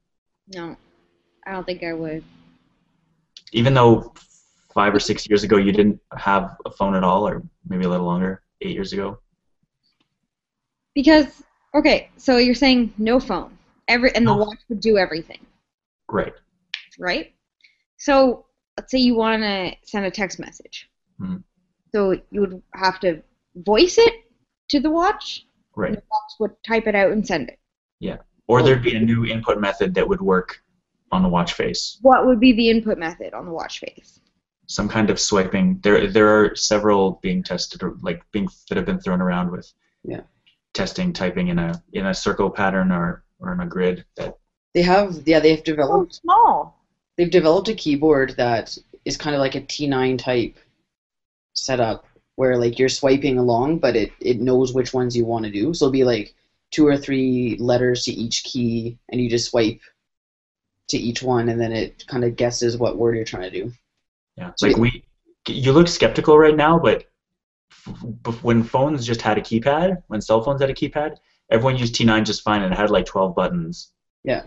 No, 0.53 0.75
I 1.45 1.51
don't 1.51 1.65
think 1.65 1.83
I 1.83 1.93
would. 1.93 2.23
Even 3.51 3.73
though 3.73 4.13
five 4.73 4.93
or 4.93 4.99
six 4.99 5.27
years 5.27 5.43
ago 5.43 5.57
you 5.57 5.71
didn't 5.71 5.99
have 6.15 6.55
a 6.65 6.71
phone 6.71 6.95
at 6.95 7.03
all, 7.03 7.27
or 7.27 7.41
maybe 7.67 7.85
a 7.85 7.89
little 7.89 8.05
longer, 8.05 8.43
eight 8.61 8.73
years 8.73 8.93
ago. 8.93 9.19
Because 10.95 11.43
okay, 11.75 12.09
so 12.17 12.37
you're 12.37 12.55
saying 12.55 12.93
no 12.97 13.19
phone, 13.19 13.57
every 13.87 14.13
and 14.15 14.25
the 14.25 14.31
No. 14.35 14.37
watch 14.37 14.57
would 14.69 14.79
do 14.79 14.97
everything, 14.97 15.45
Right. 16.09 16.33
right? 16.99 17.33
So 17.97 18.45
let's 18.77 18.91
say 18.91 18.99
you 18.99 19.15
want 19.15 19.43
to 19.43 19.75
send 19.83 20.05
a 20.05 20.11
text 20.11 20.39
message. 20.39 20.89
Hmm. 21.19 21.37
So 21.93 22.19
you 22.31 22.41
would 22.41 22.61
have 22.73 22.99
to 23.01 23.21
voice 23.55 23.97
it 23.97 24.13
to 24.69 24.79
the 24.79 24.89
watch, 24.89 25.45
and 25.75 25.83
Right. 25.83 25.91
the 25.93 26.03
watch 26.11 26.31
would 26.39 26.63
type 26.63 26.87
it 26.87 26.95
out 26.95 27.11
and 27.11 27.25
send 27.25 27.49
it. 27.49 27.59
Yeah. 27.99 28.17
Or 28.47 28.61
there'd 28.63 28.83
be 28.83 28.95
a 28.95 28.99
new 28.99 29.25
input 29.25 29.59
method 29.59 29.93
that 29.95 30.07
would 30.07 30.21
work 30.21 30.63
on 31.11 31.21
the 31.23 31.29
watch 31.29 31.53
face. 31.53 31.99
What 32.01 32.25
would 32.25 32.39
be 32.39 32.53
the 32.53 32.69
input 32.69 32.97
method 32.97 33.33
on 33.33 33.45
the 33.45 33.51
watch 33.51 33.79
face? 33.79 34.19
Some 34.67 34.89
kind 34.89 35.09
of 35.09 35.19
swiping. 35.19 35.79
There, 35.81 36.07
there 36.07 36.27
are 36.27 36.55
several 36.55 37.19
being 37.21 37.41
tested, 37.43 37.83
or 37.83 37.95
like 38.01 38.21
being 38.31 38.49
that 38.69 38.77
have 38.77 38.85
been 38.85 38.99
thrown 38.99 39.21
around 39.21 39.51
with. 39.51 39.71
Yeah. 40.03 40.21
Testing 40.73 41.13
typing 41.13 41.47
in 41.47 41.57
a 41.59 41.81
in 41.93 42.05
a 42.05 42.13
circle 42.13 42.49
pattern 42.49 42.91
or 42.91 43.23
or 43.39 43.53
in 43.53 43.59
a 43.61 43.65
grid. 43.65 44.05
That 44.15 44.37
They 44.73 44.81
have 44.81 45.23
yeah 45.25 45.39
they've 45.39 45.63
developed 45.63 46.15
small. 46.15 46.83
they've 47.15 47.31
developed 47.31 47.69
a 47.69 47.73
keyboard 47.73 48.35
that 48.37 48.77
is 49.05 49.17
kind 49.17 49.35
of 49.35 49.39
like 49.39 49.55
a 49.55 49.61
T9 49.61 50.17
type 50.19 50.57
setup 51.53 52.05
where 52.35 52.57
like 52.57 52.77
you're 52.77 52.89
swiping 52.89 53.37
along, 53.39 53.79
but 53.79 53.95
it, 53.95 54.11
it 54.19 54.39
knows 54.39 54.73
which 54.73 54.93
ones 54.93 55.15
you 55.17 55.25
want 55.25 55.45
to 55.45 55.51
do. 55.51 55.73
So 55.73 55.85
it'll 55.85 55.91
be 55.93 56.03
like 56.03 56.35
two 56.71 56.85
or 56.85 56.97
three 56.97 57.55
letters 57.59 58.03
to 58.03 58.11
each 58.11 58.43
key, 58.43 58.97
and 59.09 59.19
you 59.19 59.29
just 59.29 59.49
swipe 59.49 59.79
to 60.89 60.97
each 60.97 61.23
one, 61.23 61.49
and 61.49 61.59
then 61.59 61.71
it 61.71 62.05
kind 62.07 62.23
of 62.23 62.35
guesses 62.35 62.77
what 62.77 62.97
word 62.97 63.15
you're 63.15 63.25
trying 63.25 63.49
to 63.51 63.63
do. 63.63 63.71
Yeah. 64.37 64.49
it's 64.49 64.61
Like 64.61 64.77
we, 64.77 65.03
you 65.47 65.71
look 65.71 65.87
skeptical 65.87 66.37
right 66.37 66.55
now, 66.55 66.79
but 66.79 67.05
f- 67.71 68.05
f- 68.27 68.43
when 68.43 68.63
phones 68.63 69.05
just 69.05 69.21
had 69.21 69.37
a 69.37 69.41
keypad, 69.41 70.03
when 70.07 70.21
cell 70.21 70.41
phones 70.43 70.61
had 70.61 70.69
a 70.69 70.73
keypad, 70.73 71.17
everyone 71.49 71.77
used 71.77 71.95
T9 71.95 72.25
just 72.25 72.43
fine, 72.43 72.61
and 72.61 72.73
it 72.73 72.77
had 72.77 72.89
like 72.89 73.05
12 73.05 73.35
buttons. 73.35 73.91
Yeah. 74.23 74.43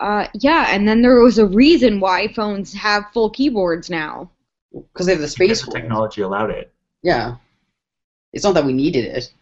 Uh, 0.00 0.26
yeah, 0.34 0.66
and 0.70 0.86
then 0.88 1.02
there 1.02 1.20
was 1.20 1.38
a 1.38 1.46
reason 1.46 2.00
why 2.00 2.32
phones 2.32 2.72
have 2.74 3.04
full 3.12 3.30
keyboards 3.30 3.90
now. 3.90 4.30
Because 4.72 5.06
they 5.06 5.12
have 5.12 5.20
the 5.20 5.26
Because 5.26 5.58
space 5.58 5.62
the 5.62 5.72
technology 5.72 6.22
allowed 6.22 6.50
it. 6.50 6.72
Yeah. 7.02 7.36
It's 8.32 8.44
not 8.44 8.54
that 8.54 8.64
we 8.64 8.72
needed 8.72 9.04
it. 9.04 9.32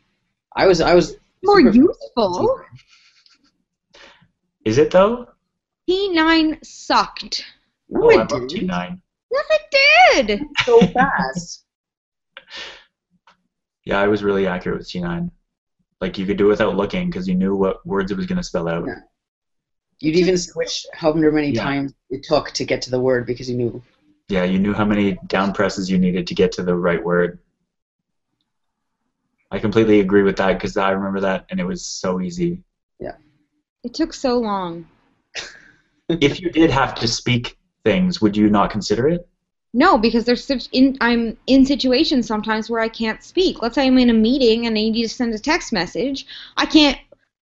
I 0.55 0.67
was 0.67 0.81
I 0.81 0.95
was 0.95 1.17
More 1.43 1.61
useful. 1.61 2.61
Is 4.65 4.79
it 4.79 4.91
though? 4.91 5.29
T9 5.89 6.65
sucked. 6.65 7.45
No, 7.89 8.05
oh, 8.05 8.11
I 8.11 8.23
it 8.23 8.31
love 8.31 8.49
didn't. 8.49 8.69
T9. 8.69 9.01
Yes, 9.33 9.45
it 9.51 10.27
did. 10.27 10.41
So 10.65 10.87
fast. 10.89 11.65
Yeah, 13.85 13.99
I 13.99 14.07
was 14.07 14.23
really 14.23 14.47
accurate 14.47 14.79
with 14.79 14.89
T9. 14.89 15.29
Like 16.01 16.17
you 16.17 16.25
could 16.25 16.37
do 16.37 16.47
it 16.47 16.51
without 16.51 16.77
looking 16.77 17.11
because 17.11 17.27
you 17.27 17.35
knew 17.35 17.57
what 17.57 17.85
words 17.85 18.13
it 18.13 18.17
was 18.17 18.27
going 18.27 18.37
to 18.37 18.43
spell 18.45 18.69
out. 18.69 18.87
Yeah. 18.87 19.01
You'd 19.99 20.15
even 20.17 20.39
switch 20.39 20.87
however 20.95 21.33
many 21.33 21.51
Yeah. 21.51 21.65
times 21.65 21.93
it 22.11 22.23
took 22.23 22.53
to 22.53 22.65
get 22.65 22.81
to 22.83 22.91
the 22.91 23.01
word 23.01 23.27
because 23.27 23.51
you 23.51 23.57
knew. 23.57 23.83
Yeah, 24.29 24.45
you 24.45 24.61
knew 24.61 24.73
how 24.73 24.85
many 24.85 25.19
down 25.27 25.53
presses 25.53 25.91
you 25.91 25.99
needed 25.99 26.29
to 26.29 26.35
get 26.35 26.53
to 26.53 26.63
the 26.63 26.77
right 26.77 27.03
word. 27.03 27.41
I 29.51 29.59
completely 29.59 29.99
agree 30.01 30.23
with 30.23 30.37
that 30.37 30.55
because 30.55 30.77
I 30.77 30.91
remember 30.93 31.21
that 31.21 31.47
and 31.51 31.59
it 31.59 31.65
was 31.65 31.85
so 31.85 32.21
easy. 32.21 32.63
Yeah. 33.01 33.17
It 33.83 33.95
took 33.95 34.15
so 34.15 34.39
long. 34.39 34.87
if 36.09 36.41
you 36.41 36.51
did 36.51 36.71
have 36.71 36.95
to 36.97 37.09
speak 37.09 37.57
things, 37.85 38.21
would 38.21 38.37
you 38.37 38.49
not 38.51 38.71
consider 38.71 39.09
it? 39.09 39.29
No, 39.75 39.97
because 39.97 40.25
there's 40.25 40.45
such 40.45 40.69
in 40.73 40.99
I'm 41.01 41.37
in 41.47 41.65
situations 41.65 42.27
sometimes 42.27 42.69
where 42.69 42.81
I 42.81 42.89
can't 42.89 43.23
speak. 43.23 43.63
Let's 43.63 43.75
say 43.75 43.87
I'm 43.87 43.99
in 43.99 44.11
a 44.11 44.15
meeting 44.15 44.67
and 44.67 44.77
I 44.77 44.91
need 44.91 45.03
to 45.03 45.09
send 45.09 45.35
a 45.35 45.39
text 45.39 45.73
message. 45.73 46.27
I 46.57 46.67
can't 46.67 46.99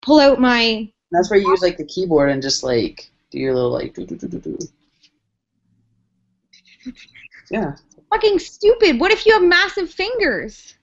pull 0.02 0.18
out 0.18 0.40
my 0.40 0.90
That's 1.12 1.30
where 1.30 1.38
you 1.38 1.48
use 1.48 1.62
like 1.62 1.76
the 1.76 1.84
keyboard 1.84 2.30
and 2.30 2.42
just 2.42 2.64
like 2.64 3.10
do 3.30 3.38
your 3.38 3.54
little 3.54 3.70
like 3.70 3.94
do 3.94 4.04
do 4.04 4.16
do 4.16 4.26
do 4.26 4.38
do. 4.40 4.58
Yeah. 7.50 7.76
fucking 8.10 8.40
stupid. 8.40 8.98
What 8.98 9.12
if 9.12 9.24
you 9.24 9.32
have 9.34 9.44
massive 9.44 9.88
fingers? 9.90 10.74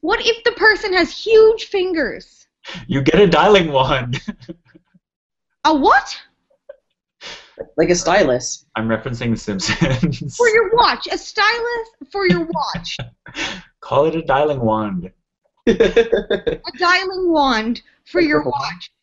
What 0.00 0.24
if 0.24 0.44
the 0.44 0.52
person 0.52 0.92
has 0.92 1.10
huge 1.10 1.64
fingers? 1.64 2.46
You 2.86 3.02
get 3.02 3.20
a 3.20 3.26
dialing 3.26 3.72
wand. 3.72 4.20
A 5.64 5.74
what? 5.74 6.20
Like 7.76 7.90
a 7.90 7.94
stylus. 7.94 8.64
I'm 8.76 8.88
referencing 8.88 9.30
The 9.30 9.36
Simpsons. 9.36 10.36
For 10.36 10.48
your 10.48 10.70
watch. 10.74 11.06
A 11.10 11.18
stylus 11.18 11.88
for 12.10 12.26
your 12.26 12.46
watch. 12.46 12.96
Call 13.80 14.06
it 14.06 14.14
a 14.16 14.22
dialing 14.22 14.60
wand. 14.60 15.10
a 15.66 16.60
dialing 16.78 17.30
wand 17.30 17.82
for 18.04 18.20
your 18.20 18.42
watch. 18.44 18.90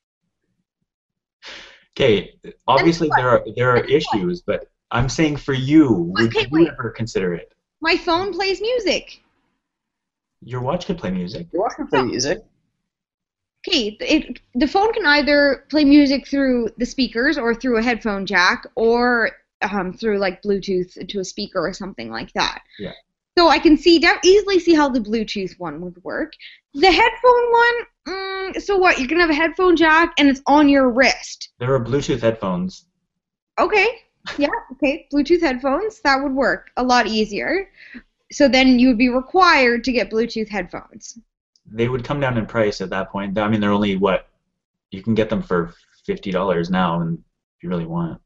Okay, 1.97 2.33
obviously 2.65 3.09
there 3.17 3.27
are 3.29 3.43
there 3.57 3.71
are 3.71 3.75
And 3.75 3.83
what? 3.83 3.91
issues, 3.93 4.41
but 4.41 4.69
I'm 4.89 5.09
saying 5.09 5.35
for 5.35 5.51
you, 5.53 5.91
would 6.15 6.27
Okay, 6.27 6.41
you 6.43 6.47
wait. 6.49 6.69
ever 6.69 6.91
consider 6.91 7.33
it? 7.33 7.51
My 7.81 7.97
phone 7.97 8.31
plays 8.31 8.61
music. 8.61 9.21
Your 10.41 10.61
watch 10.61 10.85
could 10.85 10.97
play 10.97 11.11
music. 11.11 11.47
Your 11.51 11.63
watch 11.63 11.73
can 11.75 11.87
play 11.87 12.03
music. 12.03 12.37
Okay, 13.67 13.97
it, 13.99 14.39
the 14.55 14.67
phone 14.67 14.93
can 14.93 15.05
either 15.05 15.65
play 15.69 15.83
music 15.83 16.27
through 16.27 16.69
the 16.77 16.85
speakers 16.85 17.37
or 17.37 17.53
through 17.53 17.77
a 17.77 17.83
headphone 17.83 18.25
jack 18.25 18.65
or 18.75 19.31
um, 19.61 19.91
through 19.93 20.17
like 20.19 20.41
Bluetooth 20.41 21.07
to 21.07 21.19
a 21.19 21.25
speaker 21.25 21.59
or 21.59 21.73
something 21.73 22.09
like 22.09 22.31
that. 22.33 22.61
Yeah. 22.79 22.93
So 23.37 23.47
I 23.47 23.59
can 23.59 23.77
see 23.77 24.03
easily 24.23 24.59
see 24.59 24.73
how 24.73 24.89
the 24.89 24.99
Bluetooth 24.99 25.59
one 25.59 25.81
would 25.81 26.03
work. 26.03 26.33
The 26.73 26.91
headphone 26.91 27.51
one, 27.51 27.75
mm, 28.07 28.61
so 28.61 28.77
what? 28.77 28.97
You're 28.97 29.07
gonna 29.07 29.21
have 29.21 29.29
a 29.29 29.33
headphone 29.33 29.75
jack 29.75 30.13
and 30.17 30.29
it's 30.29 30.41
on 30.45 30.69
your 30.69 30.89
wrist. 30.89 31.49
There 31.59 31.73
are 31.73 31.83
Bluetooth 31.83 32.21
headphones. 32.21 32.85
Okay. 33.57 33.87
Yeah. 34.37 34.49
Okay. 34.73 35.07
Bluetooth 35.11 35.41
headphones 35.41 36.01
that 36.01 36.21
would 36.21 36.33
work 36.33 36.71
a 36.77 36.83
lot 36.83 37.07
easier. 37.07 37.71
So 38.31 38.47
then 38.47 38.77
you 38.77 38.89
would 38.89 38.97
be 38.97 39.09
required 39.09 39.83
to 39.85 39.91
get 39.91 40.11
Bluetooth 40.11 40.49
headphones. 40.49 41.17
They 41.71 41.87
would 41.87 42.03
come 42.03 42.19
down 42.19 42.37
in 42.37 42.45
price 42.45 42.81
at 42.81 42.89
that 42.89 43.11
point. 43.11 43.37
I 43.37 43.47
mean, 43.47 43.59
they're 43.59 43.71
only 43.71 43.95
what 43.95 44.27
you 44.91 45.01
can 45.01 45.13
get 45.13 45.29
them 45.29 45.41
for 45.41 45.73
fifty 46.05 46.31
dollars 46.31 46.69
now, 46.69 47.01
and 47.01 47.17
if 47.17 47.63
you 47.63 47.69
really 47.69 47.85
want. 47.85 48.19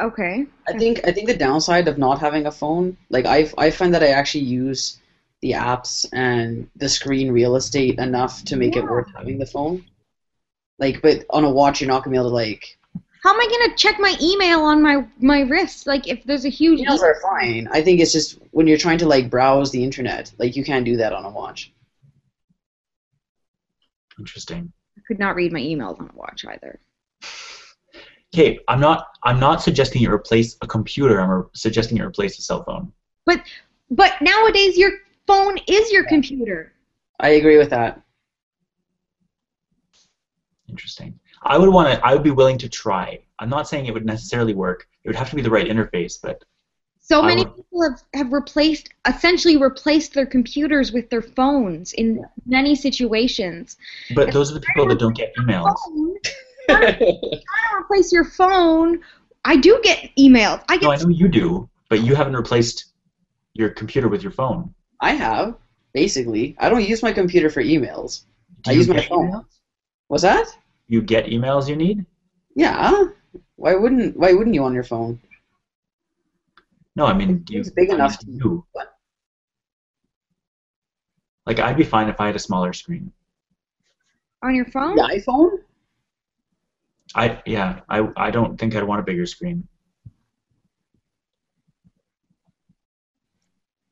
Okay. 0.00 0.46
I 0.66 0.72
think 0.72 1.00
I 1.06 1.12
think 1.12 1.28
the 1.28 1.36
downside 1.36 1.86
of 1.88 1.98
not 1.98 2.18
having 2.18 2.46
a 2.46 2.50
phone, 2.50 2.96
like 3.10 3.26
I 3.26 3.50
I 3.58 3.70
find 3.70 3.94
that 3.94 4.02
I 4.02 4.08
actually 4.08 4.44
use 4.44 4.98
the 5.42 5.52
apps 5.52 6.06
and 6.12 6.68
the 6.76 6.88
screen 6.88 7.30
real 7.30 7.56
estate 7.56 7.98
enough 7.98 8.44
to 8.44 8.56
make 8.56 8.76
it 8.76 8.84
worth 8.84 9.06
having 9.14 9.38
the 9.38 9.46
phone. 9.46 9.84
Like, 10.78 11.02
but 11.02 11.24
on 11.30 11.44
a 11.44 11.50
watch, 11.50 11.80
you're 11.80 11.88
not 11.88 12.02
gonna 12.04 12.14
be 12.14 12.18
able 12.18 12.30
to 12.30 12.34
like. 12.34 12.78
How 13.22 13.32
am 13.32 13.40
I 13.40 13.46
gonna 13.46 13.76
check 13.76 14.00
my 14.00 14.16
email 14.20 14.60
on 14.60 14.82
my 14.82 15.06
my 15.20 15.40
wrist? 15.40 15.86
Like 15.86 16.08
if 16.08 16.24
there's 16.24 16.44
a 16.44 16.48
huge 16.48 16.80
Emails 16.80 16.98
email- 16.98 17.04
are 17.04 17.20
fine. 17.22 17.68
I 17.70 17.80
think 17.82 18.00
it's 18.00 18.12
just 18.12 18.38
when 18.50 18.66
you're 18.66 18.78
trying 18.78 18.98
to 18.98 19.06
like 19.06 19.30
browse 19.30 19.70
the 19.70 19.84
internet, 19.84 20.32
like 20.38 20.56
you 20.56 20.64
can't 20.64 20.84
do 20.84 20.96
that 20.96 21.12
on 21.12 21.24
a 21.24 21.30
watch. 21.30 21.72
Interesting. 24.22 24.72
I 24.96 25.00
could 25.08 25.18
not 25.18 25.34
read 25.34 25.52
my 25.52 25.58
emails 25.58 25.98
on 25.98 26.08
a 26.08 26.16
watch 26.16 26.44
either. 26.44 26.78
Okay, 28.32 28.60
I'm 28.68 28.78
not. 28.78 29.08
I'm 29.24 29.40
not 29.40 29.60
suggesting 29.60 30.00
you 30.00 30.12
replace 30.12 30.56
a 30.62 30.66
computer. 30.68 31.20
I'm 31.20 31.28
re- 31.28 31.42
suggesting 31.54 31.96
you 31.96 32.04
replace 32.04 32.38
a 32.38 32.42
cell 32.42 32.62
phone. 32.62 32.92
But 33.26 33.42
but 33.90 34.12
nowadays 34.22 34.78
your 34.78 34.92
phone 35.26 35.58
is 35.66 35.90
your 35.90 36.04
computer. 36.04 36.72
I 37.18 37.30
agree 37.30 37.58
with 37.58 37.70
that. 37.70 38.00
Interesting. 40.68 41.18
I 41.42 41.58
would 41.58 41.68
want 41.68 41.92
to. 41.92 42.06
I 42.06 42.14
would 42.14 42.22
be 42.22 42.30
willing 42.30 42.58
to 42.58 42.68
try. 42.68 43.18
I'm 43.40 43.50
not 43.50 43.68
saying 43.68 43.86
it 43.86 43.92
would 43.92 44.06
necessarily 44.06 44.54
work. 44.54 44.86
It 45.02 45.08
would 45.08 45.16
have 45.16 45.30
to 45.30 45.36
be 45.36 45.42
the 45.42 45.50
right 45.50 45.66
interface, 45.66 46.14
but 46.22 46.44
So 47.04 47.20
I 47.22 47.26
many 47.26 47.44
would- 47.44 47.56
people 47.56 47.82
have, 47.82 48.02
have 48.14 48.32
replaced 48.32 48.88
essentially 49.08 49.56
replaced 49.56 50.14
their 50.14 50.24
computers 50.26 50.92
with 50.92 51.10
their 51.10 51.20
phones 51.22 51.92
in 51.94 52.24
many 52.46 52.74
situations. 52.74 53.76
but 54.14 54.32
those 54.32 54.50
are 54.50 54.54
the 54.54 54.60
people 54.60 54.86
that 54.88 54.98
don't 54.98 55.16
get 55.16 55.34
emails. 55.36 55.74
Phone 55.86 56.14
trying 56.68 56.98
to 56.98 57.40
replace 57.80 58.12
your 58.12 58.24
phone. 58.24 59.00
I 59.44 59.56
do 59.56 59.80
get 59.82 60.10
emails. 60.16 60.62
I 60.68 60.76
get 60.76 60.82
No, 60.84 60.92
I 60.92 60.96
know 60.96 61.08
you 61.08 61.28
do, 61.28 61.68
but 61.88 62.02
you 62.04 62.14
haven't 62.14 62.36
replaced 62.36 62.86
your 63.54 63.70
computer 63.70 64.08
with 64.08 64.22
your 64.22 64.32
phone. 64.32 64.72
I 65.00 65.12
have 65.12 65.56
basically. 65.92 66.54
I 66.60 66.68
don't 66.68 66.84
use 66.88 67.02
my 67.02 67.12
computer 67.12 67.50
for 67.50 67.62
emails. 67.62 68.24
Do 68.62 68.70
I 68.70 68.74
you 68.74 68.78
use 68.78 68.88
my 68.88 69.02
phone. 69.02 69.32
emails? 69.32 69.44
What's 70.06 70.22
that? 70.22 70.46
You 70.86 71.02
get 71.02 71.26
emails 71.26 71.68
you 71.68 71.74
need? 71.74 72.06
Yeah. 72.54 73.04
Why 73.56 73.74
wouldn't 73.74 74.16
Why 74.16 74.32
wouldn't 74.32 74.54
you 74.54 74.62
on 74.62 74.72
your 74.72 74.84
phone? 74.84 75.20
No, 76.94 77.06
I 77.06 77.14
mean, 77.14 77.38
do 77.38 77.54
you, 77.54 77.60
It's 77.60 77.70
big 77.70 77.90
I 77.90 77.94
enough 77.94 78.18
do 78.20 78.26
to- 78.26 78.32
you? 78.32 78.66
What? 78.72 78.88
Like, 81.46 81.58
I'd 81.58 81.76
be 81.76 81.84
fine 81.84 82.08
if 82.08 82.20
I 82.20 82.26
had 82.26 82.36
a 82.36 82.38
smaller 82.38 82.72
screen. 82.72 83.12
on 84.42 84.54
your 84.54 84.66
phone. 84.66 84.96
The 84.96 85.02
iPhone? 85.02 85.58
I 87.14 87.42
yeah, 87.46 87.80
I 87.88 88.08
I 88.16 88.30
don't 88.30 88.58
think 88.58 88.74
I'd 88.74 88.84
want 88.84 89.00
a 89.00 89.02
bigger 89.04 89.26
screen. 89.26 89.66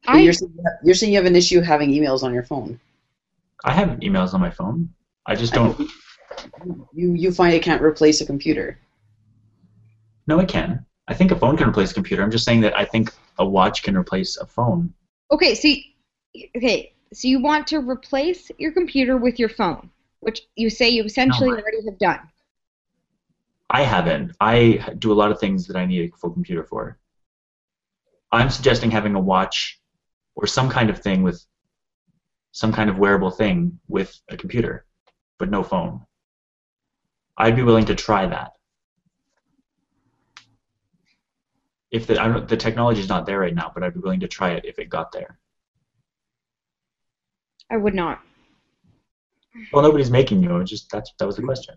I 0.07 0.21
You're 0.21 0.33
saying, 0.33 0.55
you're 0.83 0.95
saying 0.95 1.13
you 1.13 1.19
have 1.19 1.27
an 1.27 1.37
issue 1.37 1.61
having 1.61 1.91
emails 1.91 2.23
on 2.23 2.33
your 2.33 2.43
phone. 2.43 2.81
I 3.65 3.73
have 3.73 3.91
emails 4.01 4.33
on 4.33 4.41
my 4.41 4.51
phone. 4.51 4.89
I 5.27 5.35
just 5.35 5.53
don't. 5.53 5.79
You 6.95 7.13
you 7.15 7.31
find 7.33 7.53
it 7.55 7.63
can't 7.63 7.83
replace 7.83 8.21
a 8.23 8.27
computer. 8.27 8.79
No, 10.27 10.39
it 10.39 10.49
can. 10.49 10.87
I 11.11 11.15
think 11.15 11.33
a 11.33 11.37
phone 11.37 11.57
can 11.57 11.69
replace 11.69 11.91
a 11.91 11.95
computer. 11.95 12.23
I'm 12.23 12.31
just 12.31 12.45
saying 12.45 12.61
that 12.61 12.79
I 12.79 12.85
think 12.85 13.13
a 13.39 13.45
watch 13.45 13.83
can 13.83 13.97
replace 13.97 14.37
a 14.37 14.47
phone. 14.47 14.95
okay. 15.33 15.55
So 15.57 15.67
you, 15.69 16.49
okay. 16.57 16.93
So 17.13 17.27
you 17.27 17.41
want 17.43 17.67
to 17.69 17.79
replace 17.79 18.51
your 18.59 18.71
computer 18.71 19.17
with 19.17 19.39
your 19.41 19.49
phone, 19.49 19.91
which 20.21 20.43
you 20.55 20.71
say 20.71 20.89
you 20.89 21.03
essentially 21.03 21.51
No. 21.51 21.57
already 21.57 21.85
have 21.85 21.99
done. 21.99 22.21
I 23.69 23.83
haven't. 23.83 24.37
I 24.41 24.95
do 24.99 25.13
a 25.13 25.19
lot 25.21 25.33
of 25.33 25.41
things 25.41 25.67
that 25.67 25.77
I 25.77 25.85
need 25.87 26.13
a 26.13 26.17
full 26.17 26.31
computer 26.31 26.63
for. 26.65 26.97
I'm 28.31 28.49
suggesting 28.51 28.93
having 28.93 29.17
a 29.17 29.21
watch 29.21 29.81
or 30.37 30.47
some 30.47 30.69
kind 30.71 30.91
of 30.91 31.01
thing 31.01 31.25
with 31.25 31.45
some 32.53 32.73
kind 32.73 32.89
of 32.89 32.99
wearable 32.99 33.31
thing 33.33 33.81
with 33.89 34.17
a 34.29 34.37
computer, 34.37 34.87
but 35.39 35.51
no 35.51 35.65
phone. 35.65 36.03
I'd 37.37 37.57
be 37.57 37.63
willing 37.63 37.87
to 37.87 37.95
try 37.97 38.27
that. 38.27 38.53
If 41.91 42.07
the 42.07 42.21
I 42.21 42.29
don't, 42.29 42.49
the 42.49 42.57
technology 42.57 43.01
is 43.01 43.09
not 43.09 43.27
there 43.27 43.41
right 43.41 43.55
now, 43.55 43.71
but 43.75 43.83
I'd 43.83 43.95
be 43.95 44.01
willing 44.01 44.21
to 44.21 44.29
try 44.29 44.51
it 44.51 44.65
if 44.65 44.79
it 44.79 44.89
got 44.89 45.13
there. 45.13 45.39
I 47.71 47.77
would 47.77 47.95
not. 47.95 48.21
Well, 49.73 49.83
nobody's 49.83 50.11
making 50.11 50.43
you. 50.43 50.57
It's 50.59 50.71
just 50.71 50.91
that's 50.91 51.13
that 51.19 51.27
was 51.27 51.37
the 51.37 51.43
question. 51.43 51.77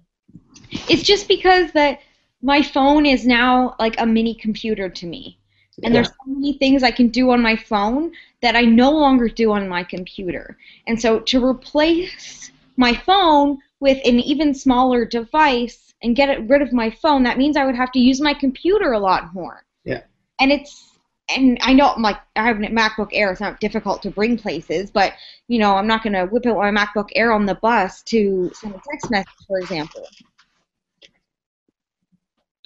It's 0.90 1.04
just 1.04 1.28
because 1.28 1.72
that 1.72 2.00
my 2.42 2.62
phone 2.62 3.06
is 3.06 3.26
now 3.26 3.76
like 3.80 4.00
a 4.00 4.06
mini 4.06 4.36
computer 4.36 4.90
to 4.90 5.06
me. 5.06 5.40
And 5.84 5.96
there's 5.96 6.10
so 6.10 6.14
many 6.28 6.54
things 6.54 6.84
I 6.84 6.92
can 6.92 7.08
do 7.08 7.32
on 7.32 7.42
my 7.42 7.56
phone 7.56 8.12
that 8.42 8.56
I 8.56 8.62
no 8.62 8.92
longer 8.92 9.28
do 9.28 9.52
on 9.52 9.68
my 9.68 9.84
computer. 9.84 10.58
And 10.86 11.02
so 11.02 11.20
to 11.22 11.44
replace 11.44 12.52
my 12.78 12.94
phone 12.94 13.58
with 13.80 13.98
an 14.06 14.20
even 14.20 14.54
smaller 14.54 15.04
device 15.04 15.94
and 16.04 16.16
get 16.16 16.30
it 16.30 16.48
rid 16.48 16.62
of 16.62 16.74
my 16.74 16.92
phone, 16.92 17.24
that 17.24 17.40
means 17.40 17.58
I 17.58 17.66
would 17.66 17.76
have 17.76 17.92
to 17.94 18.00
use 18.00 18.22
my 18.22 18.36
computer 18.36 18.92
a 18.92 19.00
lot 19.00 19.34
more. 19.34 19.66
Yeah. 19.84 20.02
And 20.40 20.52
it's 20.52 20.92
and 21.30 21.58
I 21.62 21.74
know 21.74 21.94
I'm 21.96 22.02
like 22.02 22.18
I 22.36 22.46
have 22.46 22.58
a 22.58 22.62
MacBook 22.62 23.10
Air, 23.14 23.32
it's 23.32 23.42
not 23.42 23.60
difficult 23.60 24.02
to 24.04 24.12
bring 24.12 24.38
places, 24.38 24.92
but 24.92 25.14
you 25.48 25.60
know, 25.60 25.76
I'm 25.76 25.88
not 25.88 26.04
gonna 26.04 26.26
whip 26.26 26.46
out 26.46 26.58
my 26.58 26.72
MacBook 26.72 27.10
Air 27.16 27.32
on 27.32 27.46
the 27.46 27.56
bus 27.56 28.02
to 28.04 28.52
send 28.54 28.76
a 28.76 28.82
text 28.92 29.10
message, 29.10 29.30
for 29.48 29.60
example. 29.60 30.08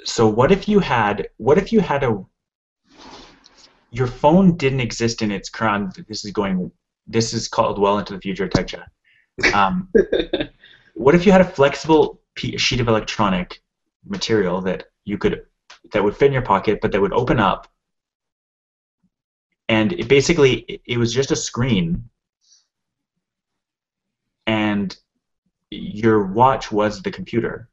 So 0.03 0.27
what 0.27 0.51
if 0.51 0.67
you 0.67 0.79
had 0.79 1.27
what 1.37 1.57
if 1.57 1.71
you 1.71 1.79
had 1.79 2.03
a 2.03 2.23
your 3.91 4.07
phone 4.07 4.57
didn't 4.57 4.81
exist 4.81 5.21
in 5.21 5.31
its 5.31 5.49
current 5.49 5.97
this 6.07 6.25
is 6.25 6.31
going 6.31 6.71
this 7.07 7.33
is 7.33 7.47
called 7.47 7.79
well 7.79 7.99
into 7.99 8.13
the 8.13 8.21
future 8.21 8.47
tech 8.47 8.67
chat. 8.67 8.89
Um, 9.53 9.89
what 10.93 11.15
if 11.15 11.25
you 11.25 11.31
had 11.31 11.41
a 11.41 11.45
flexible 11.45 12.21
sheet 12.35 12.79
of 12.79 12.87
electronic 12.87 13.61
material 14.05 14.61
that 14.61 14.85
you 15.05 15.17
could 15.17 15.43
that 15.91 16.03
would 16.03 16.15
fit 16.15 16.27
in 16.27 16.33
your 16.33 16.41
pocket 16.41 16.79
but 16.81 16.91
that 16.91 17.01
would 17.01 17.13
open 17.13 17.39
up 17.39 17.67
and 19.69 19.93
it 19.93 20.07
basically 20.07 20.81
it, 20.85 20.97
was 20.97 21.13
just 21.13 21.31
a 21.31 21.35
screen 21.35 22.09
and 24.45 24.97
your 25.69 26.25
watch 26.25 26.71
was 26.71 27.01
the 27.01 27.11
computer 27.11 27.69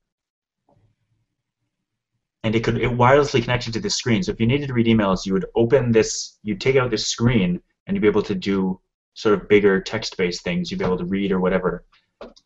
and 2.45 2.55
it 2.55 2.63
could 2.63 2.77
it 2.79 2.91
wirelessly 2.91 3.43
connected 3.43 3.73
to 3.73 3.81
this 3.81 3.97
screen. 3.97 4.23
So 4.23 4.31
if 4.31 4.39
you 4.39 4.47
needed 4.47 4.69
to 4.69 4.75
read 4.75 4.87
emails, 4.87 5.27
you 5.27 5.33
would 5.33 5.47
open 5.57 5.91
this, 5.91 6.39
you'd 6.43 6.61
take 6.61 6.77
out 6.77 6.91
this 6.91 7.07
screen, 7.07 7.61
and 7.87 7.97
you'd 7.97 8.03
be 8.03 8.07
able 8.07 8.23
to 8.23 8.35
do 8.35 8.79
sort 9.15 9.35
of 9.35 9.49
bigger 9.49 9.81
text-based 9.81 10.43
things. 10.43 10.71
You'd 10.71 10.79
be 10.79 10.85
able 10.85 10.99
to 10.99 11.07
read 11.07 11.33
or 11.33 11.41
whatever. 11.41 11.87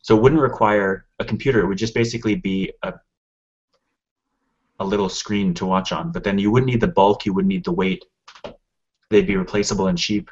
So 0.03 0.17
it 0.17 0.23
wouldn't 0.23 0.41
require 0.41 1.07
a 1.19 1.25
computer. 1.25 1.61
It 1.61 1.67
would 1.67 1.79
just 1.79 1.95
basically 1.95 2.37
be 2.37 2.73
a 2.85 2.95
a 4.79 4.85
little 4.85 5.09
screen 5.09 5.55
to 5.55 5.67
watch 5.67 5.93
on. 5.93 6.13
But 6.13 6.25
then 6.25 6.39
you 6.39 6.51
wouldn't 6.51 6.71
need 6.71 6.81
the 6.81 6.89
bulk. 6.89 7.27
You 7.27 7.33
wouldn't 7.33 7.49
need 7.49 7.65
the 7.65 7.73
weight. 7.73 8.05
They'd 9.11 9.27
be 9.27 9.37
replaceable 9.37 9.89
and 9.89 9.99
cheap. 9.99 10.31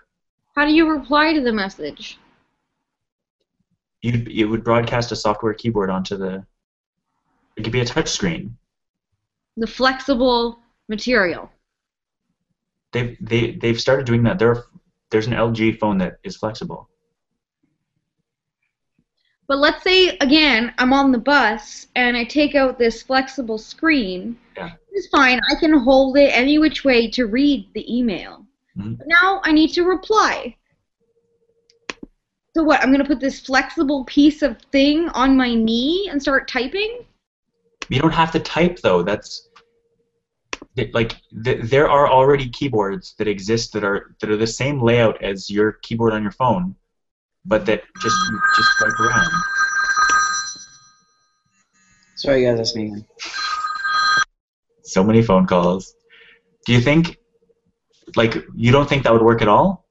How 0.54 0.64
do 0.64 0.72
you 0.72 0.88
reply 0.88 1.32
to 1.32 1.40
the 1.40 1.52
message? 1.52 2.18
You'd, 4.02 4.28
it 4.28 4.44
would 4.44 4.64
broadcast 4.64 5.12
a 5.12 5.16
software 5.16 5.54
keyboard 5.54 5.90
onto 5.90 6.16
the. 6.16 6.44
It 7.56 7.62
could 7.62 7.72
be 7.72 7.80
a 7.80 7.85
touch 7.85 8.09
screen. 8.09 8.56
The 9.56 9.66
flexible 9.66 10.61
material. 10.88 11.50
They've 12.92 13.16
they 13.20 13.52
they've 13.52 13.80
started 13.80 14.06
doing 14.06 14.22
that. 14.24 14.38
There, 14.38 14.64
there's 15.11 15.26
an 15.26 15.32
LG 15.32 15.78
phone 15.78 15.98
that 15.98 16.18
is 16.22 16.37
flexible. 16.37 16.88
But 19.48 19.59
let's 19.59 19.82
say 19.85 20.16
again, 20.18 20.74
I'm 20.78 20.92
on 20.92 21.12
the 21.12 21.18
bus 21.18 21.87
and 21.94 22.16
I 22.16 22.24
take 22.24 22.54
out 22.54 22.78
this 22.78 23.02
flexible 23.02 23.59
screen. 23.59 24.37
Yeah. 24.56 24.70
It's 24.90 25.09
fine. 25.09 25.40
I 25.50 25.54
can 25.54 25.72
hold 25.72 26.16
it 26.16 26.30
any 26.32 26.59
which 26.59 26.85
way 26.85 27.09
to 27.11 27.26
read 27.26 27.68
the 27.74 27.96
email. 27.96 28.44
Mhm. 28.76 28.98
But 28.98 29.06
now 29.06 29.40
I 29.44 29.52
need 29.52 29.72
to 29.74 29.85
reply. 29.85 30.56
So 32.54 32.62
what? 32.62 32.82
I'm 32.82 32.90
gonna 32.90 33.04
put 33.04 33.20
this 33.20 33.40
flexible 33.40 34.04
piece 34.06 34.42
of 34.42 34.61
thing 34.72 35.11
on 35.11 35.37
my 35.37 35.54
knee 35.54 36.09
and 36.11 36.20
start 36.20 36.48
typing? 36.48 37.04
You 37.88 38.00
don't 38.00 38.12
have 38.12 38.32
to 38.32 38.40
type 38.40 38.80
though. 38.80 39.02
That's 39.02 39.50
like 40.92 41.16
there 41.32 41.88
are 41.88 42.09
already 42.11 42.48
keyboards 42.48 43.14
that 43.18 43.28
exist 43.28 43.72
that 43.74 43.85
are 43.85 44.14
that 44.20 44.30
are 44.30 44.37
the 44.37 44.46
same 44.46 44.80
layout 44.80 45.22
as 45.22 45.48
your 45.50 45.72
keyboard 45.82 46.12
on 46.12 46.22
your 46.22 46.32
phone, 46.32 46.74
but 47.46 47.66
that 47.66 47.82
just 48.02 48.16
you 48.30 48.40
just 48.56 48.68
swipe 48.78 49.00
around. 49.00 49.30
Sorry, 52.16 52.44
guys, 52.44 52.56
that's 52.56 52.74
me 52.74 52.87
again. 52.87 53.06
So 54.82 55.04
many 55.04 55.22
phone 55.22 55.46
calls. 55.46 55.94
Do 56.64 56.72
you 56.72 56.80
think, 56.80 57.18
like, 58.16 58.37
you 58.54 58.72
don't 58.72 58.88
think 58.88 59.04
that 59.04 59.12
would 59.12 59.22
work 59.22 59.42
at 59.42 59.48
all? 59.48 59.85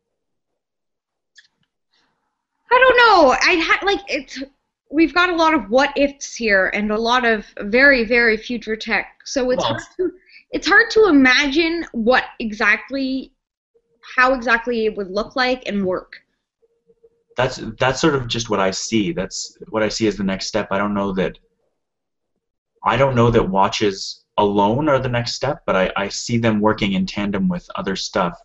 I 2.71 2.79
don't 2.79 2.97
know. 2.97 3.37
I 3.41 3.53
had 3.53 3.83
like 3.83 4.01
it's. 4.07 4.43
We've 4.91 5.13
got 5.13 5.29
a 5.29 5.35
lot 5.35 5.53
of 5.53 5.69
what 5.69 5.91
ifs 5.97 6.35
here 6.35 6.67
and 6.73 6.91
a 6.91 6.97
lot 6.97 7.25
of 7.25 7.45
very 7.59 8.05
very 8.05 8.37
future 8.37 8.75
tech. 8.75 9.19
So 9.25 9.49
it's 9.51 9.63
Well, 9.63 9.73
hard 9.73 9.81
to 9.97 10.11
it's 10.51 10.67
hard 10.67 10.89
to 10.91 11.07
imagine 11.07 11.85
what 11.91 12.23
exactly 12.39 13.33
how 14.15 14.33
exactly 14.33 14.85
it 14.85 14.95
would 14.95 15.09
look 15.09 15.35
like 15.35 15.63
and 15.67 15.85
work. 15.85 16.24
That's 17.37 17.57
that's 17.79 17.99
sort 17.99 18.15
of 18.15 18.27
just 18.27 18.49
what 18.49 18.59
I 18.59 18.71
see. 18.71 19.11
That's 19.11 19.57
what 19.69 19.83
I 19.83 19.89
see 19.89 20.07
as 20.07 20.15
the 20.15 20.23
next 20.23 20.47
step. 20.47 20.69
I 20.71 20.77
don't 20.77 20.93
know 20.93 21.11
that. 21.13 21.37
I 22.83 22.97
don't 22.97 23.15
know 23.15 23.31
that 23.31 23.49
watches 23.49 24.23
alone 24.37 24.87
are 24.89 24.99
the 24.99 25.09
next 25.09 25.33
step, 25.33 25.63
but 25.65 25.75
I, 25.75 25.91
I 25.95 26.09
see 26.09 26.37
them 26.37 26.59
working 26.59 26.93
in 26.93 27.05
tandem 27.05 27.47
with 27.47 27.67
other 27.75 27.95
stuff. 27.95 28.39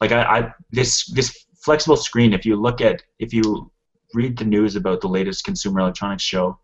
Like 0.00 0.12
I, 0.12 0.22
I 0.22 0.54
this 0.70 1.06
this 1.06 1.46
flexible 1.60 1.96
screen. 1.96 2.32
If 2.32 2.44
you 2.44 2.56
look 2.56 2.80
at 2.80 3.02
if 3.18 3.32
you 3.32 3.70
read 4.14 4.36
the 4.36 4.44
news 4.44 4.76
about 4.76 5.00
the 5.00 5.08
latest 5.08 5.44
Consumer 5.44 5.80
Electronics 5.80 6.22
Show, 6.22 6.58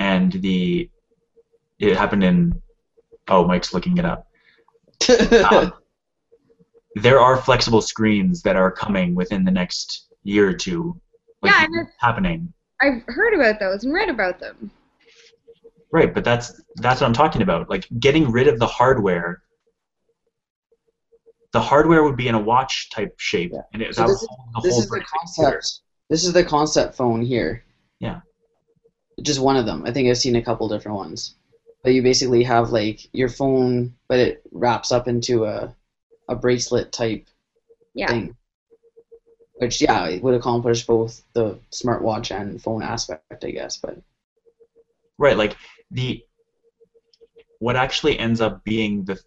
and 0.00 0.32
the 0.32 0.90
it 1.78 1.96
happened 1.96 2.24
in 2.24 2.60
oh 3.28 3.46
Mike's 3.46 3.72
looking 3.72 3.98
it 3.98 4.04
up. 4.04 4.26
Um, 5.50 5.72
there 6.94 7.18
are 7.18 7.38
flexible 7.38 7.80
screens 7.80 8.42
that 8.42 8.56
are 8.56 8.70
coming 8.70 9.14
within 9.14 9.44
the 9.44 9.50
next 9.50 10.11
year 10.24 10.48
or 10.48 10.52
two. 10.54 11.00
Like, 11.42 11.52
Yeah, 11.52 11.64
and 11.64 11.86
it's 11.86 11.96
happening. 11.98 12.52
I've 12.80 13.02
heard 13.06 13.34
about 13.34 13.60
those 13.60 13.84
and 13.84 13.92
read 13.92 14.08
about 14.08 14.38
them. 14.40 14.70
Right, 15.92 16.12
but 16.14 16.24
that's 16.24 16.60
that's 16.76 17.00
what 17.00 17.06
I'm 17.06 17.12
talking 17.12 17.42
about. 17.42 17.68
Like 17.68 17.86
getting 18.00 18.30
rid 18.30 18.48
of 18.48 18.58
the 18.58 18.66
hardware. 18.66 19.42
The 21.52 21.60
hardware 21.60 22.02
would 22.02 22.16
be 22.16 22.28
in 22.28 22.34
a 22.34 22.40
watch 22.40 22.88
type 22.90 23.14
shape, 23.18 23.52
Yeah. 23.52 23.60
and 23.74 23.82
it, 23.82 23.94
So 23.94 24.02
that 24.02 24.06
would 24.08 24.14
this 24.14 24.22
is- 24.22 24.28
the 24.28 24.60
this 24.62 24.72
whole 24.72 24.80
is 24.80 24.84
the 24.86 24.88
brain 24.90 25.02
of 25.02 25.06
the 25.06 25.18
computer. 25.18 25.50
concept. 25.58 25.80
This 26.08 26.24
is 26.24 26.32
the 26.32 26.44
concept 26.44 26.94
phone 26.94 27.22
here. 27.22 27.64
Yeah. 28.00 28.20
just 29.20 29.40
one 29.40 29.56
of 29.56 29.66
them. 29.66 29.84
I 29.86 29.92
think 29.92 30.08
I've 30.08 30.18
seen 30.18 30.34
a 30.36 30.42
couple 30.42 30.66
different 30.68 30.96
ones. 30.96 31.36
But 31.84 31.92
you 31.92 32.02
basically 32.02 32.42
have 32.44 32.70
like 32.72 33.08
your 33.12 33.28
phone, 33.28 33.94
but 34.08 34.18
it 34.18 34.42
wraps 34.50 34.90
up 34.90 35.06
into 35.06 35.44
a 35.44 35.76
a 36.28 36.34
bracelet 36.34 36.90
type 36.92 37.26
Yeah. 37.94 38.08
thing. 38.08 38.36
Which 39.62 39.80
yeah, 39.80 40.08
it 40.08 40.24
would 40.24 40.34
accomplish 40.34 40.84
both 40.84 41.22
the 41.34 41.56
smartwatch 41.70 42.34
and 42.34 42.60
phone 42.60 42.82
aspect, 42.82 43.44
I 43.44 43.52
guess. 43.52 43.76
But 43.76 43.96
Right, 45.18 45.36
like 45.36 45.56
the 45.92 46.24
what 47.60 47.76
actually 47.76 48.18
ends 48.18 48.40
up 48.40 48.64
being 48.64 49.04
the 49.04 49.20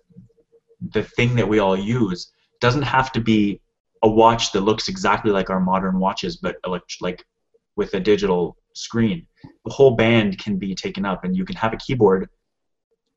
the 0.92 1.04
thing 1.04 1.36
that 1.36 1.48
we 1.48 1.60
all 1.60 1.78
use 1.78 2.34
doesn't 2.60 2.82
have 2.82 3.14
to 3.14 3.22
be 3.22 3.62
a 4.04 4.10
watch 4.10 4.52
that 4.52 4.60
looks 4.60 4.90
exactly 4.90 5.32
like 5.32 5.50
our 5.50 5.62
modern 5.62 6.00
watches, 6.00 6.36
but 6.36 6.58
elect- 6.66 6.98
like 7.00 7.26
with 7.78 7.94
a 7.94 8.00
digital 8.02 8.58
screen. 8.74 9.26
The 9.64 9.72
whole 9.72 9.96
band 9.96 10.38
can 10.38 10.58
be 10.58 10.76
taken 10.76 11.06
up, 11.06 11.24
and 11.24 11.34
you 11.34 11.46
can 11.46 11.56
have 11.56 11.72
a 11.72 11.78
keyboard 11.78 12.28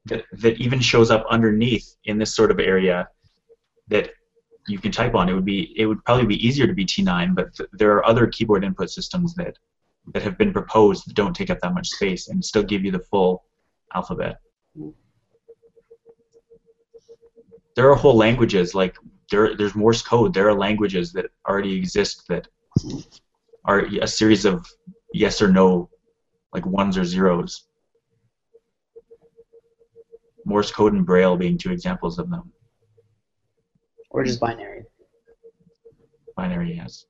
that 0.04 0.24
that 0.34 0.56
even 0.58 0.78
shows 0.78 1.10
up 1.10 1.26
underneath 1.28 1.96
in 2.04 2.16
this 2.16 2.36
sort 2.36 2.52
of 2.52 2.60
area 2.60 3.08
that 3.88 4.12
you 4.68 4.78
can 4.78 4.92
type 4.92 5.14
on. 5.14 5.28
It 5.28 5.34
would 5.34 5.44
be 5.44 5.72
it 5.76 5.86
would 5.86 6.04
probably 6.04 6.26
be 6.26 6.46
easier 6.46 6.66
to 6.66 6.74
be 6.74 6.84
T9, 6.84 7.34
but 7.34 7.54
th- 7.54 7.70
there 7.72 7.92
are 7.92 8.06
other 8.06 8.26
keyboard 8.26 8.64
input 8.64 8.90
systems 8.90 9.34
that 9.34 9.56
that 10.12 10.22
have 10.22 10.38
been 10.38 10.52
proposed 10.52 11.06
that 11.06 11.14
don't 11.14 11.34
take 11.34 11.50
up 11.50 11.60
that 11.60 11.74
much 11.74 11.88
space 11.88 12.28
and 12.28 12.44
still 12.44 12.62
give 12.62 12.84
you 12.84 12.90
the 12.90 12.98
full 12.98 13.44
alphabet. 13.94 14.40
There 17.76 17.90
are 17.90 17.94
whole 17.94 18.16
languages 18.16 18.74
like 18.74 18.96
there 19.30 19.54
there's 19.56 19.74
Morse 19.74 20.02
code. 20.02 20.34
There 20.34 20.48
are 20.48 20.54
languages 20.54 21.12
that 21.12 21.26
already 21.48 21.76
exist 21.76 22.24
that 22.28 22.48
are 23.64 23.80
a 23.80 24.06
series 24.06 24.44
of 24.44 24.66
yes 25.12 25.40
or 25.42 25.50
no, 25.50 25.90
like 26.52 26.66
ones 26.66 26.96
or 26.96 27.04
zeros. 27.04 27.66
Morse 30.44 30.70
code 30.70 30.94
and 30.94 31.04
Braille 31.04 31.36
being 31.36 31.58
two 31.58 31.70
examples 31.70 32.18
of 32.18 32.30
them. 32.30 32.52
Or 34.10 34.24
just 34.24 34.40
binary. 34.40 34.84
Binary, 36.36 36.74
yes. 36.76 37.06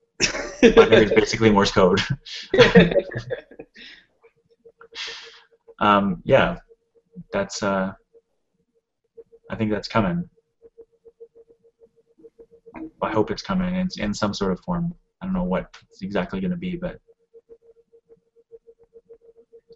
Binary 0.61 1.05
is 1.05 1.13
basically 1.13 1.51
Morse 1.51 1.71
code. 1.71 2.01
um, 5.79 6.23
yeah, 6.25 6.59
that's. 7.33 7.63
Uh, 7.63 7.93
I 9.51 9.57
think 9.57 9.71
that's 9.71 9.89
coming. 9.89 10.29
I 13.03 13.11
hope 13.11 13.31
it's 13.31 13.43
coming 13.43 13.75
in, 13.75 13.89
in 13.99 14.15
some 14.15 14.35
sort 14.35 14.53
of 14.53 14.61
form. 14.61 14.95
I 15.21 15.27
don't 15.27 15.35
know 15.35 15.45
what 15.45 15.75
it's 15.91 16.03
exactly 16.03 16.41
going 16.41 16.51
to 16.51 16.57
be, 16.57 16.77
but 16.77 17.01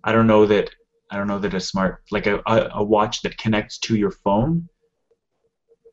I 0.04 0.12
don't 0.12 0.26
know 0.26 0.46
that 0.46 0.70
I 1.11 1.16
don't 1.16 1.26
know 1.26 1.38
that 1.38 1.54
a 1.54 1.61
smart 1.61 2.02
like 2.11 2.26
a, 2.26 2.40
a, 2.46 2.70
a 2.74 2.85
watch 2.85 3.22
that 3.22 3.38
connects 3.38 3.78
to 3.80 3.96
your 3.96 4.11
phone 4.11 4.68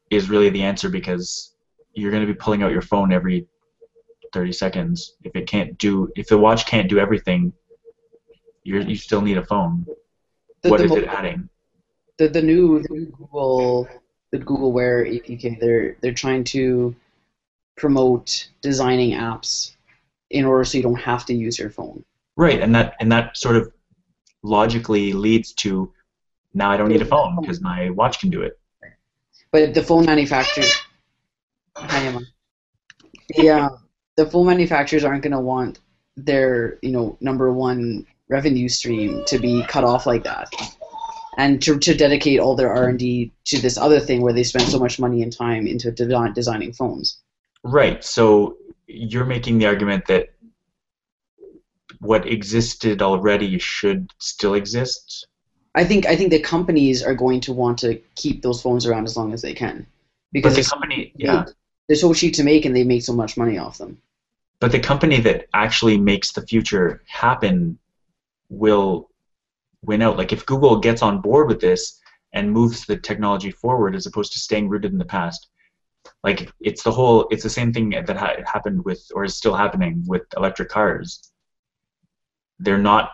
is 0.10 0.30
really 0.30 0.50
the 0.50 0.64
answer 0.64 0.90
because 0.90 1.54
you're 1.94 2.12
going 2.12 2.26
to 2.26 2.32
be 2.32 2.38
pulling 2.38 2.64
out 2.64 2.72
your 2.72 2.82
phone 2.82 3.12
every 3.12 3.48
30 4.34 4.52
seconds. 4.52 5.16
If 5.24 5.36
it 5.36 5.48
can't 5.48 5.78
do 5.78 6.12
if 6.16 6.28
the 6.28 6.38
watch 6.38 6.66
can't 6.66 6.90
do 6.90 7.00
everything, 7.00 7.54
you 8.64 8.82
you 8.82 8.96
still 8.96 9.22
need 9.22 9.38
a 9.38 9.46
phone. 9.46 9.86
The, 10.64 10.70
What 10.70 10.78
the 10.80 10.84
is 10.86 10.90
mo- 10.92 10.98
it 10.98 11.06
adding? 11.08 11.50
the 12.18 12.28
the 12.28 12.42
new 12.42 12.82
the 12.82 12.94
new 12.94 13.06
Google 13.06 13.88
the 14.32 14.38
Google 14.38 14.72
Wear 14.72 15.06
APK 15.06 15.60
they're 15.60 15.96
they're 16.02 16.14
trying 16.14 16.44
to 16.46 16.96
promote 17.78 18.50
designing 18.62 19.12
apps 19.12 19.76
in 20.30 20.46
order 20.46 20.64
so 20.64 20.78
you 20.78 20.84
don't 20.84 21.00
have 21.00 21.26
to 21.26 21.34
use 21.34 21.58
your 21.58 21.70
phone. 21.70 22.04
Right, 22.36 22.62
and 22.62 22.76
that 22.76 22.96
and 23.00 23.12
that 23.12 23.38
sort 23.38 23.56
of 23.56 23.72
logically 24.44 25.14
leads 25.14 25.54
to 25.54 25.92
now 26.54 26.70
I 26.70 26.78
don't 26.78 26.90
need 26.90 27.02
a 27.02 27.06
phone 27.06 27.40
because 27.40 27.62
my 27.62 27.90
watch 27.92 28.20
can 28.20 28.30
do 28.30 28.42
it. 28.42 28.59
But 29.52 29.74
the 29.74 29.84
phone 29.84 30.06
manufacturers, 30.06 30.74
hi 31.76 32.06
Emma. 32.06 32.22
Uh, 33.38 33.70
the 34.16 34.26
phone 34.26 34.48
manufacturers 34.48 35.04
aren't 35.04 35.24
going 35.24 35.34
to 35.34 35.40
want 35.40 35.80
their 36.18 36.78
you 36.82 36.92
know 36.92 37.18
number 37.22 37.52
one 37.52 38.06
revenue 38.28 38.70
stream 38.70 39.24
to 39.26 39.40
be 39.40 39.64
cut 39.68 39.84
off 39.84 40.06
like 40.06 40.24
that, 40.24 40.50
and 41.38 41.62
to, 41.64 41.80
to 41.80 41.96
dedicate 41.96 42.40
all 42.40 42.56
their 42.56 42.72
R 42.72 42.90
and 42.90 43.00
D 43.00 43.32
to 43.46 43.60
this 43.60 43.78
other 43.78 44.00
thing 44.00 44.22
where 44.22 44.34
they 44.34 44.44
spend 44.44 44.68
so 44.68 44.80
much 44.80 45.00
money 45.00 45.24
and 45.24 45.36
time 45.36 45.66
into 45.68 45.92
de- 45.92 46.32
designing 46.34 46.74
phones. 46.74 47.22
Right. 47.64 48.04
So 48.04 48.58
you're 48.88 49.26
making 49.26 49.58
the 49.58 49.66
argument 49.66 50.06
that 50.08 50.30
what 52.00 52.28
existed 52.28 53.02
already 53.02 53.60
should 53.60 54.12
still 54.20 54.54
exist. 54.54 55.28
I 55.76 55.84
think 55.86 56.06
I 56.08 56.16
think 56.16 56.32
the 56.32 56.40
companies 56.40 57.04
are 57.04 57.14
going 57.16 57.42
to 57.42 57.54
want 57.54 57.80
to 57.80 58.02
keep 58.16 58.42
those 58.42 58.62
phones 58.62 58.86
around 58.86 59.06
as 59.06 59.16
long 59.16 59.34
as 59.34 59.42
they 59.42 59.54
can 59.54 59.86
because 60.32 60.56
But 60.56 60.64
the 60.64 60.70
company, 60.70 61.14
yeah, 61.16 61.46
they're 61.88 61.96
so 61.96 62.14
cheap 62.14 62.34
to 62.36 62.44
make 62.44 62.66
and 62.66 62.76
they 62.76 62.84
make 62.84 63.04
so 63.04 63.14
much 63.14 63.38
money 63.38 63.58
off 63.58 63.78
them. 63.78 64.02
but 64.60 64.72
the 64.72 64.80
company 64.80 65.20
that 65.22 65.48
actually 65.54 65.98
makes 65.98 66.32
the 66.32 66.46
future 66.46 67.02
happen 67.08 67.78
will 68.50 69.10
win 69.84 70.02
out. 70.02 70.18
Like 70.18 70.34
if 70.34 70.46
Google 70.46 70.80
gets 70.80 71.02
on 71.02 71.22
board 71.22 71.48
with 71.48 71.62
this 71.62 72.00
and 72.34 72.52
moves 72.52 72.86
the 72.86 72.98
technology 72.98 73.52
forward 73.52 73.96
as 73.96 74.06
opposed 74.06 74.34
to 74.34 74.40
staying 74.40 74.70
rooted 74.70 74.92
in 74.92 74.98
the 74.98 75.06
past, 75.06 75.48
like 76.24 76.52
it's 76.60 76.84
the 76.84 76.92
whole, 76.92 77.28
it's 77.32 77.44
the 77.44 77.50
same 77.50 77.72
thing 77.72 77.90
that 77.92 78.18
ha- 78.18 78.44
happened 78.46 78.84
with, 78.84 79.02
or 79.14 79.24
is 79.24 79.36
still 79.36 79.56
happening 79.56 80.04
with 80.08 80.24
electric 80.36 80.70
cars. 80.70 81.32
They're 82.60 82.78
not. 82.78 83.12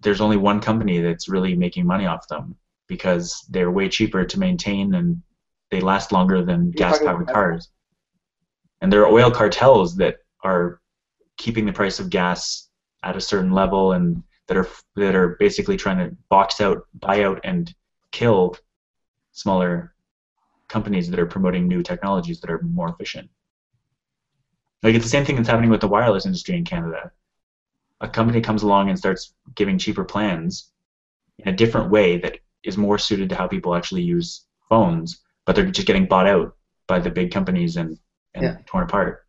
There's 0.00 0.20
only 0.20 0.36
one 0.36 0.60
company 0.60 1.00
that's 1.00 1.28
really 1.28 1.54
making 1.54 1.86
money 1.86 2.06
off 2.06 2.28
them 2.28 2.56
because 2.86 3.44
they're 3.50 3.70
way 3.70 3.88
cheaper 3.88 4.24
to 4.24 4.38
maintain 4.38 4.94
and 4.94 5.22
they 5.70 5.80
last 5.80 6.12
longer 6.12 6.44
than 6.44 6.70
gas-powered 6.70 7.26
cars. 7.28 7.70
And 8.80 8.92
there 8.92 9.02
are 9.02 9.12
oil 9.12 9.30
cartels 9.30 9.96
that 9.96 10.18
are 10.44 10.80
keeping 11.36 11.66
the 11.66 11.72
price 11.72 11.98
of 11.98 12.10
gas 12.10 12.68
at 13.02 13.16
a 13.16 13.20
certain 13.20 13.50
level 13.50 13.92
and 13.92 14.22
that 14.46 14.56
are 14.56 14.68
that 14.94 15.14
are 15.14 15.36
basically 15.40 15.76
trying 15.76 15.98
to 15.98 16.16
box 16.28 16.60
out, 16.60 16.86
buy 16.94 17.24
out, 17.24 17.40
and 17.42 17.74
kill 18.12 18.56
smaller 19.32 19.94
companies 20.68 21.10
that 21.10 21.18
are 21.18 21.26
promoting 21.26 21.66
new 21.66 21.82
technologies 21.82 22.40
that 22.40 22.50
are 22.50 22.62
more 22.62 22.88
efficient. 22.88 23.28
Like 24.82 24.94
it's 24.94 25.04
the 25.04 25.10
same 25.10 25.24
thing 25.24 25.36
that's 25.36 25.48
happening 25.48 25.70
with 25.70 25.80
the 25.80 25.88
wireless 25.88 26.26
industry 26.26 26.56
in 26.56 26.64
Canada. 26.64 27.10
A 28.00 28.08
company 28.08 28.40
comes 28.40 28.62
along 28.62 28.88
and 28.90 28.98
starts 28.98 29.34
giving 29.54 29.78
cheaper 29.78 30.04
plans 30.04 30.70
in 31.38 31.48
a 31.48 31.56
different 31.56 31.90
way 31.90 32.18
that 32.18 32.38
is 32.62 32.76
more 32.76 32.98
suited 32.98 33.28
to 33.30 33.36
how 33.36 33.46
people 33.48 33.74
actually 33.74 34.02
use 34.02 34.46
phones, 34.68 35.22
but 35.44 35.56
they're 35.56 35.70
just 35.70 35.86
getting 35.86 36.06
bought 36.06 36.26
out 36.26 36.56
by 36.88 36.98
the 36.98 37.10
big 37.10 37.30
companies 37.30 37.76
and, 37.76 37.98
and 38.34 38.44
Yeah. 38.44 38.56
torn 38.66 38.84
apart. 38.84 39.26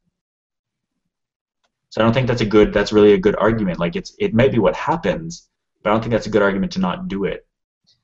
So 1.89 2.01
I 2.01 2.03
don't 2.03 2.13
think 2.13 2.27
that's 2.27 2.41
a 2.41 2.45
good 2.45 2.73
that's 2.73 2.91
really 2.91 3.13
a 3.13 3.17
good 3.17 3.35
argument. 3.37 3.79
Like 3.79 3.95
it's 3.95 4.13
it 4.19 4.33
might 4.33 4.51
be 4.51 4.59
what 4.59 4.75
happens, 4.75 5.47
but 5.81 5.89
I 5.89 5.93
don't 5.93 6.01
think 6.01 6.11
that's 6.11 6.27
a 6.27 6.29
good 6.29 6.41
argument 6.41 6.73
to 6.73 6.79
not 6.79 7.07
do 7.07 7.23
it. 7.23 7.45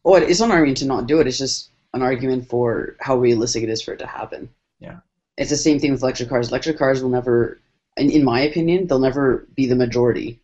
Oh, 0.05 0.15
it's 0.15 0.39
not 0.39 0.45
an 0.45 0.51
argument 0.51 0.77
to 0.79 0.85
not 0.85 1.07
do 1.07 1.19
it. 1.19 1.27
It's 1.27 1.37
just 1.37 1.71
an 1.93 2.01
argument 2.01 2.47
for 2.49 2.95
how 3.01 3.17
realistic 3.17 3.63
it 3.63 3.69
is 3.69 3.81
for 3.81 3.93
it 3.93 3.99
to 3.99 4.07
happen. 4.07 4.49
Yeah. 4.79 4.99
It's 5.37 5.49
the 5.49 5.57
same 5.57 5.79
thing 5.79 5.91
with 5.91 6.01
electric 6.01 6.29
cars. 6.29 6.49
Electric 6.49 6.77
cars 6.77 7.01
will 7.03 7.09
never, 7.09 7.59
in, 7.97 8.09
in 8.09 8.23
my 8.23 8.41
opinion, 8.41 8.87
they'll 8.87 8.99
never 8.99 9.47
be 9.55 9.65
the 9.65 9.75
majority. 9.75 10.39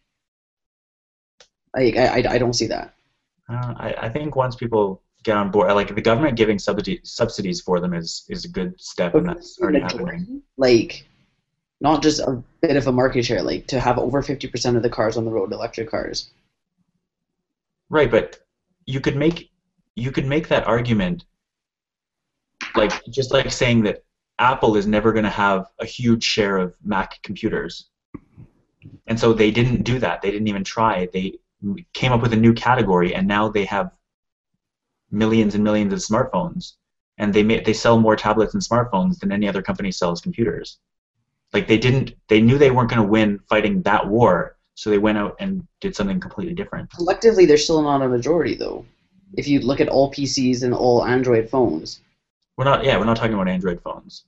Like, 1.75 1.95
I, 1.95 2.07
I, 2.07 2.33
I 2.33 2.37
don't 2.37 2.53
see 2.53 2.67
that. 2.67 2.93
Uh, 3.49 3.73
I, 3.77 3.95
I 4.01 4.09
think 4.09 4.35
once 4.35 4.55
people 4.55 5.01
get 5.23 5.35
on 5.37 5.51
board, 5.51 5.71
like 5.73 5.93
the 5.93 6.01
government 6.01 6.37
giving 6.37 6.59
subsidy, 6.59 6.99
subsidies 7.03 7.61
for 7.61 7.79
them 7.79 7.93
is, 7.93 8.25
is 8.29 8.45
a 8.45 8.49
good 8.49 8.79
step, 8.79 9.15
and 9.15 9.27
that's 9.27 9.59
already 9.59 9.79
happening. 9.79 10.41
Like, 10.57 11.05
not 11.81 12.01
just 12.01 12.19
a 12.19 12.43
bit 12.61 12.75
of 12.75 12.87
a 12.87 12.91
market 12.91 13.23
share, 13.23 13.41
like 13.41 13.67
to 13.67 13.79
have 13.79 13.97
over 13.97 14.21
50% 14.21 14.75
of 14.75 14.83
the 14.83 14.89
cars 14.89 15.17
on 15.17 15.25
the 15.25 15.31
road 15.31 15.51
electric 15.51 15.89
cars. 15.89 16.31
Right, 17.89 18.11
but 18.11 18.39
you 18.85 18.99
could 18.99 19.15
make 19.15 19.49
you 19.95 20.11
could 20.11 20.25
make 20.25 20.47
that 20.47 20.67
argument, 20.67 21.25
like 22.75 23.03
just 23.05 23.31
like 23.31 23.51
saying 23.51 23.83
that 23.83 24.03
Apple 24.37 24.77
is 24.77 24.87
never 24.87 25.11
going 25.11 25.23
to 25.25 25.29
have 25.29 25.67
a 25.79 25.85
huge 25.85 26.23
share 26.23 26.57
of 26.57 26.75
Mac 26.83 27.21
computers, 27.23 27.89
and 29.07 29.19
so 29.19 29.33
they 29.33 29.51
didn't 29.51 29.83
do 29.83 29.99
that. 29.99 30.21
They 30.21 30.31
didn't 30.31 30.47
even 30.47 30.63
try. 30.63 31.07
They 31.11 31.39
came 31.93 32.11
up 32.11 32.21
with 32.21 32.33
a 32.33 32.37
new 32.37 32.53
category, 32.53 33.13
and 33.15 33.27
now 33.27 33.49
they 33.49 33.65
have 33.65 33.91
millions 35.11 35.55
and 35.55 35.63
millions 35.63 35.93
of 35.93 35.99
smartphones, 35.99 36.73
and 37.17 37.33
they 37.33 37.43
ma- 37.43 37.63
they 37.65 37.73
sell 37.73 37.99
more 37.99 38.15
tablets 38.15 38.53
and 38.53 38.63
smartphones 38.63 39.19
than 39.19 39.31
any 39.31 39.47
other 39.47 39.61
company 39.61 39.91
sells 39.91 40.21
computers. 40.21 40.79
Like 41.53 41.67
they 41.67 41.77
didn't, 41.77 42.11
they 42.27 42.41
knew 42.41 42.57
they 42.57 42.71
weren't 42.71 42.89
going 42.89 43.01
to 43.01 43.07
win 43.07 43.39
fighting 43.49 43.81
that 43.83 44.07
war, 44.07 44.57
so 44.75 44.89
they 44.89 44.99
went 44.99 45.17
out 45.17 45.35
and 45.39 45.67
did 45.81 45.95
something 45.95 46.19
completely 46.19 46.53
different. 46.53 46.91
Collectively, 46.91 47.45
they're 47.45 47.57
still 47.57 47.81
not 47.81 48.01
a 48.01 48.07
majority, 48.07 48.55
though. 48.55 48.85
If 49.33 49.47
you 49.47 49.59
look 49.59 49.79
at 49.79 49.89
all 49.89 50.11
PCs 50.11 50.63
and 50.63 50.73
all 50.73 51.05
Android 51.05 51.49
phones, 51.49 52.01
We're 52.57 52.65
not. 52.65 52.83
Yeah, 52.83 52.97
we're 52.97 53.05
not 53.05 53.17
talking 53.17 53.33
about 53.33 53.47
Android 53.47 53.81
phones. 53.81 54.25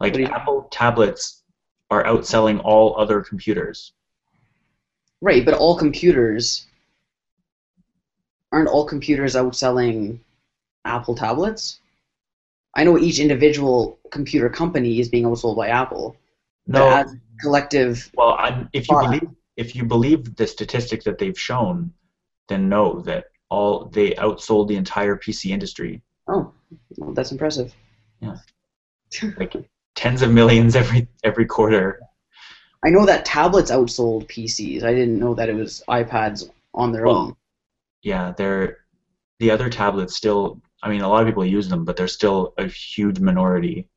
Like 0.00 0.18
Apple 0.18 0.68
tablets 0.70 1.42
are 1.90 2.04
outselling 2.04 2.60
all 2.64 2.96
other 2.98 3.20
computers. 3.20 3.92
Right? 5.20 5.44
But 5.44 5.54
all 5.54 5.76
computers 5.76 6.66
aren't 8.52 8.68
all 8.68 8.86
computers 8.86 9.34
outselling 9.34 10.20
Apple 10.84 11.14
tablets? 11.14 11.80
I 12.74 12.84
know 12.84 12.98
each 12.98 13.18
individual 13.18 13.98
computer 14.10 14.48
company 14.48 15.00
is 15.00 15.08
being 15.08 15.24
outsold 15.24 15.56
by 15.56 15.68
Apple. 15.68 16.16
No, 16.66 16.88
as 16.88 17.12
a 17.12 17.20
collective, 17.40 18.10
well, 18.14 18.36
I'm, 18.38 18.68
if 18.72 18.88
you 18.88 18.98
believe 18.98 19.28
if 19.56 19.76
you 19.76 19.84
believe 19.84 20.34
the 20.36 20.46
statistics 20.46 21.04
that 21.04 21.18
they've 21.18 21.38
shown, 21.38 21.92
then 22.48 22.68
know 22.68 23.00
that 23.02 23.26
all 23.50 23.86
they 23.86 24.12
outsold 24.12 24.68
the 24.68 24.76
entire 24.76 25.16
PC 25.16 25.50
industry, 25.50 26.02
oh, 26.28 26.52
well, 26.96 27.12
that's 27.12 27.32
impressive. 27.32 27.74
Yeah, 28.20 28.36
like 29.36 29.54
tens 29.94 30.22
of 30.22 30.32
millions 30.32 30.74
every 30.76 31.06
every 31.22 31.46
quarter. 31.46 32.00
I 32.84 32.90
know 32.90 33.06
that 33.06 33.24
tablets 33.24 33.70
outsold 33.70 34.28
PCs. 34.28 34.82
I 34.82 34.92
didn't 34.92 35.18
know 35.18 35.34
that 35.34 35.48
it 35.48 35.54
was 35.54 35.82
iPads 35.88 36.50
on 36.74 36.92
their 36.92 37.06
Well, 37.06 37.16
own. 37.16 37.36
Yeah, 38.02 38.32
they're 38.36 38.78
the 39.38 39.50
other 39.50 39.70
tablets 39.70 40.14
still. 40.14 40.60
I 40.82 40.90
mean, 40.90 41.00
a 41.00 41.08
lot 41.08 41.22
of 41.22 41.26
people 41.26 41.46
use 41.46 41.68
them, 41.68 41.84
but 41.84 41.96
they're 41.96 42.08
still 42.08 42.52
a 42.58 42.66
huge 42.66 43.20
minority. 43.20 43.88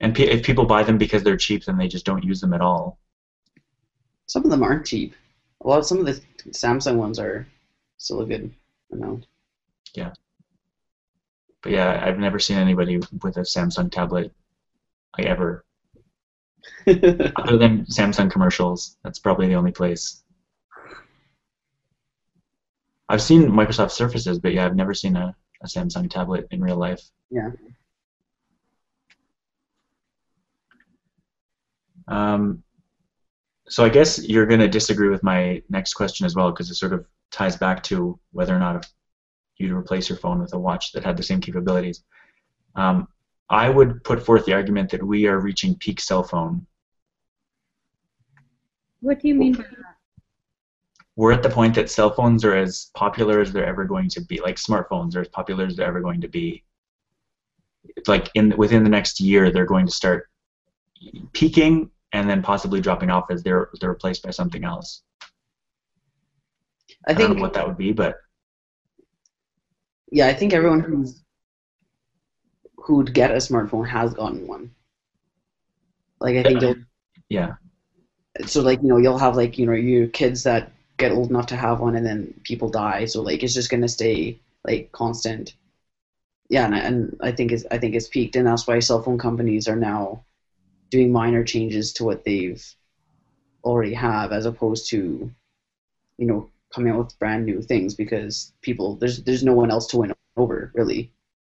And 0.00 0.14
pe- 0.14 0.24
if 0.28 0.44
people 0.44 0.64
buy 0.64 0.82
them 0.82 0.98
because 0.98 1.22
they're 1.22 1.36
cheap, 1.36 1.64
then 1.64 1.78
they 1.78 1.86
just 1.86 2.04
don't 2.04 2.24
use 2.24 2.40
them 2.40 2.52
at 2.52 2.60
all. 2.60 2.98
Some 4.26 4.44
of 4.44 4.50
them 4.50 4.64
aren't 4.64 4.86
cheap. 4.86 5.14
A 5.60 5.68
lot. 5.68 5.86
Some 5.86 6.00
of 6.00 6.06
the 6.06 6.20
Samsung 6.50 6.96
ones 6.96 7.20
are 7.20 7.46
still 7.98 8.20
a 8.20 8.26
good 8.26 8.52
amount. 8.90 9.26
Yeah. 9.94 10.12
But 11.62 11.70
yeah, 11.70 12.02
I've 12.04 12.18
never 12.18 12.40
seen 12.40 12.58
anybody 12.58 12.96
with 12.96 13.36
a 13.36 13.42
Samsung 13.42 13.92
tablet, 13.92 14.32
like 15.16 15.28
ever, 15.28 15.64
other 16.86 17.56
than 17.58 17.84
Samsung 17.86 18.30
commercials. 18.30 18.96
That's 19.04 19.18
probably 19.18 19.48
the 19.48 19.54
only 19.54 19.72
place. 19.72 20.22
I've 23.08 23.22
seen 23.22 23.42
Microsoft 23.48 23.90
Surfaces, 23.90 24.38
but 24.38 24.54
yeah, 24.54 24.64
I've 24.64 24.76
never 24.76 24.94
seen 24.94 25.16
a, 25.16 25.34
a 25.62 25.66
Samsung 25.66 26.10
tablet 26.10 26.46
in 26.50 26.62
real 26.62 26.76
life. 26.76 27.02
yeah. 27.30 27.50
Um, 32.08 32.62
so 33.68 33.84
I 33.84 33.88
guess 33.88 34.22
you're 34.22 34.46
going 34.46 34.60
to 34.60 34.68
disagree 34.68 35.08
with 35.08 35.22
my 35.22 35.62
next 35.70 35.94
question 35.94 36.26
as 36.26 36.34
well, 36.34 36.50
because 36.50 36.70
it 36.70 36.74
sort 36.74 36.92
of 36.92 37.06
ties 37.30 37.56
back 37.56 37.82
to 37.84 38.18
whether 38.32 38.54
or 38.54 38.58
not 38.58 38.86
you'd 39.56 39.72
replace 39.72 40.08
your 40.08 40.18
phone 40.18 40.40
with 40.40 40.52
a 40.52 40.58
watch 40.58 40.92
that 40.92 41.04
had 41.04 41.16
the 41.16 41.22
same 41.22 41.40
capabilities. 41.40 42.02
Um, 42.74 43.08
I 43.52 43.68
would 43.68 44.02
put 44.02 44.24
forth 44.24 44.46
the 44.46 44.54
argument 44.54 44.90
that 44.90 45.02
we 45.02 45.26
are 45.26 45.38
reaching 45.38 45.76
peak 45.76 46.00
cell 46.00 46.22
phone. 46.22 46.66
What 49.00 49.20
do 49.20 49.28
you 49.28 49.34
mean 49.34 49.52
by 49.52 49.64
that? 49.64 49.96
We're 51.16 51.32
at 51.32 51.42
the 51.42 51.50
point 51.50 51.74
that 51.74 51.90
cell 51.90 52.10
phones 52.10 52.46
are 52.46 52.56
as 52.56 52.90
popular 52.94 53.40
as 53.40 53.52
they're 53.52 53.66
ever 53.66 53.84
going 53.84 54.08
to 54.08 54.22
be, 54.22 54.40
like 54.40 54.56
smartphones 54.56 55.14
are 55.14 55.20
as 55.20 55.28
popular 55.28 55.66
as 55.66 55.76
they're 55.76 55.86
ever 55.86 56.00
going 56.00 56.22
to 56.22 56.28
be. 56.28 56.64
It's 57.94 58.08
like 58.08 58.30
in 58.34 58.56
within 58.56 58.84
the 58.84 58.88
next 58.88 59.20
year, 59.20 59.50
they're 59.50 59.66
going 59.66 59.84
to 59.84 59.92
start 59.92 60.30
peaking 61.34 61.90
and 62.12 62.30
then 62.30 62.40
possibly 62.40 62.80
dropping 62.80 63.10
off 63.10 63.30
as 63.30 63.42
they're 63.42 63.68
they're 63.80 63.90
replaced 63.90 64.22
by 64.22 64.30
something 64.30 64.64
else. 64.64 65.02
I 67.06 67.10
I 67.10 67.12
don't 67.12 67.26
think 67.26 67.36
know 67.36 67.42
what 67.42 67.52
that 67.52 67.66
would 67.66 67.76
be, 67.76 67.92
but 67.92 68.16
yeah, 70.10 70.28
I 70.28 70.32
think 70.32 70.54
everyone 70.54 70.80
who's 70.80 71.22
who'd 72.82 73.14
get 73.14 73.30
a 73.32 73.36
smartphone 73.36 73.88
has 73.88 74.14
gotten 74.14 74.46
one. 74.46 74.74
Like 76.20 76.36
I 76.36 76.42
think 76.44 76.62
you'll 76.62 76.76
yeah, 77.28 77.54
so 78.46 78.62
like 78.62 78.82
you 78.82 78.88
know 78.88 78.98
you'll 78.98 79.18
have 79.18 79.36
like 79.36 79.58
you 79.58 79.66
know 79.66 79.72
your 79.72 80.06
kids 80.08 80.44
that 80.44 80.72
get 80.98 81.12
old 81.12 81.30
enough 81.30 81.46
to 81.46 81.56
have 81.56 81.80
one 81.80 81.96
and 81.96 82.06
then 82.06 82.34
people 82.44 82.70
die. 82.70 83.06
So 83.06 83.22
like 83.22 83.42
it's 83.42 83.54
just 83.54 83.70
gonna 83.70 83.88
stay 83.88 84.40
like 84.66 84.92
constant. 84.92 85.54
Yeah 86.48 86.66
and, 86.66 86.74
I- 86.74 86.80
and 86.80 87.16
i 87.22 87.32
think 87.32 87.52
it's 87.52 87.64
i 87.70 87.78
think 87.78 87.94
it's 87.94 88.08
peaked 88.08 88.36
and 88.36 88.46
that's 88.46 88.66
why 88.66 88.78
cell 88.80 89.02
phone 89.02 89.18
companies 89.18 89.68
are 89.68 89.76
now 89.76 90.24
doing 90.90 91.12
minor 91.12 91.44
changes 91.44 91.92
to 91.94 92.04
what 92.04 92.24
they've 92.24 92.64
already 93.64 93.94
have 93.94 94.32
as 94.32 94.46
opposed 94.46 94.88
to 94.90 95.30
you 96.18 96.26
know 96.26 96.50
coming 96.74 96.92
out 96.92 96.98
with 96.98 97.18
brand 97.18 97.46
new 97.46 97.62
things 97.62 97.94
because 97.94 98.52
people 98.62 98.96
there's 98.96 99.22
there's 99.24 99.44
no 99.44 99.54
one 99.54 99.70
else 99.70 99.86
to 99.88 99.98
win 99.98 100.12
over 100.36 100.72
really 100.74 101.10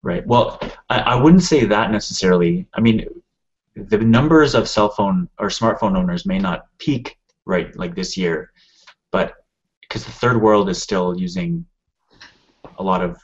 right. 0.05 0.25
Well, 0.25 0.59
I, 0.89 0.99
I 0.99 1.15
wouldn't 1.15 1.43
say 1.43 1.65
that 1.65 1.91
necessarily. 1.91 2.67
I 2.75 2.79
mean, 2.79 3.05
the 3.75 3.97
numbers 3.97 4.53
of 4.55 4.69
cell 4.69 4.89
phone 4.89 5.27
or 5.39 5.47
smartphone 5.47 5.97
owners 5.97 6.25
may 6.25 6.37
not 6.37 6.67
peak 6.77 7.17
right 7.45 7.75
like 7.75 7.95
this 7.95 8.15
year, 8.15 8.51
but 9.11 9.33
because 9.81 10.05
the 10.05 10.11
third 10.11 10.41
world 10.41 10.69
is 10.69 10.81
still 10.81 11.19
using 11.19 11.65
a 12.77 12.83
lot 12.83 13.01
of 13.03 13.17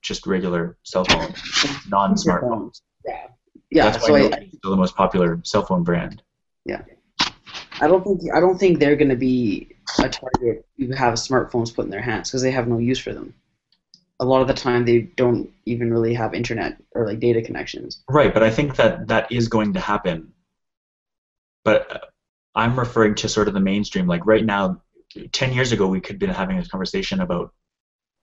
just 0.00 0.26
regular 0.26 0.76
cell 0.84 1.04
phones, 1.04 1.38
non-smartphones. 1.88 2.80
yeah 3.70 3.90
That's 3.90 4.06
so 4.06 4.12
why 4.12 4.30
I, 4.32 4.48
still 4.56 4.70
the 4.70 4.76
most 4.76 4.96
popular 4.96 5.40
cell 5.44 5.66
phone 5.66 5.84
brand. 5.84 6.22
Yeah. 6.64 6.82
I 7.80 7.88
don't 7.88 8.04
think 8.04 8.20
I 8.34 8.40
don't 8.40 8.56
think 8.56 8.78
they're 8.78 8.96
going 8.96 9.08
to 9.10 9.16
be 9.16 9.68
a 9.98 10.08
target 10.08 10.64
who 10.78 10.92
have 10.92 11.14
smartphones 11.14 11.74
put 11.74 11.84
in 11.84 11.90
their 11.90 12.00
hands 12.00 12.30
because 12.30 12.40
they 12.40 12.52
have 12.52 12.68
no 12.68 12.78
use 12.78 12.98
for 12.98 13.12
them. 13.12 13.34
A 14.20 14.24
lot 14.24 14.42
of 14.42 14.48
the 14.48 14.54
time, 14.54 14.84
they 14.84 15.00
don't 15.16 15.50
even 15.66 15.92
really 15.92 16.14
have 16.14 16.34
internet 16.34 16.80
or 16.92 17.06
like 17.06 17.20
data 17.20 17.42
connections. 17.42 18.02
Right, 18.08 18.32
but 18.32 18.42
I 18.42 18.50
think 18.50 18.76
that 18.76 19.08
that 19.08 19.30
is 19.30 19.48
going 19.48 19.72
to 19.74 19.80
happen. 19.80 20.32
But 21.64 21.90
uh, 21.90 21.98
I'm 22.54 22.78
referring 22.78 23.16
to 23.16 23.28
sort 23.28 23.48
of 23.48 23.54
the 23.54 23.60
mainstream. 23.60 24.06
Like 24.06 24.24
right 24.26 24.44
now, 24.44 24.80
10 25.32 25.52
years 25.52 25.72
ago, 25.72 25.88
we 25.88 26.00
could 26.00 26.14
have 26.14 26.20
been 26.20 26.30
having 26.30 26.56
this 26.56 26.68
conversation 26.68 27.20
about 27.20 27.52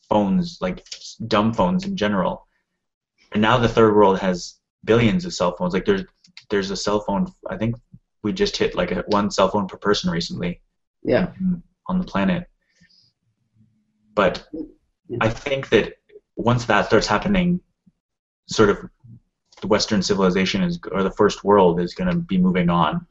phones, 0.09 0.57
like 0.61 0.85
dumb 1.27 1.53
phones 1.53 1.85
in 1.85 1.95
general. 1.97 2.47
And 3.31 3.41
now 3.41 3.57
the 3.57 3.67
third 3.67 3.95
world 3.95 4.19
has 4.19 4.59
billions 4.83 5.25
of 5.25 5.33
cell 5.33 5.55
phones. 5.55 5.73
Like 5.73 5.85
there's 5.85 6.03
there's 6.49 6.71
a 6.71 6.75
cell 6.75 6.99
phone. 7.01 7.31
I 7.49 7.57
think 7.57 7.75
we 8.23 8.33
just 8.33 8.57
hit 8.57 8.75
like 8.75 8.91
a, 8.91 9.03
one 9.07 9.31
cell 9.31 9.49
phone 9.49 9.67
per 9.67 9.77
person 9.77 10.09
recently 10.09 10.61
Yeah, 11.03 11.31
on 11.87 11.99
the 11.99 12.05
planet. 12.05 12.47
But 14.13 14.47
I 15.20 15.30
think 15.30 15.70
that 15.70 15.95
once 16.36 16.66
that 16.66 16.86
starts 16.86 17.07
happening, 17.07 17.59
sort 18.47 18.70
of 18.70 18.89
the 19.62 19.68
Western 19.68 20.01
civilization 20.01 20.64
is, 20.64 20.80
or 20.91 21.03
the 21.03 21.12
first 21.12 21.43
world 21.43 21.80
is 21.80 21.93
going 21.93 22.09
to 22.09 22.18
be 22.18 22.38
moving 22.38 22.70
on 22.70 23.05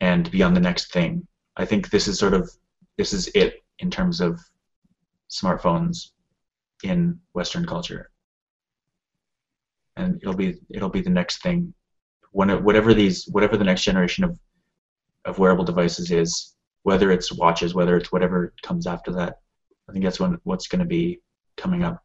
and 0.00 0.30
be 0.30 0.42
on 0.42 0.54
the 0.54 0.60
next 0.60 0.92
thing. 0.92 1.26
I 1.56 1.64
think 1.64 1.90
this 1.90 2.08
is 2.08 2.18
sort 2.18 2.34
of 2.34 2.50
this 2.98 3.12
is 3.12 3.28
it 3.34 3.64
in 3.78 3.90
terms 3.90 4.20
of 4.20 4.40
smartphones 5.30 6.10
in 6.82 7.18
Western 7.32 7.66
culture, 7.66 8.10
and 9.96 10.16
it'll 10.22 10.34
be 10.34 10.58
it'll 10.70 10.90
be 10.90 11.00
the 11.00 11.10
next 11.10 11.42
thing. 11.42 11.72
When 12.32 12.50
it, 12.50 12.62
whatever 12.62 12.92
these 12.92 13.26
whatever 13.28 13.56
the 13.56 13.64
next 13.64 13.84
generation 13.84 14.24
of 14.24 14.38
of 15.24 15.38
wearable 15.38 15.64
devices 15.64 16.10
is, 16.10 16.54
whether 16.82 17.10
it's 17.10 17.32
watches, 17.32 17.74
whether 17.74 17.96
it's 17.96 18.12
whatever 18.12 18.52
comes 18.62 18.86
after 18.86 19.12
that, 19.12 19.40
I 19.88 19.92
think 19.92 20.04
that's 20.04 20.18
when 20.20 20.38
what's 20.44 20.66
going 20.68 20.80
to 20.80 20.84
be 20.86 21.20
coming 21.56 21.82
up. 21.84 22.02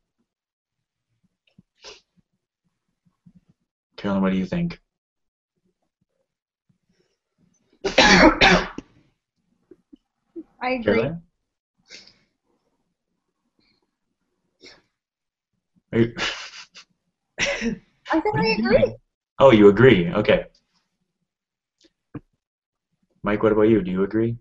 Carolyn, 3.97 4.21
what 4.21 4.31
do 4.31 4.37
you 4.37 4.45
think? 4.45 4.79
I 7.97 8.67
agree. 10.61 10.83
Carolyn? 10.83 11.21
You- 15.93 16.13
I 17.39 18.21
said 18.21 18.35
I 18.35 18.45
agree. 18.59 18.95
oh, 19.39 19.51
you 19.51 19.67
agree? 19.69 20.09
Okay. 20.13 20.45
Mike, 23.23 23.43
what 23.43 23.51
about 23.51 23.63
you? 23.63 23.81
Do 23.81 23.91
you 23.91 24.03
agree? 24.03 24.37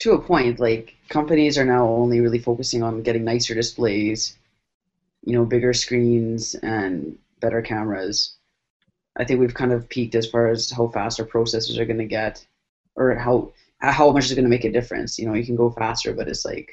To 0.00 0.12
a 0.12 0.20
point, 0.20 0.58
like 0.58 0.96
companies 1.08 1.56
are 1.58 1.64
now 1.64 1.86
only 1.86 2.20
really 2.20 2.38
focusing 2.38 2.82
on 2.82 3.02
getting 3.02 3.24
nicer 3.24 3.54
displays, 3.54 4.38
you 5.24 5.34
know, 5.34 5.44
bigger 5.44 5.72
screens 5.72 6.54
and 6.56 7.18
better 7.40 7.62
cameras. 7.62 8.34
I 9.16 9.24
think 9.24 9.40
we've 9.40 9.54
kind 9.54 9.72
of 9.72 9.88
peaked 9.88 10.14
as 10.14 10.28
far 10.28 10.48
as 10.48 10.70
how 10.70 10.88
fast 10.88 11.20
our 11.20 11.26
processors 11.26 11.78
are 11.78 11.84
going 11.84 11.98
to 11.98 12.04
get, 12.04 12.44
or 12.96 13.14
how 13.14 13.52
how 13.78 14.10
much 14.10 14.26
is 14.26 14.34
going 14.34 14.44
to 14.44 14.50
make 14.50 14.64
a 14.64 14.72
difference. 14.72 15.18
You 15.18 15.26
know, 15.26 15.34
you 15.34 15.44
can 15.44 15.56
go 15.56 15.70
faster, 15.70 16.12
but 16.12 16.28
it's 16.28 16.44
like, 16.44 16.70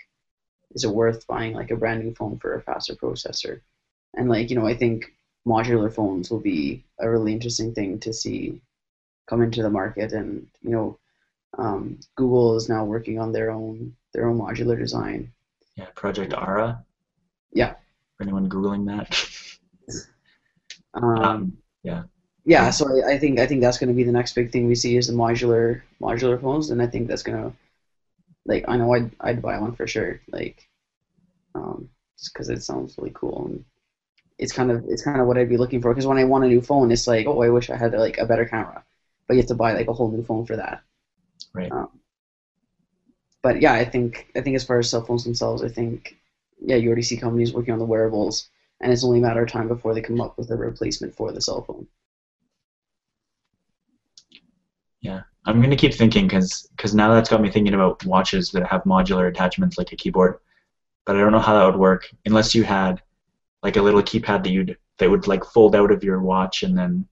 is 0.71 0.83
it 0.83 0.89
worth 0.89 1.25
buying 1.27 1.53
like 1.53 1.71
a 1.71 1.75
brand 1.75 2.03
new 2.03 2.13
phone 2.13 2.37
for 2.37 2.55
a 2.55 2.61
faster 2.61 2.95
processor? 2.95 3.61
And 4.13 4.29
like, 4.29 4.49
you 4.49 4.55
know, 4.55 4.67
I 4.67 4.75
think 4.75 5.13
modular 5.45 5.93
phones 5.93 6.29
will 6.29 6.39
be 6.39 6.83
a 6.99 7.09
really 7.09 7.33
interesting 7.33 7.73
thing 7.73 7.99
to 7.99 8.13
see 8.13 8.61
come 9.27 9.41
into 9.41 9.61
the 9.61 9.69
market, 9.69 10.13
and 10.13 10.47
you 10.61 10.69
know, 10.69 10.97
um, 11.57 11.99
Google 12.15 12.55
is 12.55 12.69
now 12.69 12.83
working 12.85 13.19
on 13.19 13.31
their 13.31 13.51
own 13.51 13.95
their 14.13 14.27
own 14.27 14.37
modular 14.39 14.77
design. 14.77 15.31
Yeah, 15.77 15.89
Project 15.95 16.33
Ara. 16.33 16.83
Yeah. 17.51 17.75
For 18.17 18.23
anyone 18.23 18.49
googling 18.49 18.85
that. 18.87 19.09
Um, 20.93 21.03
Um, 21.23 21.57
yeah. 21.83 22.03
yeah, 22.45 22.69
so 22.71 22.85
I, 22.87 23.13
I 23.13 23.17
think 23.17 23.39
I 23.39 23.45
think 23.47 23.61
that's 23.61 23.77
going 23.77 23.89
to 23.89 23.95
be 23.95 24.03
the 24.03 24.11
next 24.11 24.33
big 24.35 24.51
thing 24.51 24.67
we 24.67 24.75
see 24.75 24.97
is 24.97 25.07
the 25.07 25.13
modular 25.13 25.81
modular 26.01 26.39
phones, 26.39 26.69
and 26.69 26.81
I 26.81 26.87
think 26.87 27.07
that's 27.07 27.23
going 27.23 27.37
to 27.41 27.53
like 28.45 28.65
I 28.67 28.77
know 28.77 28.93
I'd 28.93 29.11
I'd 29.21 29.41
buy 29.41 29.57
one 29.59 29.73
for 29.73 29.87
sure. 29.87 30.19
Like, 30.31 30.67
um, 31.55 31.89
just 32.19 32.33
because 32.33 32.49
it 32.49 32.63
sounds 32.63 32.95
really 32.97 33.11
cool 33.15 33.45
and 33.47 33.63
it's 34.39 34.53
kind 34.53 34.71
of 34.71 34.85
it's 34.87 35.03
kind 35.03 35.21
of 35.21 35.27
what 35.27 35.37
I'd 35.37 35.49
be 35.49 35.57
looking 35.57 35.81
for. 35.81 35.93
Because 35.93 36.07
when 36.07 36.17
I 36.19 36.25
want 36.25 36.45
a 36.45 36.47
new 36.47 36.61
phone, 36.61 36.91
it's 36.91 37.07
like, 37.07 37.27
oh, 37.27 37.41
I 37.43 37.49
wish 37.49 37.69
I 37.69 37.77
had 37.77 37.93
like 37.93 38.17
a 38.19 38.25
better 38.25 38.45
camera, 38.45 38.83
but 39.27 39.35
you 39.35 39.39
have 39.41 39.47
to 39.47 39.55
buy 39.55 39.73
like 39.73 39.87
a 39.89 39.93
whole 39.93 40.09
new 40.11 40.23
phone 40.23 40.45
for 40.45 40.57
that. 40.57 40.81
Right. 41.57 41.71
Um, 41.71 41.89
but 43.41 43.61
yeah, 43.61 43.73
I 43.73 43.83
think 43.83 44.27
I 44.35 44.41
think 44.41 44.55
as 44.55 44.63
far 44.63 44.77
as 44.77 44.89
cell 44.89 45.03
phones 45.03 45.23
themselves, 45.23 45.63
I 45.63 45.69
think 45.69 46.17
yeah, 46.61 46.75
you 46.75 46.87
already 46.87 47.01
see 47.01 47.17
companies 47.17 47.51
working 47.53 47.73
on 47.73 47.79
the 47.79 47.85
wearables, 47.85 48.49
and 48.79 48.93
it's 48.93 49.03
only 49.03 49.19
a 49.19 49.21
matter 49.23 49.41
of 49.41 49.49
time 49.51 49.67
before 49.67 49.95
they 49.95 50.01
come 50.01 50.21
up 50.21 50.37
with 50.37 50.51
a 50.51 50.55
replacement 50.55 51.15
for 51.15 51.31
the 51.31 51.41
cell 51.41 51.63
phone. 51.63 51.87
Yeah, 55.01 55.21
I'm 55.45 55.61
gonna 55.61 55.75
keep 55.75 55.95
thinking 55.95 56.27
because 56.27 56.93
now 56.93 57.11
that's 57.11 57.29
got 57.29 57.41
me 57.41 57.49
thinking 57.49 57.73
about 57.73 58.05
watches 58.05 58.51
that 58.51 58.67
have 58.67 58.83
modular 58.83 59.27
attachments 59.27 59.79
like 59.79 59.91
a 59.91 59.95
keyboard, 59.95 60.35
but 61.07 61.15
I 61.15 61.19
don't 61.19 61.31
know 61.31 61.39
how 61.39 61.55
that 61.57 61.65
would 61.65 61.79
work 61.79 62.07
unless 62.25 62.53
you 62.53 62.63
had 62.63 63.01
like 63.63 63.77
a 63.77 63.81
little 63.81 64.03
keypad 64.03 64.43
that 64.43 64.51
you'd 64.51 64.77
that 64.99 65.09
would 65.09 65.25
like 65.27 65.43
fold 65.43 65.75
out 65.75 65.91
of 65.91 66.03
your 66.03 66.21
watch 66.21 66.61
and 66.61 66.77
then 66.77 67.07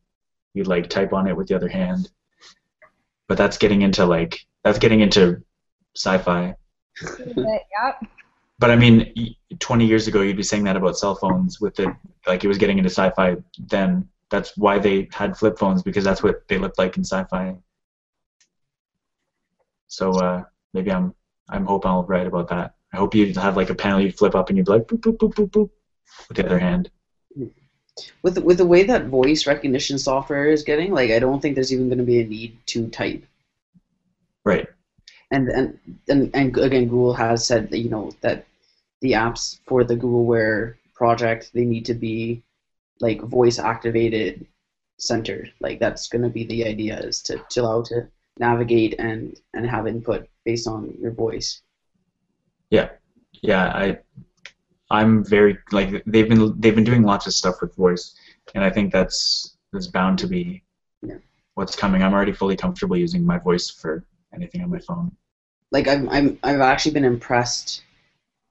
you'd 0.54 0.68
like 0.68 0.88
type 0.88 1.14
on 1.14 1.28
it 1.28 1.36
with 1.36 1.48
the 1.48 1.56
other 1.56 1.68
hand. 1.68 2.10
But 3.28 3.38
that's 3.38 3.58
getting 3.58 3.82
into 3.82 4.06
like 4.06 4.40
that's 4.64 4.80
getting 4.80 5.02
into 5.02 5.44
sci-fi. 5.96 6.56
yep. 7.36 8.04
But 8.58 8.72
I 8.72 8.76
mean, 8.76 9.36
20 9.60 9.86
years 9.86 10.08
ago, 10.08 10.22
you'd 10.22 10.38
be 10.38 10.44
saying 10.44 10.64
that 10.64 10.78
about 10.78 10.98
cell 10.98 11.16
phones 11.16 11.60
with 11.60 11.80
it, 11.80 11.90
like 12.26 12.44
it 12.44 12.48
was 12.48 12.58
getting 12.58 12.78
into 12.78 12.90
sci-fi 12.90 13.36
then. 13.60 14.08
That's 14.30 14.58
why 14.58 14.80
they 14.80 15.08
had 15.12 15.38
flip 15.38 15.58
phones 15.58 15.84
because 15.84 16.04
that's 16.04 16.24
what 16.24 16.48
they 16.48 16.58
looked 16.58 16.80
like 16.80 16.98
in 16.98 17.04
sci-fi. 17.04 17.56
So 19.88 20.12
uh, 20.14 20.44
maybe 20.74 20.92
I'm 20.92 21.14
I'm 21.50 21.66
hoping 21.66 21.92
I'll 21.92 22.04
write 22.04 22.28
about 22.28 22.50
that. 22.50 22.76
I 22.94 22.98
hope 22.98 23.14
you 23.14 23.34
have 23.34 23.58
like 23.58 23.70
a 23.70 23.76
panel 23.76 24.02
you 24.02 24.12
flip 24.12 24.36
up 24.36 24.50
and 24.50 24.58
you'd 24.58 24.66
be 24.66 24.72
like 24.72 24.88
boop 24.88 25.00
boop 25.00 25.18
boop 25.18 25.34
boop 25.34 25.50
boop 25.52 25.70
with 26.28 26.38
the 26.38 26.46
other 26.46 26.60
hand. 26.60 26.90
With 28.22 28.38
with 28.40 28.58
the 28.58 28.66
way 28.66 28.84
that 28.84 29.06
voice 29.06 29.48
recognition 29.48 29.98
software 29.98 30.48
is 30.48 30.64
getting, 30.64 30.92
like 30.92 31.12
I 31.12 31.20
don't 31.20 31.42
think 31.42 31.56
there's 31.56 31.72
even 31.72 31.88
going 31.88 32.00
to 32.00 32.04
be 32.04 32.20
a 32.20 32.28
need 32.28 32.58
to 32.68 32.90
type. 32.90 33.24
Right. 34.44 34.68
And 35.32 35.50
and 35.50 35.80
and 36.08 36.30
and 36.34 36.58
again, 36.58 36.88
Google 36.88 37.14
has 37.14 37.46
said 37.46 37.70
that 37.70 37.80
you 37.80 37.90
know 37.90 38.12
that 38.22 38.46
the 39.02 39.14
apps 39.14 39.60
for 39.66 39.84
the 39.84 39.96
Google 39.96 40.26
Wear 40.26 40.78
project 40.94 41.52
they 41.54 41.66
need 41.66 41.86
to 41.86 41.94
be 41.94 42.42
like 43.00 43.22
voice 43.22 43.60
activated 43.60 44.46
centered. 44.98 45.54
Like 45.60 45.80
that's 45.80 46.08
going 46.08 46.24
to 46.24 46.30
be 46.30 46.46
the 46.46 46.66
idea 46.66 47.00
is 47.00 47.22
to 47.24 47.42
to 47.50 47.62
allow 47.62 47.82
to 47.84 48.08
navigate 48.40 48.96
and 49.00 49.40
and 49.54 49.66
have 49.70 49.88
input 49.88 50.28
based 50.44 50.68
on 50.68 50.96
your 51.00 51.12
voice. 51.12 51.62
Yeah, 52.70 52.90
yeah, 53.42 53.66
I 53.74 54.00
I'm 54.92 55.24
very 55.26 55.58
like 55.72 56.04
they've 56.06 56.30
been 56.30 56.60
they've 56.60 56.76
been 56.76 56.84
doing 56.84 57.04
lots 57.04 57.28
of 57.28 57.34
stuff 57.34 57.56
with 57.62 57.76
voice, 57.76 58.16
and 58.54 58.64
I 58.64 58.70
think 58.70 58.92
that's 58.92 59.58
that's 59.74 59.88
bound 59.88 60.20
to 60.20 60.28
be 60.28 60.64
Yeah. 61.02 61.18
what's 61.56 61.76
coming. 61.76 62.04
I'm 62.04 62.14
already 62.14 62.34
fully 62.34 62.56
comfortable 62.56 62.98
using 62.98 63.26
my 63.26 63.38
voice 63.40 63.70
for 63.70 64.06
anything 64.34 64.62
on 64.62 64.70
my 64.70 64.80
phone. 64.80 65.12
like 65.72 65.88
I'm 65.88 66.10
I'm 66.10 66.40
I've 66.44 66.62
actually 66.62 66.94
been 66.94 67.06
impressed 67.06 67.84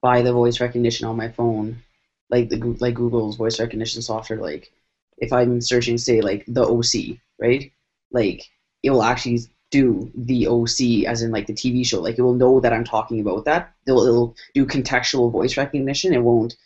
by 0.03 0.23
the 0.23 0.33
voice 0.33 0.61
recognition 0.61 1.07
on 1.07 1.17
my 1.17 1.29
phone, 1.31 1.83
like 2.31 2.49
the 2.51 2.59
like 2.81 2.95
Google's 2.95 3.37
voice 3.37 3.61
recognition 3.61 4.03
software. 4.03 4.41
Like 4.41 4.73
if 5.19 5.33
I'm 5.33 5.61
searching, 5.61 5.99
say 5.99 6.21
like 6.21 6.45
the 6.47 6.65
OC, 6.65 7.21
right? 7.41 7.73
Like 8.13 8.43
it 8.83 8.91
will 8.91 9.03
actually 9.03 9.41
do 9.75 10.09
the 10.15 10.47
OC 10.47 11.05
as 11.11 11.23
in 11.23 11.33
like 11.33 11.49
the 11.49 11.53
TV 11.53 11.85
show. 11.85 12.01
Like 12.01 12.17
it 12.17 12.23
will 12.23 12.35
know 12.35 12.61
that 12.61 12.73
I'm 12.73 12.85
talking 12.85 13.19
about 13.19 13.45
that. 13.47 13.75
It'll, 13.89 14.07
it'll 14.07 14.37
do 14.55 14.65
contextual 14.67 15.33
voice 15.33 15.57
recognition. 15.57 16.15
It 16.15 16.23
won't. 16.23 16.57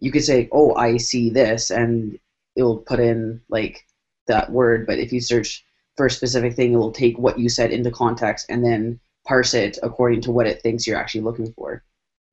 You 0.00 0.10
could 0.10 0.24
say, 0.24 0.48
"Oh, 0.50 0.74
I 0.74 0.96
see 0.96 1.30
this," 1.30 1.70
and 1.70 2.18
it'll 2.56 2.78
put 2.78 2.98
in 2.98 3.40
like 3.48 3.86
that 4.26 4.50
word. 4.50 4.84
But 4.84 4.98
if 4.98 5.12
you 5.12 5.20
search 5.20 5.64
for 5.96 6.06
a 6.06 6.10
specific 6.10 6.54
thing, 6.54 6.72
it 6.72 6.76
will 6.76 6.90
take 6.90 7.16
what 7.18 7.38
you 7.38 7.48
said 7.48 7.70
into 7.70 7.92
context 7.92 8.46
and 8.48 8.64
then 8.64 8.98
parse 9.24 9.54
it 9.54 9.78
according 9.84 10.22
to 10.22 10.32
what 10.32 10.48
it 10.48 10.60
thinks 10.60 10.86
you're 10.86 10.98
actually 10.98 11.20
looking 11.20 11.52
for. 11.52 11.84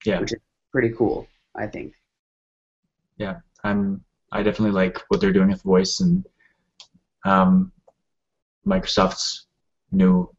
Yeah. 0.04 0.20
Which 0.20 0.34
is 0.34 0.40
pretty 0.72 0.90
cool, 0.98 1.28
I 1.56 1.68
think. 1.68 1.94
Yeah, 3.18 3.36
I'm 3.64 4.04
I 4.32 4.42
definitely 4.42 4.72
like 4.72 5.00
what 5.10 5.22
they're 5.22 5.32
doing 5.32 5.50
with 5.50 5.62
voice 5.62 6.00
and 6.00 6.26
um, 7.24 7.72
Microsoft's 8.66 9.46
new 9.94 10.30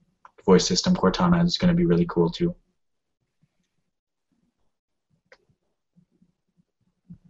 voice 0.45 0.67
system 0.67 0.95
Cortana 0.95 1.45
is 1.45 1.57
going 1.57 1.69
to 1.69 1.75
be 1.75 1.87
really 1.87 2.07
cool 2.07 2.31
too. 2.31 2.55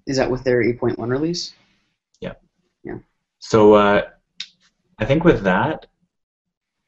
Is 0.07 0.16
that 0.18 0.31
with 0.31 0.45
their 0.45 0.62
8.1 0.62 0.99
release? 1.09 1.55
Yeah. 2.20 2.35
Yeah. 2.83 2.99
So 3.39 3.75
uh, 3.75 4.03
I 4.99 5.05
think 5.05 5.25
with 5.25 5.45
that, 5.45 5.87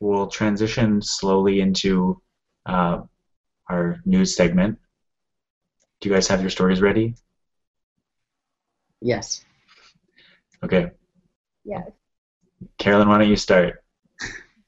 we'll 0.01 0.27
transition 0.27 1.01
slowly 1.01 1.61
into 1.61 2.21
uh, 2.67 3.01
our 3.71 4.01
news 4.05 4.37
segment. 4.37 4.79
Do 6.01 6.09
you 6.09 6.15
guys 6.15 6.29
have 6.29 6.43
your 6.43 6.51
stories 6.51 6.83
ready? 6.83 7.15
Yes. 9.01 9.45
Okay, 10.63 10.91
Yes. 11.65 11.91
Carolyn, 12.79 13.09
why 13.09 13.19
don't 13.19 13.29
you 13.29 13.37
start? 13.37 13.85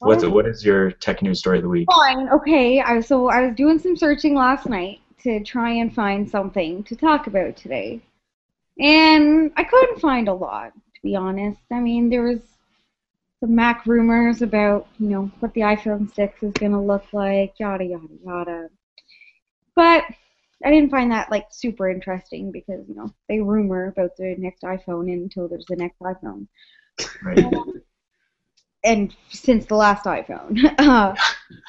What's 0.00 0.24
what 0.24 0.46
is 0.46 0.64
your 0.64 0.92
tech 0.92 1.22
news 1.22 1.40
story 1.40 1.58
of 1.58 1.64
the 1.64 1.68
week? 1.68 1.88
Fine. 1.92 2.28
Okay. 2.28 2.80
I 2.80 3.00
so 3.00 3.28
I 3.28 3.46
was 3.46 3.56
doing 3.56 3.78
some 3.78 3.96
searching 3.96 4.34
last 4.34 4.68
night 4.68 5.00
to 5.22 5.42
try 5.42 5.70
and 5.70 5.92
find 5.92 6.28
something 6.28 6.84
to 6.84 6.94
talk 6.94 7.26
about 7.26 7.56
today, 7.56 8.00
and 8.78 9.50
I 9.56 9.64
couldn't 9.64 10.00
find 10.00 10.28
a 10.28 10.34
lot. 10.34 10.72
To 10.72 11.00
be 11.02 11.16
honest, 11.16 11.60
I 11.72 11.80
mean 11.80 12.10
there 12.10 12.22
was 12.22 12.40
some 13.40 13.54
Mac 13.54 13.86
rumors 13.86 14.40
about 14.40 14.86
you 15.00 15.08
know 15.08 15.30
what 15.40 15.52
the 15.54 15.62
iPhone 15.62 16.12
6 16.14 16.42
is 16.42 16.52
gonna 16.52 16.82
look 16.82 17.04
like, 17.12 17.54
yada 17.58 17.84
yada 17.84 18.06
yada. 18.24 18.68
But 19.74 20.04
I 20.64 20.70
didn't 20.70 20.90
find 20.90 21.10
that 21.10 21.30
like 21.30 21.46
super 21.50 21.90
interesting 21.90 22.52
because 22.52 22.88
you 22.88 22.94
know 22.94 23.12
they 23.28 23.40
rumor 23.40 23.88
about 23.88 24.16
the 24.16 24.36
next 24.38 24.62
iPhone 24.62 25.12
until 25.12 25.48
there's 25.48 25.66
the 25.66 25.76
next 25.76 25.98
iPhone. 25.98 26.46
Right. 27.22 27.44
Um, 27.44 27.82
and 28.84 29.14
since 29.30 29.66
the 29.66 29.74
last 29.74 30.04
iPhone, 30.04 30.74
uh, 30.78 31.14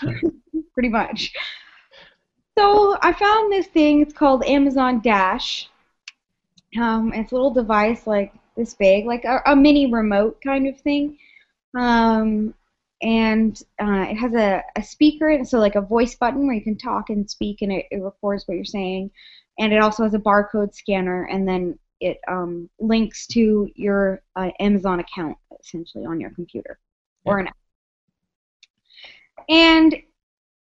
pretty 0.73 0.89
much. 0.89 1.33
So 2.57 2.97
I 3.01 3.13
found 3.13 3.51
this 3.51 3.67
thing. 3.67 4.01
It's 4.01 4.13
called 4.13 4.43
Amazon 4.43 5.01
Dash. 5.01 5.69
Um, 6.79 7.13
it's 7.13 7.31
a 7.31 7.35
little 7.35 7.53
device 7.53 8.05
like 8.05 8.33
this 8.55 8.73
big, 8.73 9.05
like 9.05 9.23
a, 9.23 9.41
a 9.45 9.55
mini 9.55 9.91
remote 9.91 10.39
kind 10.43 10.67
of 10.67 10.79
thing. 10.81 11.17
Um, 11.75 12.53
and 13.01 13.61
uh, 13.81 14.07
it 14.09 14.15
has 14.15 14.33
a, 14.33 14.61
a 14.75 14.83
speaker, 14.83 15.29
and 15.29 15.47
so 15.47 15.57
like 15.57 15.75
a 15.75 15.81
voice 15.81 16.15
button 16.15 16.45
where 16.45 16.55
you 16.55 16.61
can 16.61 16.77
talk 16.77 17.09
and 17.09 17.29
speak, 17.29 17.61
and 17.61 17.71
it, 17.71 17.85
it 17.91 18.03
records 18.03 18.45
what 18.45 18.55
you're 18.55 18.65
saying. 18.65 19.09
And 19.57 19.73
it 19.73 19.81
also 19.81 20.03
has 20.03 20.13
a 20.13 20.19
barcode 20.19 20.73
scanner, 20.75 21.23
and 21.25 21.47
then 21.47 21.79
it 22.01 22.19
um, 22.27 22.69
links 22.79 23.25
to 23.27 23.69
your 23.75 24.21
uh, 24.35 24.51
Amazon 24.59 24.99
account 24.99 25.37
essentially 25.61 26.05
on 26.05 26.19
your 26.19 26.31
computer 26.31 26.77
And 29.47 29.95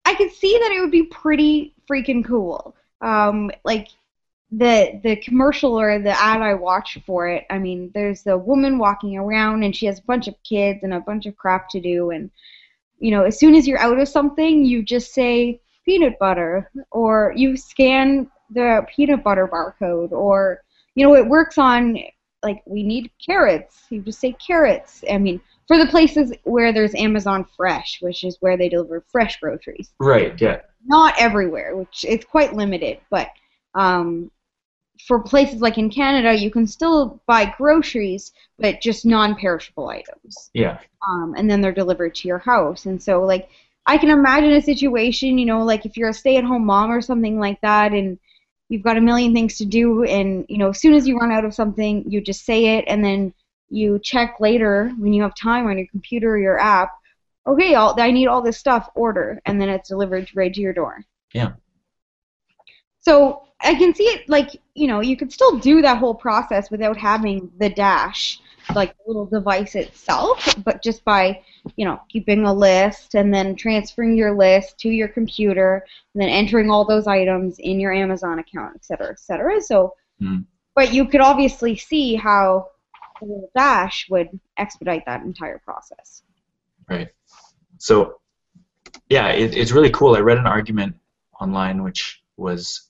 I 0.05 0.15
could 0.15 0.31
see 0.31 0.57
that 0.59 0.71
it 0.71 0.81
would 0.81 0.91
be 0.91 1.03
pretty 1.03 1.75
freaking 1.89 2.25
cool. 2.25 2.75
Um, 3.01 3.51
like 3.63 3.89
the 4.51 4.99
the 5.03 5.15
commercial 5.17 5.79
or 5.79 5.99
the 5.99 6.11
ad 6.11 6.41
I 6.41 6.53
watched 6.53 6.99
for 7.05 7.27
it. 7.27 7.45
I 7.49 7.57
mean, 7.57 7.91
there's 7.93 8.25
a 8.27 8.37
woman 8.37 8.77
walking 8.77 9.17
around 9.17 9.63
and 9.63 9.75
she 9.75 9.85
has 9.87 9.99
a 9.99 10.03
bunch 10.03 10.27
of 10.27 10.35
kids 10.43 10.79
and 10.83 10.93
a 10.93 10.99
bunch 10.99 11.25
of 11.25 11.35
crap 11.35 11.69
to 11.69 11.81
do, 11.81 12.11
and 12.11 12.29
you 12.99 13.11
know, 13.11 13.23
as 13.23 13.39
soon 13.39 13.55
as 13.55 13.67
you're 13.67 13.79
out 13.79 13.99
of 13.99 14.07
something, 14.07 14.63
you 14.63 14.83
just 14.83 15.13
say 15.13 15.59
peanut 15.85 16.17
butter 16.19 16.71
or 16.91 17.33
you 17.35 17.57
scan 17.57 18.29
the 18.51 18.85
peanut 18.95 19.23
butter 19.23 19.47
barcode 19.47 20.11
or 20.11 20.63
you 20.95 21.05
know, 21.05 21.15
it 21.15 21.27
works 21.27 21.57
on 21.57 21.97
like 22.43 22.61
we 22.65 22.83
need 22.83 23.11
carrots. 23.25 23.83
You 23.89 24.01
just 24.01 24.19
say 24.19 24.33
carrots. 24.33 25.03
I 25.09 25.17
mean, 25.17 25.41
for 25.67 25.77
the 25.77 25.87
places 25.87 26.33
where 26.43 26.73
there's 26.73 26.95
Amazon 26.95 27.45
Fresh, 27.55 27.99
which 28.01 28.23
is 28.23 28.37
where 28.41 28.57
they 28.57 28.69
deliver 28.69 29.03
fresh 29.11 29.39
groceries. 29.39 29.91
Right. 29.99 30.39
Yeah. 30.39 30.61
Not 30.85 31.15
everywhere, 31.17 31.75
which 31.75 32.05
it's 32.07 32.25
quite 32.25 32.53
limited, 32.53 32.99
but 33.09 33.29
um, 33.75 34.29
for 35.07 35.21
places 35.21 35.61
like 35.61 35.77
in 35.77 35.89
Canada, 35.89 36.33
you 36.33 36.51
can 36.51 36.67
still 36.67 37.21
buy 37.27 37.53
groceries, 37.57 38.31
but 38.59 38.81
just 38.81 39.05
non-perishable 39.05 39.89
items 39.89 40.49
Yeah. 40.53 40.79
um, 41.07 41.33
and 41.37 41.49
then 41.49 41.61
they're 41.61 41.71
delivered 41.71 42.15
to 42.15 42.27
your 42.27 42.39
house. 42.39 42.85
And 42.85 43.01
so, 43.01 43.23
like, 43.23 43.49
I 43.85 43.97
can 43.97 44.09
imagine 44.09 44.51
a 44.51 44.61
situation, 44.61 45.37
you 45.37 45.45
know, 45.45 45.63
like 45.63 45.85
if 45.85 45.97
you're 45.97 46.09
a 46.09 46.13
stay-at-home 46.13 46.65
mom 46.65 46.91
or 46.91 47.01
something 47.01 47.39
like 47.39 47.59
that, 47.61 47.91
and 47.91 48.17
you've 48.69 48.83
got 48.83 48.97
a 48.97 49.01
million 49.01 49.33
things 49.33 49.57
to 49.57 49.65
do, 49.65 50.03
and 50.03 50.45
you 50.47 50.57
know, 50.57 50.69
as 50.69 50.79
soon 50.79 50.93
as 50.93 51.07
you 51.07 51.17
run 51.17 51.31
out 51.31 51.43
of 51.43 51.53
something, 51.53 52.05
you 52.09 52.21
just 52.21 52.45
say 52.45 52.77
it, 52.77 52.85
and 52.87 53.03
then 53.03 53.33
you 53.69 53.99
check 54.03 54.35
later 54.39 54.91
when 54.97 55.13
you 55.13 55.21
have 55.23 55.35
time 55.35 55.67
on 55.67 55.77
your 55.77 55.87
computer 55.87 56.31
or 56.31 56.37
your 56.37 56.59
app. 56.59 56.91
Okay, 57.45 57.75
all, 57.75 57.99
I 57.99 58.11
need 58.11 58.27
all 58.27 58.41
this 58.41 58.57
stuff. 58.57 58.89
Order, 58.95 59.41
and 59.45 59.59
then 59.59 59.69
it's 59.69 59.89
delivered 59.89 60.29
right 60.35 60.53
to 60.53 60.61
your 60.61 60.73
door. 60.73 61.03
Yeah. 61.33 61.53
So 62.99 63.43
I 63.59 63.75
can 63.75 63.93
see 63.93 64.05
it 64.05 64.29
like 64.29 64.49
you 64.75 64.87
know 64.87 65.01
you 65.01 65.17
could 65.17 65.31
still 65.31 65.59
do 65.59 65.81
that 65.81 65.97
whole 65.97 66.15
process 66.15 66.71
without 66.71 66.97
having 66.97 67.51
the 67.57 67.69
dash, 67.69 68.39
like 68.75 68.95
the 68.97 69.03
little 69.07 69.25
device 69.25 69.75
itself, 69.75 70.55
but 70.63 70.81
just 70.81 71.03
by 71.03 71.41
you 71.75 71.85
know 71.85 71.99
keeping 72.09 72.45
a 72.45 72.53
list 72.53 73.15
and 73.15 73.33
then 73.33 73.55
transferring 73.55 74.15
your 74.15 74.37
list 74.37 74.77
to 74.79 74.89
your 74.89 75.09
computer 75.09 75.85
and 76.13 76.21
then 76.21 76.29
entering 76.29 76.69
all 76.69 76.85
those 76.85 77.07
items 77.07 77.59
in 77.59 77.79
your 77.79 77.91
Amazon 77.93 78.39
account, 78.39 78.73
et 78.75 78.85
cetera, 78.85 79.09
et 79.09 79.19
cetera. 79.19 79.59
So, 79.61 79.95
Mhm. 80.21 80.45
but 80.75 80.93
you 80.93 81.05
could 81.05 81.21
obviously 81.21 81.75
see 81.75 82.15
how 82.15 82.67
dash 83.55 84.07
would 84.09 84.27
expedite 84.57 85.05
that 85.05 85.21
entire 85.21 85.59
process. 85.59 86.23
Right. 86.89 87.09
So, 87.77 88.19
yeah, 89.09 89.29
it, 89.29 89.55
it's 89.55 89.71
really 89.71 89.89
cool. 89.91 90.15
I 90.15 90.19
read 90.19 90.37
an 90.37 90.47
argument 90.47 90.95
online 91.39 91.83
which 91.83 92.21
was 92.37 92.89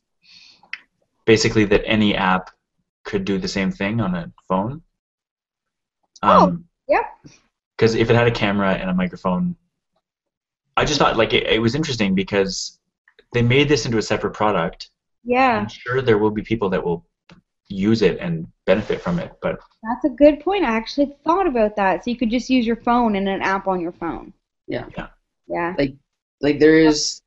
basically 1.26 1.66
that 1.66 1.86
any 1.86 2.16
app 2.16 2.50
could 3.04 3.26
do 3.26 3.38
the 3.38 3.48
same 3.48 3.72
thing 3.72 4.00
on 4.00 4.16
a 4.16 4.32
phone. 4.48 4.82
Oh, 6.22 6.46
um, 6.46 6.66
yep. 6.88 7.06
Because 7.76 7.96
if 7.96 8.10
it 8.10 8.16
had 8.16 8.28
a 8.28 8.32
camera 8.32 8.74
and 8.74 8.90
a 8.90 8.94
microphone, 8.94 9.56
I 10.78 10.86
just 10.86 11.00
thought 11.00 11.18
like 11.18 11.34
it, 11.34 11.48
it 11.48 11.62
was 11.62 11.76
interesting 11.76 12.16
because 12.16 12.80
they 13.34 13.42
made 13.42 13.68
this 13.68 13.86
into 13.86 13.98
a 13.98 14.02
separate 14.02 14.34
product. 14.34 14.90
Yeah, 15.24 15.60
I'm 15.60 15.70
sure 15.70 16.02
there 16.02 16.18
will 16.18 16.32
be 16.32 16.42
people 16.42 16.70
that 16.70 16.84
will 16.84 17.06
use 17.74 18.02
it 18.02 18.20
and 18.20 18.48
benefit 18.66 19.02
from 19.02 19.20
it, 19.20 19.34
but 19.42 19.60
that's 19.84 20.06
a 20.06 20.10
good 20.10 20.40
point. 20.40 20.64
I 20.64 20.76
actually 20.76 21.16
thought 21.26 21.48
about 21.48 21.76
that. 21.76 22.04
So 22.04 22.12
you 22.12 22.18
could 22.18 22.30
just 22.30 22.50
use 22.50 22.66
your 22.66 22.76
phone 22.78 23.16
and 23.16 23.28
an 23.28 23.42
app 23.42 23.68
on 23.68 23.82
your 23.82 23.92
phone. 23.92 24.34
Yeah. 24.68 24.86
Yeah. 24.98 25.08
Yeah. 25.48 25.76
like 25.78 25.96
like 26.42 26.60
there 26.60 26.78
is 26.78 27.22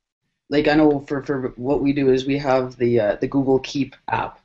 like 0.49 0.67
I 0.67 0.73
know 0.73 1.01
for 1.01 1.21
for 1.23 1.49
what 1.55 1.81
we 1.81 1.93
do 1.93 2.11
is 2.11 2.25
we 2.25 2.37
have 2.39 2.75
the 2.77 2.99
uh, 2.99 3.15
the 3.17 3.27
Google 3.27 3.59
Keep 3.59 3.95
app. 4.07 4.39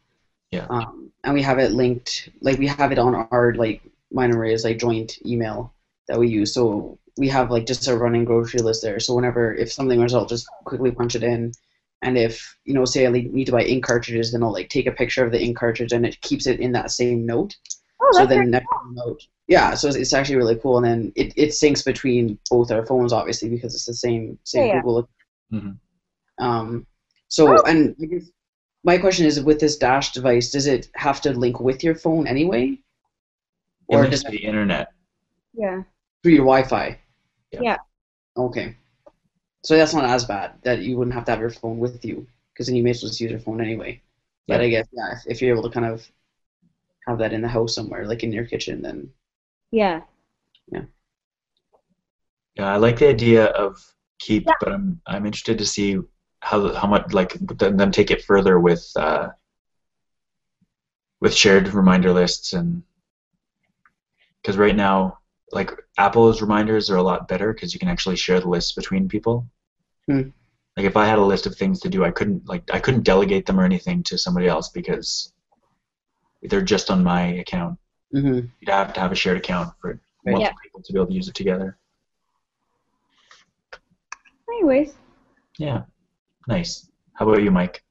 Yeah. 0.51 0.67
Um, 0.69 1.11
and 1.25 1.35
we 1.35 1.43
have 1.43 1.59
it 1.59 1.73
linked 1.73 2.29
like 2.41 2.59
we 2.59 2.67
have 2.67 2.93
it 2.93 2.99
on 2.99 3.15
our 3.31 3.55
like 3.55 3.83
mine 4.11 4.31
and 4.31 4.41
Ray's 4.41 4.65
like 4.65 4.79
joint 4.79 5.19
email 5.25 5.73
that 6.09 6.19
we 6.19 6.29
use. 6.29 6.53
So 6.53 6.99
we 7.17 7.29
have 7.29 7.51
like 7.51 7.67
just 7.67 7.89
a 7.89 7.97
running 7.97 8.25
grocery 8.25 8.61
list 8.61 8.83
there. 8.83 9.01
So 9.01 9.15
whenever 9.15 9.55
if 9.55 9.73
something 9.73 10.01
was, 10.01 10.15
I'll 10.15 10.27
just 10.27 10.47
quickly 10.65 10.91
punch 10.91 11.15
it 11.15 11.23
in. 11.23 11.53
And 12.03 12.19
if 12.19 12.57
you 12.65 12.75
know, 12.75 12.85
say 12.85 13.07
I 13.07 13.11
need 13.11 13.45
to 13.47 13.53
buy 13.53 13.63
ink 13.63 13.85
cartridges, 13.85 14.33
then 14.33 14.43
I'll 14.43 14.53
like 14.53 14.69
take 14.69 14.87
a 14.87 14.93
picture 14.93 15.25
of 15.25 15.31
the 15.33 15.41
ink 15.41 15.57
cartridge, 15.57 15.93
and 15.93 16.05
it 16.05 16.21
keeps 16.21 16.47
it 16.47 16.61
in 16.61 16.73
that 16.73 16.91
same 16.91 17.25
note. 17.25 17.57
Oh, 18.01 18.09
so 18.13 18.27
then 18.27 18.39
very 18.39 18.47
next 18.47 18.67
note, 18.91 19.23
yeah. 19.47 19.75
So 19.75 19.87
it's, 19.87 19.97
it's 19.97 20.13
actually 20.13 20.37
really 20.37 20.57
cool, 20.57 20.79
and 20.79 20.87
then 20.87 21.13
it, 21.15 21.33
it 21.37 21.51
syncs 21.51 21.85
between 21.85 22.39
both 22.51 22.73
our 22.73 22.85
phones, 22.85 23.13
obviously, 23.13 23.49
because 23.49 23.75
it's 23.75 23.87
the 23.87 23.95
same 23.95 24.39
same 24.43 24.67
Yeah, 24.67 24.75
yeah. 24.75 24.81
Google. 24.83 25.09
Mhm. 25.53 25.79
Um, 26.39 26.87
so 27.29 27.57
Oh. 27.57 27.63
and 27.67 27.95
I 28.03 28.07
guess 28.07 28.31
my 28.83 28.99
question 28.99 29.25
is, 29.27 29.41
with 29.41 29.61
this 29.61 29.77
Dash 29.77 30.13
device, 30.13 30.51
does 30.51 30.67
it 30.67 30.89
have 30.97 31.21
to 31.21 31.31
link 31.33 31.61
with 31.61 31.85
your 31.85 31.95
phone 31.95 32.27
anyway, 32.27 32.81
or 33.87 34.01
links 34.01 34.11
does 34.11 34.23
to 34.25 34.29
it 34.29 34.31
the 34.33 34.45
internet. 34.45 34.89
yeah. 35.55 35.83
through 36.25 36.33
your 36.33 36.45
Wi-Fi? 36.45 36.99
Yeah. 37.53 37.61
Yeah. 37.63 37.77
Okay. 38.37 38.77
So 39.65 39.77
that's 39.77 39.95
not 39.95 40.05
as 40.05 40.25
bad 40.25 40.63
that 40.63 40.81
you 40.83 40.97
wouldn't 40.97 41.15
have 41.15 41.25
to 41.27 41.33
have 41.33 41.41
your 41.41 41.51
phone 41.51 41.79
with 41.79 42.05
you 42.05 42.27
because 42.53 42.67
then 42.67 42.77
you 42.77 42.83
may 42.83 42.91
as 42.91 43.03
well 43.03 43.11
just 43.11 43.21
use 43.21 43.31
your 43.31 43.41
phone 43.41 43.61
anyway. 43.61 44.03
But 44.49 44.61
Yeah. 44.61 44.67
I 44.67 44.69
guess 44.71 44.89
yeah, 44.93 45.13
if, 45.15 45.27
if 45.27 45.43
you're 45.43 45.57
able 45.57 45.69
to 45.69 45.75
kind 45.75 45.87
of 45.87 46.11
have 47.07 47.19
that 47.19 47.33
in 47.33 47.43
the 47.43 47.49
house 47.49 47.75
somewhere, 47.75 48.07
like 48.07 48.23
in 48.23 48.33
your 48.33 48.45
kitchen, 48.47 48.83
then 48.83 49.13
Yeah. 49.71 50.03
Yeah, 50.69 50.85
Yeah, 52.57 52.73
I 52.73 52.77
like 52.77 52.99
the 52.99 53.09
idea 53.09 53.47
of 53.47 53.79
keep, 54.19 54.45
Yeah. 54.47 54.55
but 54.61 54.73
I'm 54.73 55.01
I'm 55.07 55.27
interested 55.27 55.59
to 55.59 55.67
see 55.67 55.99
how 56.41 56.75
how 56.75 56.89
much 56.89 57.13
like 57.13 57.35
them 57.59 57.77
them 57.77 57.93
take 57.93 58.11
it 58.11 58.25
further 58.25 58.59
with 58.61 58.91
uh, 58.97 59.31
with 61.21 61.35
shared 61.35 61.69
reminder 61.69 62.13
lists 62.13 62.53
and 62.53 62.83
because 64.43 64.57
right 64.57 64.77
now 64.77 65.19
like 65.53 65.71
Apple's 65.99 66.41
reminders 66.41 66.91
are 66.91 66.97
a 66.97 67.03
lot 67.03 67.29
better 67.29 67.53
because 67.53 67.75
you 67.75 67.81
can 67.81 67.89
actually 67.89 68.17
share 68.17 68.41
the 68.41 68.49
lists 68.49 68.73
between 68.73 69.09
people. 69.09 69.47
Hmm. 70.07 70.29
Like 70.77 70.87
if 70.87 70.97
I 70.97 71.07
had 71.07 71.19
a 71.19 71.25
list 71.25 71.47
of 71.47 71.55
things 71.57 71.81
to 71.81 71.89
do, 71.89 72.05
I 72.05 72.11
couldn't 72.11 72.47
like 72.49 72.63
I 72.73 72.79
couldn't 72.81 73.03
delegate 73.05 73.47
them 73.47 73.61
or 73.61 73.65
anything 73.65 74.03
to 74.05 74.17
somebody 74.19 74.47
else 74.49 74.71
because 74.71 75.33
they're 76.43 76.63
just 76.63 76.91
on 76.91 77.05
my 77.05 77.23
account. 77.35 77.79
hmm 78.11 78.41
You'd 78.61 78.69
have 78.69 78.93
to 78.95 79.01
have 79.01 79.13
a 79.13 79.17
shared 79.17 79.37
account 79.37 79.75
for 79.81 80.01
Right. 80.25 80.33
multiple 80.35 80.59
people 80.63 80.83
to 80.83 80.93
be 80.93 80.99
able 80.99 81.07
to 81.09 81.15
use 81.15 81.27
it 81.29 81.35
together. 81.35 81.77
Anyways. 84.49 84.95
Yeah, 85.59 85.83
nice. 86.47 86.89
How 87.15 87.29
about 87.29 87.43
you, 87.43 87.51
Mike? 87.51 87.83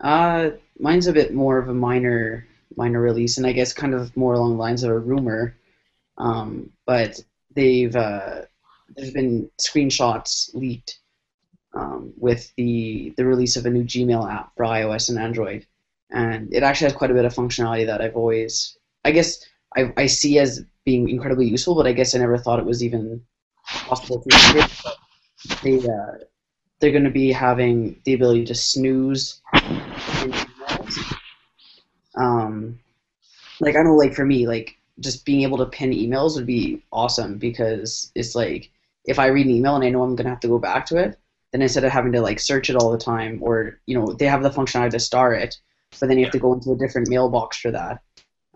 Uh, 0.00 0.50
mine's 0.78 1.06
a 1.06 1.12
bit 1.12 1.34
more 1.34 1.58
of 1.58 1.68
a 1.68 1.74
minor 1.74 2.46
minor 2.76 3.00
release, 3.00 3.36
and 3.36 3.46
I 3.46 3.52
guess 3.52 3.72
kind 3.72 3.94
of 3.94 4.16
more 4.16 4.34
along 4.34 4.52
the 4.52 4.58
lines 4.58 4.82
of 4.82 4.90
a 4.90 4.98
rumor. 4.98 5.56
Um, 6.18 6.70
but 6.86 7.20
they've 7.54 7.94
uh, 7.94 8.42
there's 8.96 9.12
been 9.12 9.50
screenshots 9.58 10.54
leaked 10.54 10.98
um, 11.74 12.12
with 12.16 12.52
the 12.56 13.14
the 13.16 13.24
release 13.24 13.56
of 13.56 13.66
a 13.66 13.70
new 13.70 13.84
Gmail 13.84 14.30
app 14.30 14.54
for 14.56 14.64
iOS 14.64 15.08
and 15.08 15.18
Android, 15.18 15.66
and 16.10 16.52
it 16.52 16.62
actually 16.62 16.86
has 16.86 16.96
quite 16.96 17.10
a 17.10 17.14
bit 17.14 17.24
of 17.24 17.34
functionality 17.34 17.86
that 17.86 18.00
I've 18.00 18.16
always, 18.16 18.76
I 19.04 19.12
guess, 19.12 19.44
I, 19.76 19.92
I 19.96 20.06
see 20.06 20.38
as 20.38 20.64
being 20.84 21.08
incredibly 21.08 21.46
useful, 21.46 21.74
but 21.74 21.86
I 21.86 21.92
guess 21.92 22.14
I 22.14 22.18
never 22.18 22.38
thought 22.38 22.58
it 22.58 22.64
was 22.64 22.82
even 22.82 23.22
possible 23.64 24.20
to 24.20 24.36
use. 24.54 24.82
But 24.82 25.60
they 25.62 25.78
uh, 25.78 26.24
they're 26.80 26.92
going 26.92 27.04
to 27.04 27.10
be 27.10 27.30
having 27.30 28.00
the 28.04 28.14
ability 28.14 28.44
to 28.46 28.54
snooze. 28.54 29.40
Um, 32.16 32.78
like 33.60 33.76
I 33.76 33.82
know, 33.82 33.94
like 33.94 34.14
for 34.14 34.24
me, 34.24 34.46
like 34.46 34.76
just 34.98 35.24
being 35.24 35.42
able 35.42 35.58
to 35.58 35.66
pin 35.66 35.90
emails 35.90 36.34
would 36.34 36.46
be 36.46 36.82
awesome 36.92 37.38
because 37.38 38.10
it's 38.14 38.34
like 38.34 38.70
if 39.04 39.18
I 39.18 39.26
read 39.26 39.46
an 39.46 39.52
email 39.52 39.74
and 39.76 39.84
I 39.84 39.90
know 39.90 40.02
I'm 40.02 40.16
gonna 40.16 40.30
have 40.30 40.40
to 40.40 40.48
go 40.48 40.58
back 40.58 40.86
to 40.86 40.96
it, 40.96 41.18
then 41.52 41.62
instead 41.62 41.84
of 41.84 41.92
having 41.92 42.12
to 42.12 42.20
like 42.20 42.38
search 42.38 42.70
it 42.70 42.76
all 42.76 42.90
the 42.90 42.98
time, 42.98 43.38
or 43.42 43.80
you 43.86 43.98
know, 43.98 44.12
they 44.12 44.26
have 44.26 44.42
the 44.42 44.50
functionality 44.50 44.90
to 44.90 45.00
star 45.00 45.34
it, 45.34 45.56
but 45.98 46.08
then 46.08 46.18
you 46.18 46.24
have 46.24 46.32
to 46.32 46.38
go 46.38 46.52
into 46.52 46.72
a 46.72 46.76
different 46.76 47.08
mailbox 47.08 47.58
for 47.58 47.70
that. 47.70 48.00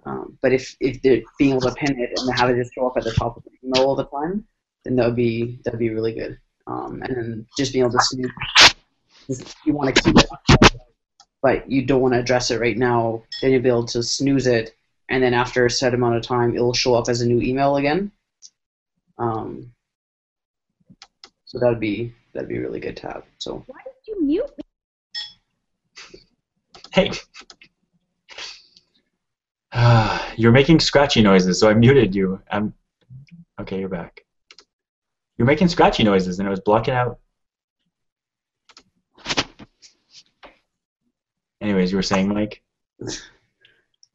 Um, 0.06 0.38
but 0.42 0.52
if 0.52 0.76
if 0.80 1.00
they're 1.02 1.22
being 1.38 1.52
able 1.52 1.62
to 1.62 1.74
pin 1.74 1.98
it 1.98 2.12
and 2.16 2.38
have 2.38 2.50
it 2.50 2.56
just 2.56 2.74
show 2.74 2.86
up 2.86 2.96
at 2.96 3.04
the 3.04 3.12
top 3.12 3.36
of 3.36 3.44
the 3.44 3.50
email 3.64 3.84
all 3.84 3.96
the 3.96 4.04
time, 4.06 4.46
then 4.84 4.96
that 4.96 5.06
would 5.06 5.16
be 5.16 5.58
that'd 5.64 5.80
be 5.80 5.90
really 5.90 6.12
good. 6.12 6.38
Um, 6.66 7.02
and 7.02 7.16
then 7.16 7.46
just 7.56 7.72
being 7.72 7.84
able 7.84 7.92
to 7.92 7.98
just- 7.98 9.56
you 9.64 9.72
want 9.72 9.94
to 9.94 10.02
keep 10.02 10.16
it, 10.18 10.26
but 11.42 11.70
you 11.70 11.84
don't 11.86 12.02
want 12.02 12.12
to 12.14 12.20
address 12.20 12.50
it 12.50 12.60
right 12.60 12.76
now. 12.76 13.22
Then 13.40 13.52
you'll 13.52 13.62
be 13.62 13.68
able 13.68 13.86
to 13.86 14.02
snooze 14.02 14.46
it, 14.46 14.76
and 15.08 15.22
then 15.22 15.32
after 15.32 15.64
a 15.64 15.70
set 15.70 15.94
amount 15.94 16.16
of 16.16 16.22
time, 16.22 16.54
it'll 16.54 16.74
show 16.74 16.94
up 16.94 17.08
as 17.08 17.22
a 17.22 17.26
new 17.26 17.40
email 17.40 17.76
again. 17.76 18.12
Um, 19.18 19.72
so 21.54 21.60
that'd 21.60 21.78
be 21.78 22.12
that'd 22.32 22.48
be 22.48 22.58
really 22.58 22.80
good 22.80 22.96
to 22.96 23.06
have. 23.06 23.22
So 23.38 23.62
Why 23.68 23.78
did 23.84 23.94
you 24.08 24.26
mute 24.26 24.50
me? 26.12 26.20
Hey. 26.92 27.12
You're 30.36 30.50
making 30.50 30.80
scratchy 30.80 31.22
noises, 31.22 31.60
so 31.60 31.70
I 31.70 31.74
muted 31.74 32.12
you. 32.12 32.40
I'm 32.50 32.74
okay. 33.60 33.78
You're 33.78 33.88
back. 33.88 34.24
You're 35.38 35.46
making 35.46 35.68
scratchy 35.68 36.02
noises, 36.02 36.40
and 36.40 36.48
it 36.48 36.50
was 36.50 36.58
blocking 36.60 36.94
out. 36.94 37.20
Anyways, 41.60 41.92
you 41.92 41.96
were 41.96 42.02
saying, 42.02 42.28
Mike. 42.28 42.62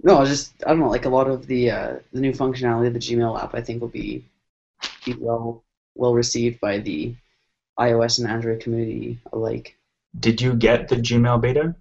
no, 0.03 0.21
it's 0.21 0.29
just 0.29 0.53
I 0.65 0.71
don't 0.71 0.79
know, 0.79 0.89
like 0.89 1.05
a 1.05 1.09
lot 1.09 1.29
of 1.29 1.47
the 1.47 1.71
uh, 1.71 1.99
the 2.11 2.19
new 2.19 2.33
functionality 2.33 2.87
of 2.87 2.93
the 2.93 2.99
Gmail 2.99 3.41
app, 3.41 3.55
I 3.55 3.61
think 3.61 3.79
will 3.79 3.87
be 3.87 4.25
be 5.05 5.13
well 5.13 5.63
well 5.95 6.13
received 6.13 6.59
by 6.59 6.79
the 6.79 7.15
iOS 7.79 8.19
and 8.19 8.27
Android 8.27 8.59
community 8.61 9.19
alike. 9.33 9.75
Did 10.19 10.41
you 10.41 10.53
get 10.55 10.87
the 10.89 10.95
Gmail 10.97 11.41
beta? 11.41 11.75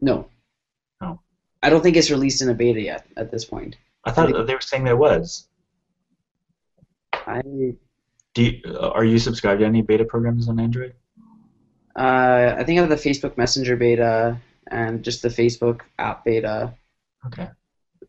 No. 0.00 0.28
Oh. 1.00 1.20
I 1.62 1.70
don't 1.70 1.82
think 1.82 1.96
it's 1.96 2.10
released 2.10 2.42
in 2.42 2.48
a 2.50 2.54
beta 2.54 2.80
yet 2.80 3.06
at 3.16 3.30
this 3.30 3.44
point. 3.44 3.76
I 4.04 4.10
thought 4.10 4.34
I 4.34 4.42
they 4.42 4.54
were 4.54 4.60
saying 4.60 4.84
there 4.84 4.96
was. 4.96 5.46
I 7.12 7.42
Do 8.34 8.42
you, 8.42 8.78
are 8.78 9.04
you 9.04 9.18
subscribed 9.18 9.60
to 9.60 9.66
any 9.66 9.82
beta 9.82 10.04
programs 10.04 10.48
on 10.48 10.58
Android? 10.58 10.94
uh, 11.96 12.54
I 12.58 12.64
think 12.64 12.78
I 12.78 12.82
have 12.82 12.88
the 12.88 12.96
Facebook 12.96 13.36
Messenger 13.36 13.76
beta 13.76 14.38
and 14.70 15.02
just 15.02 15.22
the 15.22 15.28
Facebook 15.28 15.80
app 15.98 16.24
beta, 16.24 16.72
Okay. 17.26 17.48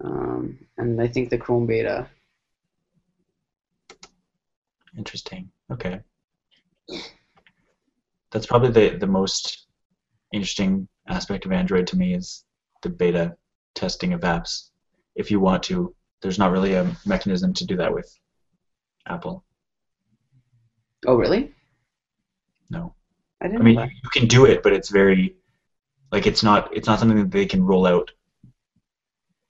um, 0.04 0.58
and 0.78 1.02
I 1.02 1.08
think 1.08 1.30
the 1.30 1.38
Chrome 1.38 1.66
beta. 1.68 2.08
Interesting. 4.98 5.50
Okay. 5.72 6.02
That's 8.32 8.46
probably 8.46 8.72
the, 8.72 8.98
the 8.98 9.08
most 9.08 9.68
interesting 10.34 10.88
aspect 11.08 11.46
of 11.46 11.52
Android 11.52 11.88
to 11.88 11.98
me 11.98 12.14
is 12.14 12.46
the 12.82 12.90
beta 12.90 13.36
testing 13.76 14.14
of 14.14 14.22
apps. 14.22 14.70
If 15.16 15.30
you 15.30 15.40
want 15.40 15.64
to, 15.64 15.94
there's 16.22 16.40
not 16.40 16.52
really 16.52 16.74
a 16.74 16.96
mechanism 17.06 17.54
to 17.56 17.66
do 17.66 17.76
that 17.78 17.94
with 17.94 18.10
Apple. 19.08 19.44
Oh, 21.06 21.16
really? 21.16 21.54
No. 22.70 22.94
I 23.42 23.48
didn't 23.48 23.62
I 23.62 23.64
mean, 23.64 23.80
you 23.80 24.10
can 24.12 24.28
do 24.28 24.46
it, 24.46 24.64
but 24.64 24.72
it's 24.72 24.90
very 24.90 25.36
like 26.12 26.28
it's 26.28 26.44
not 26.44 26.76
it's 26.76 26.88
not 26.88 27.00
something 27.00 27.18
that 27.18 27.32
they 27.32 27.46
can 27.46 27.64
roll 27.64 27.88
out 27.88 28.12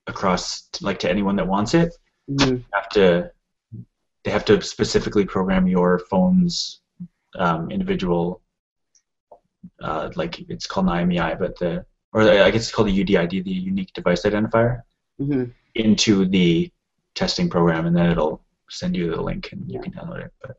across 0.07 0.69
like 0.81 0.99
to 0.99 1.09
anyone 1.09 1.35
that 1.35 1.47
wants 1.47 1.73
it. 1.73 1.93
Mhm. 2.29 2.49
You 2.49 2.65
have 2.73 2.89
to 2.89 3.31
they 4.23 4.31
have 4.31 4.45
to 4.45 4.61
specifically 4.61 5.25
program 5.25 5.67
your 5.67 5.99
phone's 5.99 6.80
um, 7.37 7.71
individual 7.71 8.41
uh, 9.81 10.09
like 10.15 10.39
it's 10.49 10.67
called 10.67 10.87
an 10.87 10.93
IMEI, 10.93 11.37
but 11.39 11.57
the 11.59 11.85
or 12.13 12.23
I 12.23 12.51
guess 12.51 12.63
it's 12.63 12.71
called 12.71 12.89
the 12.89 13.03
UDID, 13.05 13.43
the 13.43 13.51
unique 13.51 13.93
device 13.93 14.23
identifier, 14.23 14.81
Mhm. 15.19 15.51
into 15.75 16.25
the 16.25 16.69
testing 17.15 17.49
program, 17.49 17.85
and 17.85 17.95
then 17.95 18.09
it'll 18.11 18.43
send 18.69 18.95
you 18.95 19.11
the 19.11 19.21
link 19.21 19.51
and 19.51 19.69
you 19.71 19.79
can 19.81 19.93
download 19.93 20.25
it. 20.25 20.33
But 20.41 20.57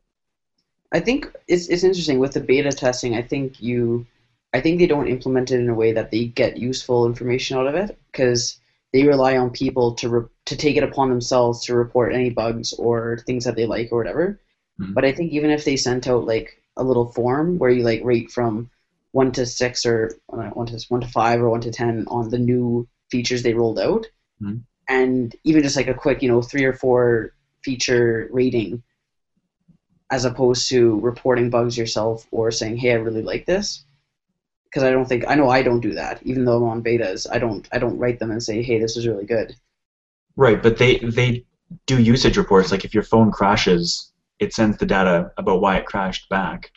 I 0.91 0.99
think 0.99 1.31
it's 1.47 1.67
it's 1.67 1.83
interesting 1.83 2.19
with 2.19 2.33
the 2.33 2.39
beta 2.39 2.71
testing. 2.71 3.15
I 3.15 3.21
think 3.21 3.61
you, 3.61 4.05
I 4.53 4.61
think 4.61 4.79
they 4.79 4.87
don't 4.87 5.07
implement 5.07 5.51
it 5.51 5.59
in 5.59 5.69
a 5.69 5.73
way 5.75 5.91
that 5.91 6.11
they 6.11 6.25
get 6.25 6.57
useful 6.57 7.05
information 7.05 7.57
out 7.57 7.67
of 7.67 7.75
it 7.75 7.97
because 8.11 8.59
they 8.93 9.03
rely 9.07 9.37
on 9.37 9.49
people 9.49 9.93
to 9.95 10.09
re- 10.09 10.29
to 10.45 10.55
take 10.55 10.77
it 10.77 10.83
upon 10.83 11.09
themselves 11.09 11.65
to 11.65 11.75
report 11.75 12.13
any 12.13 12.29
bugs 12.29 12.73
or 12.73 13.19
things 13.25 13.43
that 13.45 13.55
they 13.55 13.65
like 13.65 13.89
or 13.91 13.97
whatever. 13.97 14.39
Mhm. 14.79 14.93
But 14.93 15.05
I 15.05 15.11
think 15.11 15.31
even 15.33 15.49
if 15.49 15.65
they 15.65 15.75
sent 15.77 16.07
out 16.07 16.25
like 16.25 16.61
a 16.77 16.83
little 16.83 17.11
form 17.13 17.57
where 17.57 17.69
you 17.69 17.83
like 17.83 18.01
rate 18.03 18.31
from 18.31 18.69
one 19.11 19.31
to 19.33 19.45
six 19.45 19.85
or 19.85 20.11
uh, 20.31 20.49
one 20.49 20.65
to 20.67 20.85
one 20.89 21.01
to 21.01 21.07
five 21.07 21.41
or 21.41 21.49
one 21.49 21.61
to 21.61 21.71
ten 21.71 22.05
on 22.07 22.29
the 22.29 22.39
new 22.39 22.87
features 23.11 23.43
they 23.43 23.53
rolled 23.53 23.79
out, 23.79 24.07
Mhm. 24.41 24.63
and 24.89 25.35
even 25.43 25.63
just 25.63 25.75
like 25.75 25.87
a 25.87 25.93
quick 25.93 26.21
you 26.21 26.29
know 26.29 26.41
three 26.41 26.65
or 26.65 26.73
four 26.73 27.33
feature 27.63 28.27
rating 28.31 28.83
as 30.11 30.25
opposed 30.25 30.69
to 30.69 30.99
reporting 30.99 31.49
bugs 31.49 31.77
yourself 31.77 32.27
or 32.31 32.51
saying, 32.51 32.77
"Hey, 32.77 32.91
I 32.91 32.95
really 32.95 33.21
like 33.23 33.45
this." 33.45 33.85
Because 34.65 34.83
I 34.83 34.91
don't 34.91 35.07
think 35.07 35.25
I 35.27 35.35
know 35.35 35.49
I 35.49 35.63
don't 35.63 35.81
do 35.81 35.93
that. 35.95 36.21
Even 36.23 36.45
though 36.45 36.57
I'm 36.57 36.63
on 36.63 36.83
betas, 36.83 37.27
I 37.31 37.39
don't 37.39 37.67
I 37.71 37.79
don't 37.79 37.97
write 37.97 38.19
them 38.19 38.31
and 38.31 38.41
say, 38.41 38.61
"Hey, 38.63 38.79
this 38.79 38.97
is 38.97 39.07
really 39.07 39.25
good." 39.25 39.55
right, 40.35 40.61
but 40.63 40.77
they 40.77 40.97
they 40.99 41.45
do 41.85 42.01
usage 42.01 42.37
reports. 42.37 42.71
Like 42.71 42.85
if 42.85 42.93
your 42.93 43.03
phone 43.03 43.31
crashes, 43.31 44.11
it 44.43 44.53
sends 44.53 44.77
the 44.77 44.85
data 44.85 45.31
about 45.37 45.61
why 45.61 45.77
it 45.77 45.85
crashed 45.85 46.29
back. 46.29 46.71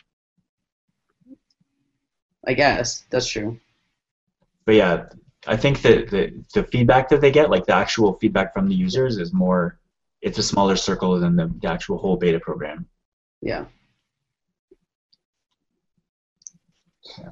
I 2.47 2.53
guess 2.53 3.03
that's 3.09 3.27
true. 3.27 3.59
But 4.65 4.75
yeah, 4.75 5.05
I 5.45 5.57
think 5.57 5.81
that 5.81 6.09
the 6.09 6.43
the 6.53 6.63
feedback 6.63 7.09
that 7.09 7.21
they 7.21 7.31
get, 7.31 7.49
like 7.49 7.65
the 7.65 7.75
actual 7.75 8.17
feedback 8.19 8.53
from 8.53 8.67
the 8.69 8.75
users, 8.75 9.17
is 9.17 9.33
more. 9.33 9.79
It's 10.21 10.39
a 10.39 10.43
smaller 10.43 10.75
circle 10.75 11.19
than 11.19 11.35
the, 11.35 11.47
the 11.61 11.69
actual 11.69 11.97
whole 11.99 12.17
beta 12.17 12.39
program. 12.39 12.87
Yeah. 13.41 13.65
yeah. 17.19 17.29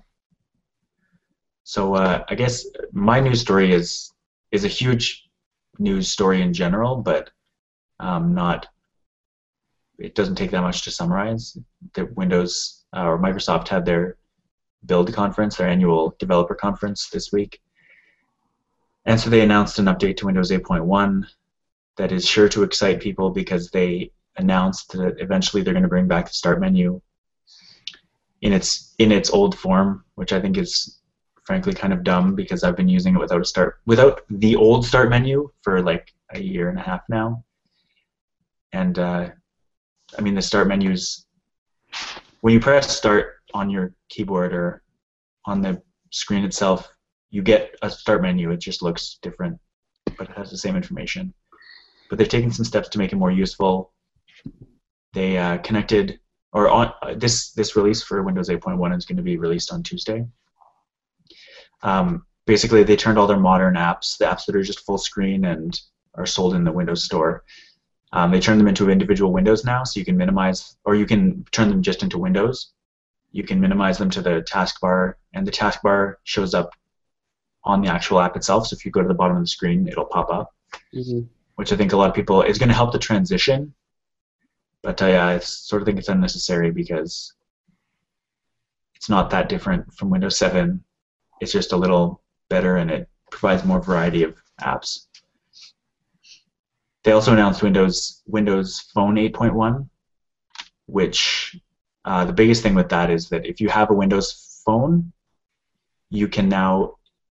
So 1.63 1.95
uh, 1.95 2.23
I 2.29 2.35
guess 2.35 2.63
my 2.91 3.19
news 3.19 3.41
story 3.41 3.73
is 3.73 4.11
is 4.51 4.65
a 4.65 4.69
huge 4.69 5.27
news 5.79 6.09
story 6.09 6.41
in 6.41 6.53
general, 6.53 6.97
but 6.97 7.31
um, 7.99 8.33
not. 8.33 8.67
It 9.97 10.15
doesn't 10.15 10.35
take 10.35 10.51
that 10.51 10.61
much 10.61 10.83
to 10.83 10.91
summarize. 10.91 11.57
The 11.93 12.05
Windows 12.05 12.85
uh, 12.95 13.05
or 13.05 13.17
Microsoft 13.17 13.67
had 13.67 13.85
their 13.85 14.17
build 14.85 15.13
conference, 15.13 15.57
their 15.57 15.67
annual 15.67 16.15
developer 16.19 16.55
conference 16.55 17.09
this 17.09 17.31
week, 17.31 17.61
and 19.05 19.19
so 19.19 19.29
they 19.29 19.41
announced 19.41 19.79
an 19.79 19.85
update 19.85 20.17
to 20.17 20.25
Windows 20.25 20.51
8.1 20.51 21.25
that 21.97 22.11
is 22.11 22.27
sure 22.27 22.49
to 22.49 22.63
excite 22.63 22.99
people 22.99 23.29
because 23.29 23.69
they 23.69 24.11
announced 24.37 24.91
that 24.93 25.15
eventually 25.19 25.63
they're 25.63 25.73
going 25.73 25.83
to 25.83 25.89
bring 25.89 26.07
back 26.07 26.27
the 26.27 26.33
start 26.33 26.59
menu 26.59 26.99
in 28.41 28.51
its 28.51 28.95
in 28.99 29.11
its 29.11 29.29
old 29.29 29.57
form, 29.57 30.03
which 30.15 30.33
I 30.33 30.41
think 30.41 30.57
is 30.57 30.99
frankly 31.43 31.73
kind 31.73 31.93
of 31.93 32.03
dumb 32.03 32.35
because 32.35 32.63
I've 32.63 32.75
been 32.75 32.89
using 32.89 33.15
it 33.15 33.19
without 33.19 33.41
a 33.41 33.45
start 33.45 33.79
without 33.85 34.21
the 34.29 34.55
old 34.55 34.85
start 34.85 35.09
menu 35.09 35.49
for 35.61 35.81
like 35.81 36.13
a 36.31 36.39
year 36.41 36.69
and 36.69 36.79
a 36.79 36.81
half 36.81 37.01
now. 37.07 37.43
And 38.73 38.99
uh, 38.99 39.29
I 40.17 40.21
mean 40.21 40.35
the 40.35 40.41
start 40.41 40.67
menu 40.67 40.91
is 40.91 41.25
when 42.41 42.53
you 42.53 42.59
press 42.59 42.95
start 42.95 43.35
on 43.53 43.69
your 43.69 43.93
keyboard 44.09 44.53
or 44.53 44.83
on 45.45 45.61
the 45.61 45.81
screen 46.11 46.43
itself, 46.43 46.87
you 47.29 47.41
get 47.41 47.75
a 47.81 47.89
start 47.89 48.21
menu. 48.21 48.51
It 48.51 48.59
just 48.59 48.81
looks 48.81 49.17
different, 49.21 49.59
but 50.17 50.29
it 50.29 50.37
has 50.37 50.51
the 50.51 50.57
same 50.57 50.75
information. 50.75 51.33
But 52.09 52.19
they've 52.19 52.29
taken 52.29 52.51
some 52.51 52.65
steps 52.65 52.89
to 52.89 52.97
make 52.97 53.11
it 53.11 53.17
more 53.17 53.31
useful. 53.31 53.91
They 55.13 55.37
uh, 55.37 55.57
connected 55.59 56.19
or 56.55 56.69
on 56.69 56.93
uh, 57.01 57.13
this 57.15 57.51
this 57.51 57.75
release 57.75 58.01
for 58.01 58.23
Windows 58.23 58.47
8.1 58.47 58.97
is 58.97 59.05
going 59.05 59.17
to 59.17 59.23
be 59.23 59.37
released 59.37 59.73
on 59.73 59.83
Tuesday. 59.83 60.25
Um, 61.83 62.25
basically, 62.45 62.83
they 62.83 62.95
turned 62.95 63.19
all 63.19 63.27
their 63.27 63.39
modern 63.39 63.75
apps, 63.75 64.17
the 64.17 64.25
apps 64.25 64.45
that 64.45 64.55
are 64.55 64.63
just 64.63 64.85
full 64.85 64.97
screen 64.97 65.45
and 65.45 65.79
are 66.15 66.25
sold 66.25 66.55
in 66.55 66.63
the 66.63 66.71
Windows 66.71 67.03
Store, 67.03 67.43
um, 68.15 68.31
they 68.31 68.39
turn 68.39 68.57
them 68.57 68.67
into 68.67 68.89
individual 68.89 69.31
windows 69.33 69.65
now, 69.65 69.83
so 69.83 69.99
you 69.99 70.05
can 70.05 70.17
minimize, 70.17 70.77
or 70.85 70.95
you 70.95 71.05
can 71.05 71.45
turn 71.51 71.69
them 71.69 71.81
just 71.83 72.03
into 72.03 72.17
windows. 72.17 72.71
You 73.31 73.43
can 73.43 73.59
minimize 73.59 73.97
them 73.97 74.09
to 74.11 74.21
the 74.21 74.41
taskbar, 74.49 75.15
and 75.33 75.45
the 75.45 75.51
taskbar 75.51 76.15
shows 76.23 76.53
up 76.53 76.71
on 77.63 77.81
the 77.81 77.89
actual 77.89 78.21
app 78.21 78.35
itself. 78.35 78.67
So 78.67 78.75
if 78.75 78.85
you 78.85 78.91
go 78.91 79.01
to 79.01 79.07
the 79.07 79.13
bottom 79.13 79.37
of 79.37 79.43
the 79.43 79.47
screen, 79.47 79.87
it'll 79.87 80.05
pop 80.05 80.29
up 80.31 80.53
hmm 80.93 81.21
which 81.55 81.71
I 81.71 81.77
think 81.77 81.93
a 81.93 81.97
lot 81.97 82.09
of 82.09 82.15
people 82.15 82.41
is 82.41 82.57
going 82.57 82.69
to 82.69 82.75
help 82.75 82.91
the 82.91 82.99
transition. 82.99 83.73
But 84.83 85.01
uh, 85.01 85.07
yeah, 85.07 85.27
I 85.27 85.39
sort 85.39 85.81
of 85.81 85.85
think 85.85 85.99
it's 85.99 86.09
unnecessary 86.09 86.71
because 86.71 87.33
it's 88.95 89.09
not 89.09 89.29
that 89.31 89.49
different 89.49 89.93
from 89.93 90.09
Windows 90.09 90.37
7. 90.37 90.83
It's 91.41 91.51
just 91.51 91.71
a 91.71 91.77
little 91.77 92.21
better 92.49 92.77
and 92.77 92.91
it 92.91 93.09
provides 93.31 93.65
more 93.65 93.81
variety 93.81 94.23
of 94.23 94.35
apps. 94.61 95.07
They 97.05 97.11
also 97.11 97.33
announced 97.33 97.61
Windows 97.61 98.23
Windows 98.25 98.89
Phone 98.95 99.15
8.1, 99.15 99.87
which 100.87 101.55
uh, 102.03 102.25
the 102.25 102.33
biggest 102.33 102.63
thing 102.63 102.73
with 102.73 102.89
that 102.89 103.11
is 103.11 103.29
that 103.29 103.45
if 103.45 103.61
you 103.61 103.69
have 103.69 103.91
a 103.91 103.93
Windows 103.93 104.61
Phone, 104.65 105.13
you 106.09 106.27
can 106.27 106.49
now, 106.49 106.95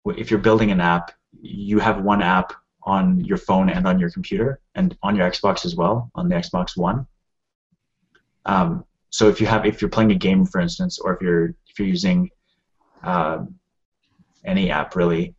if 0.06 0.30
you're 0.30 0.40
building 0.40 0.70
an 0.70 0.82
app, 0.82 1.14
you 1.42 1.80
have 1.80 2.04
one 2.04 2.22
app 2.22 2.54
on 2.84 3.26
your 3.26 3.38
phone 3.38 3.70
and 3.72 3.88
on 3.88 4.00
your 4.00 4.12
computer 4.12 4.60
and 4.76 4.96
on 5.02 5.16
your 5.16 5.28
Xbox 5.28 5.66
as 5.66 5.76
well 5.76 6.12
on 6.14 6.30
the 6.30 6.36
Xbox 6.36 6.78
One. 6.78 7.08
Um, 8.46 8.86
so 9.10 9.30
if 9.30 9.42
you 9.42 9.48
have 9.48 9.66
if 9.66 9.82
you're 9.82 9.90
playing 9.90 10.12
a 10.12 10.16
game, 10.16 10.46
for 10.46 10.62
instance, 10.62 11.00
or 11.00 11.16
if 11.16 11.22
you're 11.24 11.56
if 11.68 11.80
you're 11.80 11.88
using 11.88 12.30
um, 13.02 13.56
any 14.44 14.70
app 14.70 14.96
really, 14.96 15.34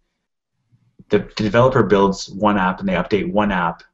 the, 1.11 1.19
the 1.19 1.45
developer 1.45 1.85
builds 1.85 2.29
one 2.29 2.59
app 2.59 2.81
and 2.81 2.89
they 2.89 2.95
update 2.95 3.31
one 3.31 3.53
app, 3.53 3.85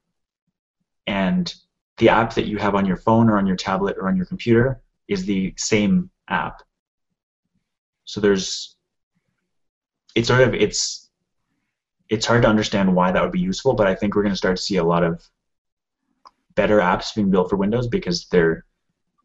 and 1.06 1.52
the 1.98 2.08
app 2.08 2.34
that 2.34 2.46
you 2.46 2.58
have 2.58 2.74
on 2.74 2.86
your 2.86 2.96
phone 2.96 3.28
or 3.28 3.38
on 3.38 3.46
your 3.46 3.56
tablet 3.56 3.96
or 3.98 4.08
on 4.08 4.16
your 4.16 4.26
computer 4.26 4.80
is 5.08 5.24
the 5.24 5.54
same 5.56 6.10
app. 6.28 6.62
So 8.04 8.20
there's 8.20 8.76
it's 10.14 10.28
sort 10.28 10.40
of 10.40 10.54
it's 10.54 11.10
it's 12.08 12.26
hard 12.26 12.42
to 12.42 12.48
understand 12.48 12.94
why 12.94 13.10
that 13.10 13.22
would 13.22 13.32
be 13.32 13.40
useful, 13.40 13.74
but 13.74 13.86
I 13.86 13.94
think 13.94 14.14
we're 14.14 14.22
going 14.22 14.32
to 14.32 14.36
start 14.36 14.56
to 14.56 14.62
see 14.62 14.76
a 14.76 14.84
lot 14.84 15.02
of 15.02 15.26
better 16.54 16.78
apps 16.78 17.14
being 17.14 17.30
built 17.30 17.48
for 17.48 17.56
Windows 17.56 17.88
because 17.88 18.26
they're 18.26 18.64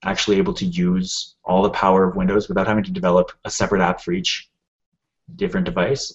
actually 0.03 0.37
able 0.37 0.53
to 0.53 0.65
use 0.65 1.35
all 1.43 1.63
the 1.63 1.69
power 1.71 2.07
of 2.07 2.15
Windows 2.15 2.47
without 2.47 2.67
having 2.67 2.83
to 2.83 2.91
develop 2.91 3.31
a 3.43 3.49
separate 3.49 3.81
app 3.81 3.99
for 3.99 4.13
each 4.13 4.49
different 5.35 5.65
device. 5.65 6.13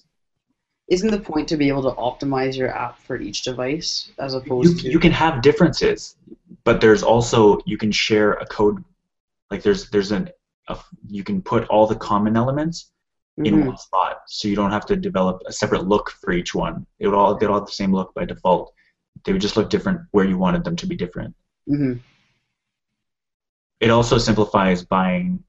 Isn't 0.93 1.11
the 1.11 1.21
point 1.33 1.49
to 1.49 1.57
be 1.57 1.69
able 1.69 1.85
to 1.91 1.97
optimize 2.09 2.55
your 2.55 2.69
app 2.69 2.99
for 2.99 3.17
each 3.17 3.45
device 3.45 4.11
as 4.19 4.35
You, 4.35 4.41
opposed 4.41 4.81
to 4.81 4.91
you 4.91 4.99
can 4.99 5.11
have 5.13 5.41
differences, 5.41 6.17
but 6.65 6.83
there's 6.83 7.03
also 7.03 7.61
you 7.65 7.79
can 7.79 7.91
share 7.91 8.35
a 8.35 8.47
code 8.47 8.85
like 9.51 9.63
there's 9.63 9.89
there's 9.89 10.13
an 10.13 10.29
a, 10.69 10.79
you 11.09 11.25
can 11.25 11.41
put 11.41 11.67
all 11.69 11.87
the 11.87 11.97
common 11.97 12.37
elements 12.37 12.91
in 13.39 13.55
Mhm. 13.55 13.67
one 13.69 13.79
spot, 13.79 14.15
so 14.29 14.49
you 14.49 14.55
don't 14.55 14.71
have 14.71 14.85
to 14.85 14.95
develop 15.09 15.43
a 15.47 15.53
separate 15.53 15.89
look 15.89 16.11
for 16.21 16.31
each 16.33 16.55
one. 16.55 16.87
It 16.99 17.07
would 17.09 17.17
all 17.17 17.35
they'd 17.37 17.47
all 17.47 17.61
have 17.61 17.67
the 17.73 17.81
same 17.83 17.93
look 17.99 18.13
by 18.13 18.27
default. 18.27 18.75
They 19.25 19.33
would 19.33 19.41
just 19.41 19.57
look 19.57 19.71
different 19.71 20.03
where 20.11 20.27
you 20.27 20.37
wanted 20.37 20.63
them 20.63 20.77
to 20.77 20.87
be 20.87 20.95
different. 20.95 21.35
Mhm. 21.67 22.01
It 23.81 23.89
also 23.89 24.19
simplifies 24.19 24.85
buying 24.85 25.43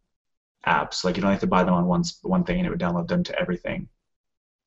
apps. 0.66 1.04
Like 1.04 1.18
you 1.18 1.22
don't 1.22 1.32
have 1.32 1.42
to 1.42 1.48
buy 1.48 1.66
them 1.66 1.74
on 1.74 1.86
one 1.86 2.04
one 2.22 2.46
thing, 2.46 2.60
and 2.60 2.66
it 2.66 2.70
would 2.70 2.80
download 2.80 3.10
them 3.10 3.24
to 3.26 3.38
everything, 3.38 3.90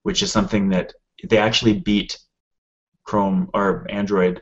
which 0.07 0.23
is 0.23 0.31
something 0.31 0.69
that 0.69 0.93
they 1.29 1.37
actually 1.37 1.81
beat 1.81 2.17
Chrome 3.03 3.51
or 3.53 3.85
Android 3.91 4.41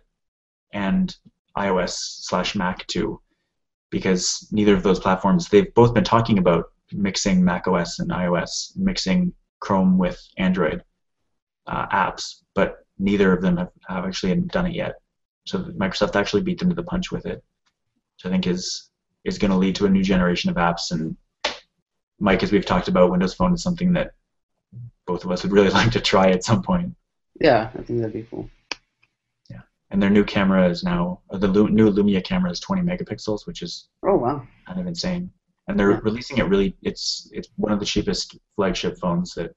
and 0.74 1.16
iOS 1.56 1.94
slash 2.28 2.54
Mac 2.54 2.86
to, 2.88 3.18
because 3.88 4.46
neither 4.52 4.74
of 4.74 4.82
those 4.82 5.00
platforms 5.00 5.48
they've 5.48 5.72
both 5.72 5.94
been 5.94 6.04
talking 6.04 6.36
about 6.36 6.66
mixing 6.92 7.42
Mac 7.42 7.66
OS 7.66 7.98
and 7.98 8.10
iOS, 8.10 8.76
mixing 8.76 9.32
Chrome 9.60 9.96
with 9.96 10.20
Android 10.36 10.84
uh, 11.66 11.86
apps, 11.86 12.42
but 12.54 12.84
neither 12.98 13.32
of 13.32 13.40
them 13.40 13.56
have, 13.56 13.70
have 13.88 14.04
actually 14.04 14.34
done 14.34 14.66
it 14.66 14.74
yet. 14.74 14.96
So 15.46 15.60
Microsoft 15.80 16.14
actually 16.14 16.42
beat 16.42 16.58
them 16.58 16.68
to 16.68 16.74
the 16.74 16.82
punch 16.82 17.10
with 17.10 17.24
it, 17.24 17.42
which 18.16 18.26
I 18.26 18.28
think 18.28 18.46
is 18.46 18.90
is 19.24 19.38
going 19.38 19.50
to 19.50 19.56
lead 19.56 19.76
to 19.76 19.86
a 19.86 19.94
new 19.96 20.02
generation 20.02 20.50
of 20.50 20.56
apps. 20.56 20.90
And 20.90 21.16
Mike, 22.18 22.42
as 22.42 22.52
we've 22.52 22.66
talked 22.66 22.88
about, 22.88 23.10
Windows 23.10 23.32
Phone 23.32 23.54
is 23.54 23.62
something 23.62 23.94
that 23.94 24.12
both 25.07 25.24
of 25.24 25.30
us 25.30 25.42
would 25.42 25.52
really 25.52 25.70
like 25.78 25.90
to 25.92 26.00
try 26.00 26.30
at 26.30 26.44
some 26.44 26.62
point. 26.62 26.94
Yeah, 27.40 27.70
I 27.78 27.82
think 27.82 27.98
that'd 28.00 28.12
be 28.12 28.26
cool. 28.30 28.48
Yeah, 29.50 29.61
and 29.90 30.00
their 30.02 30.11
new 30.11 30.24
camera 30.24 30.68
is 30.68 30.84
now 30.84 31.20
uh, 31.30 31.38
the 31.38 31.48
new 31.48 31.90
Lumia 31.90 32.22
camera 32.24 32.50
is 32.50 32.61
20 32.61 32.82
megapixels, 32.82 33.46
which 33.46 33.62
is 33.62 33.88
Oh 34.05 34.16
wow. 34.16 34.46
kind 34.66 34.80
of 34.80 34.86
insane. 34.86 35.30
And 35.68 35.78
they're 35.78 35.92
Yeah. 35.92 36.00
releasing 36.02 36.38
it 36.38 36.44
really. 36.44 36.76
It's 36.82 37.28
it's 37.32 37.48
one 37.57 37.72
of 37.72 37.80
the 37.80 37.86
cheapest 37.86 38.36
flagship 38.57 38.98
phones 38.98 39.34
that 39.34 39.55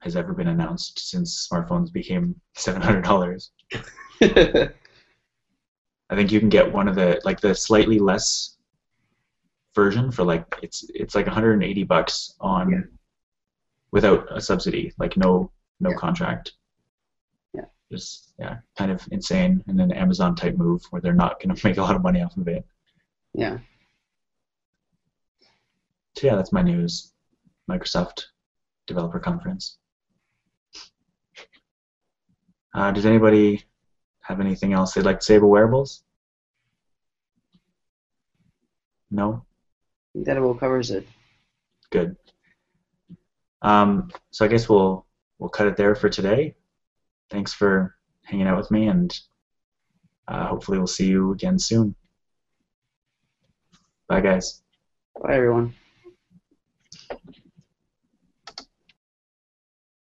has 0.00 0.16
ever 0.16 0.32
been 0.32 0.48
announced 0.48 0.98
since 1.10 1.46
smartphones 1.50 1.92
became 1.92 2.34
seven 2.56 2.80
hundred 2.82 3.04
dollars. 3.04 3.50
I 4.22 6.16
think 6.16 6.32
you 6.32 6.40
can 6.40 6.48
get 6.48 6.72
one 6.72 6.88
of 6.88 6.94
the 6.94 7.20
like 7.24 7.40
the 7.40 7.54
slightly 7.54 7.98
less 7.98 8.56
version 9.74 10.10
for 10.10 10.24
like 10.24 10.44
it's 10.62 10.84
it's 10.94 11.14
like 11.14 11.26
180 11.26 11.84
bucks 11.84 12.34
on 12.40 12.70
Yeah. 12.70 12.78
Without 13.92 14.26
a 14.36 14.40
subsidy, 14.40 14.92
like 14.98 15.16
no 15.16 15.50
no 15.80 15.90
Yeah. 15.90 15.96
contract. 15.96 16.52
Yeah. 17.54 17.64
Just 17.90 18.32
yeah, 18.38 18.58
kind 18.76 18.90
of 18.90 19.06
insane, 19.10 19.62
and 19.66 19.80
an 19.80 19.92
Amazon 19.92 20.34
type 20.34 20.56
move 20.56 20.82
where 20.90 21.00
they're 21.02 21.12
not 21.14 21.40
going 21.42 21.54
to 21.54 21.66
make 21.66 21.76
a 21.78 21.82
lot 21.82 21.96
of 21.96 22.02
money 22.02 22.22
off 22.22 22.36
of 22.36 22.48
it. 22.48 22.64
yeah. 23.34 23.58
So 26.16 26.26
yeah, 26.26 26.34
that's 26.36 26.52
my 26.52 26.60
news. 26.62 27.12
Microsoft 27.70 28.24
Developer 28.86 29.20
Conference. 29.20 29.78
Uh, 32.74 32.90
does 32.90 33.06
anybody 33.06 33.64
have 34.22 34.40
anything 34.40 34.72
else 34.72 34.92
they'd 34.92 35.04
like 35.04 35.20
to 35.20 35.24
say 35.24 35.36
about 35.36 35.46
wearables? 35.48 36.02
No? 39.10 39.44
I 39.44 40.12
think 40.14 40.26
that 40.26 40.36
about 40.36 40.60
covers 40.60 40.90
it. 40.90 41.06
Good. 41.90 42.16
Um, 43.62 44.10
so 44.30 44.44
I 44.44 44.48
guess 44.48 44.68
we'll 44.68 45.06
we'll 45.38 45.50
cut 45.50 45.66
it 45.66 45.76
there 45.76 45.94
for 45.94 46.08
today. 46.08 46.54
Thanks 47.30 47.52
for 47.52 47.94
hanging 48.24 48.46
out 48.46 48.56
with 48.56 48.70
me, 48.70 48.88
and 48.88 49.16
uh, 50.28 50.46
hopefully 50.48 50.78
we'll 50.78 50.86
see 50.86 51.08
you 51.08 51.32
again 51.32 51.58
soon. 51.58 51.94
Bye, 54.08 54.20
guys. 54.20 54.62
Bye, 55.22 55.34
everyone. 55.36 55.74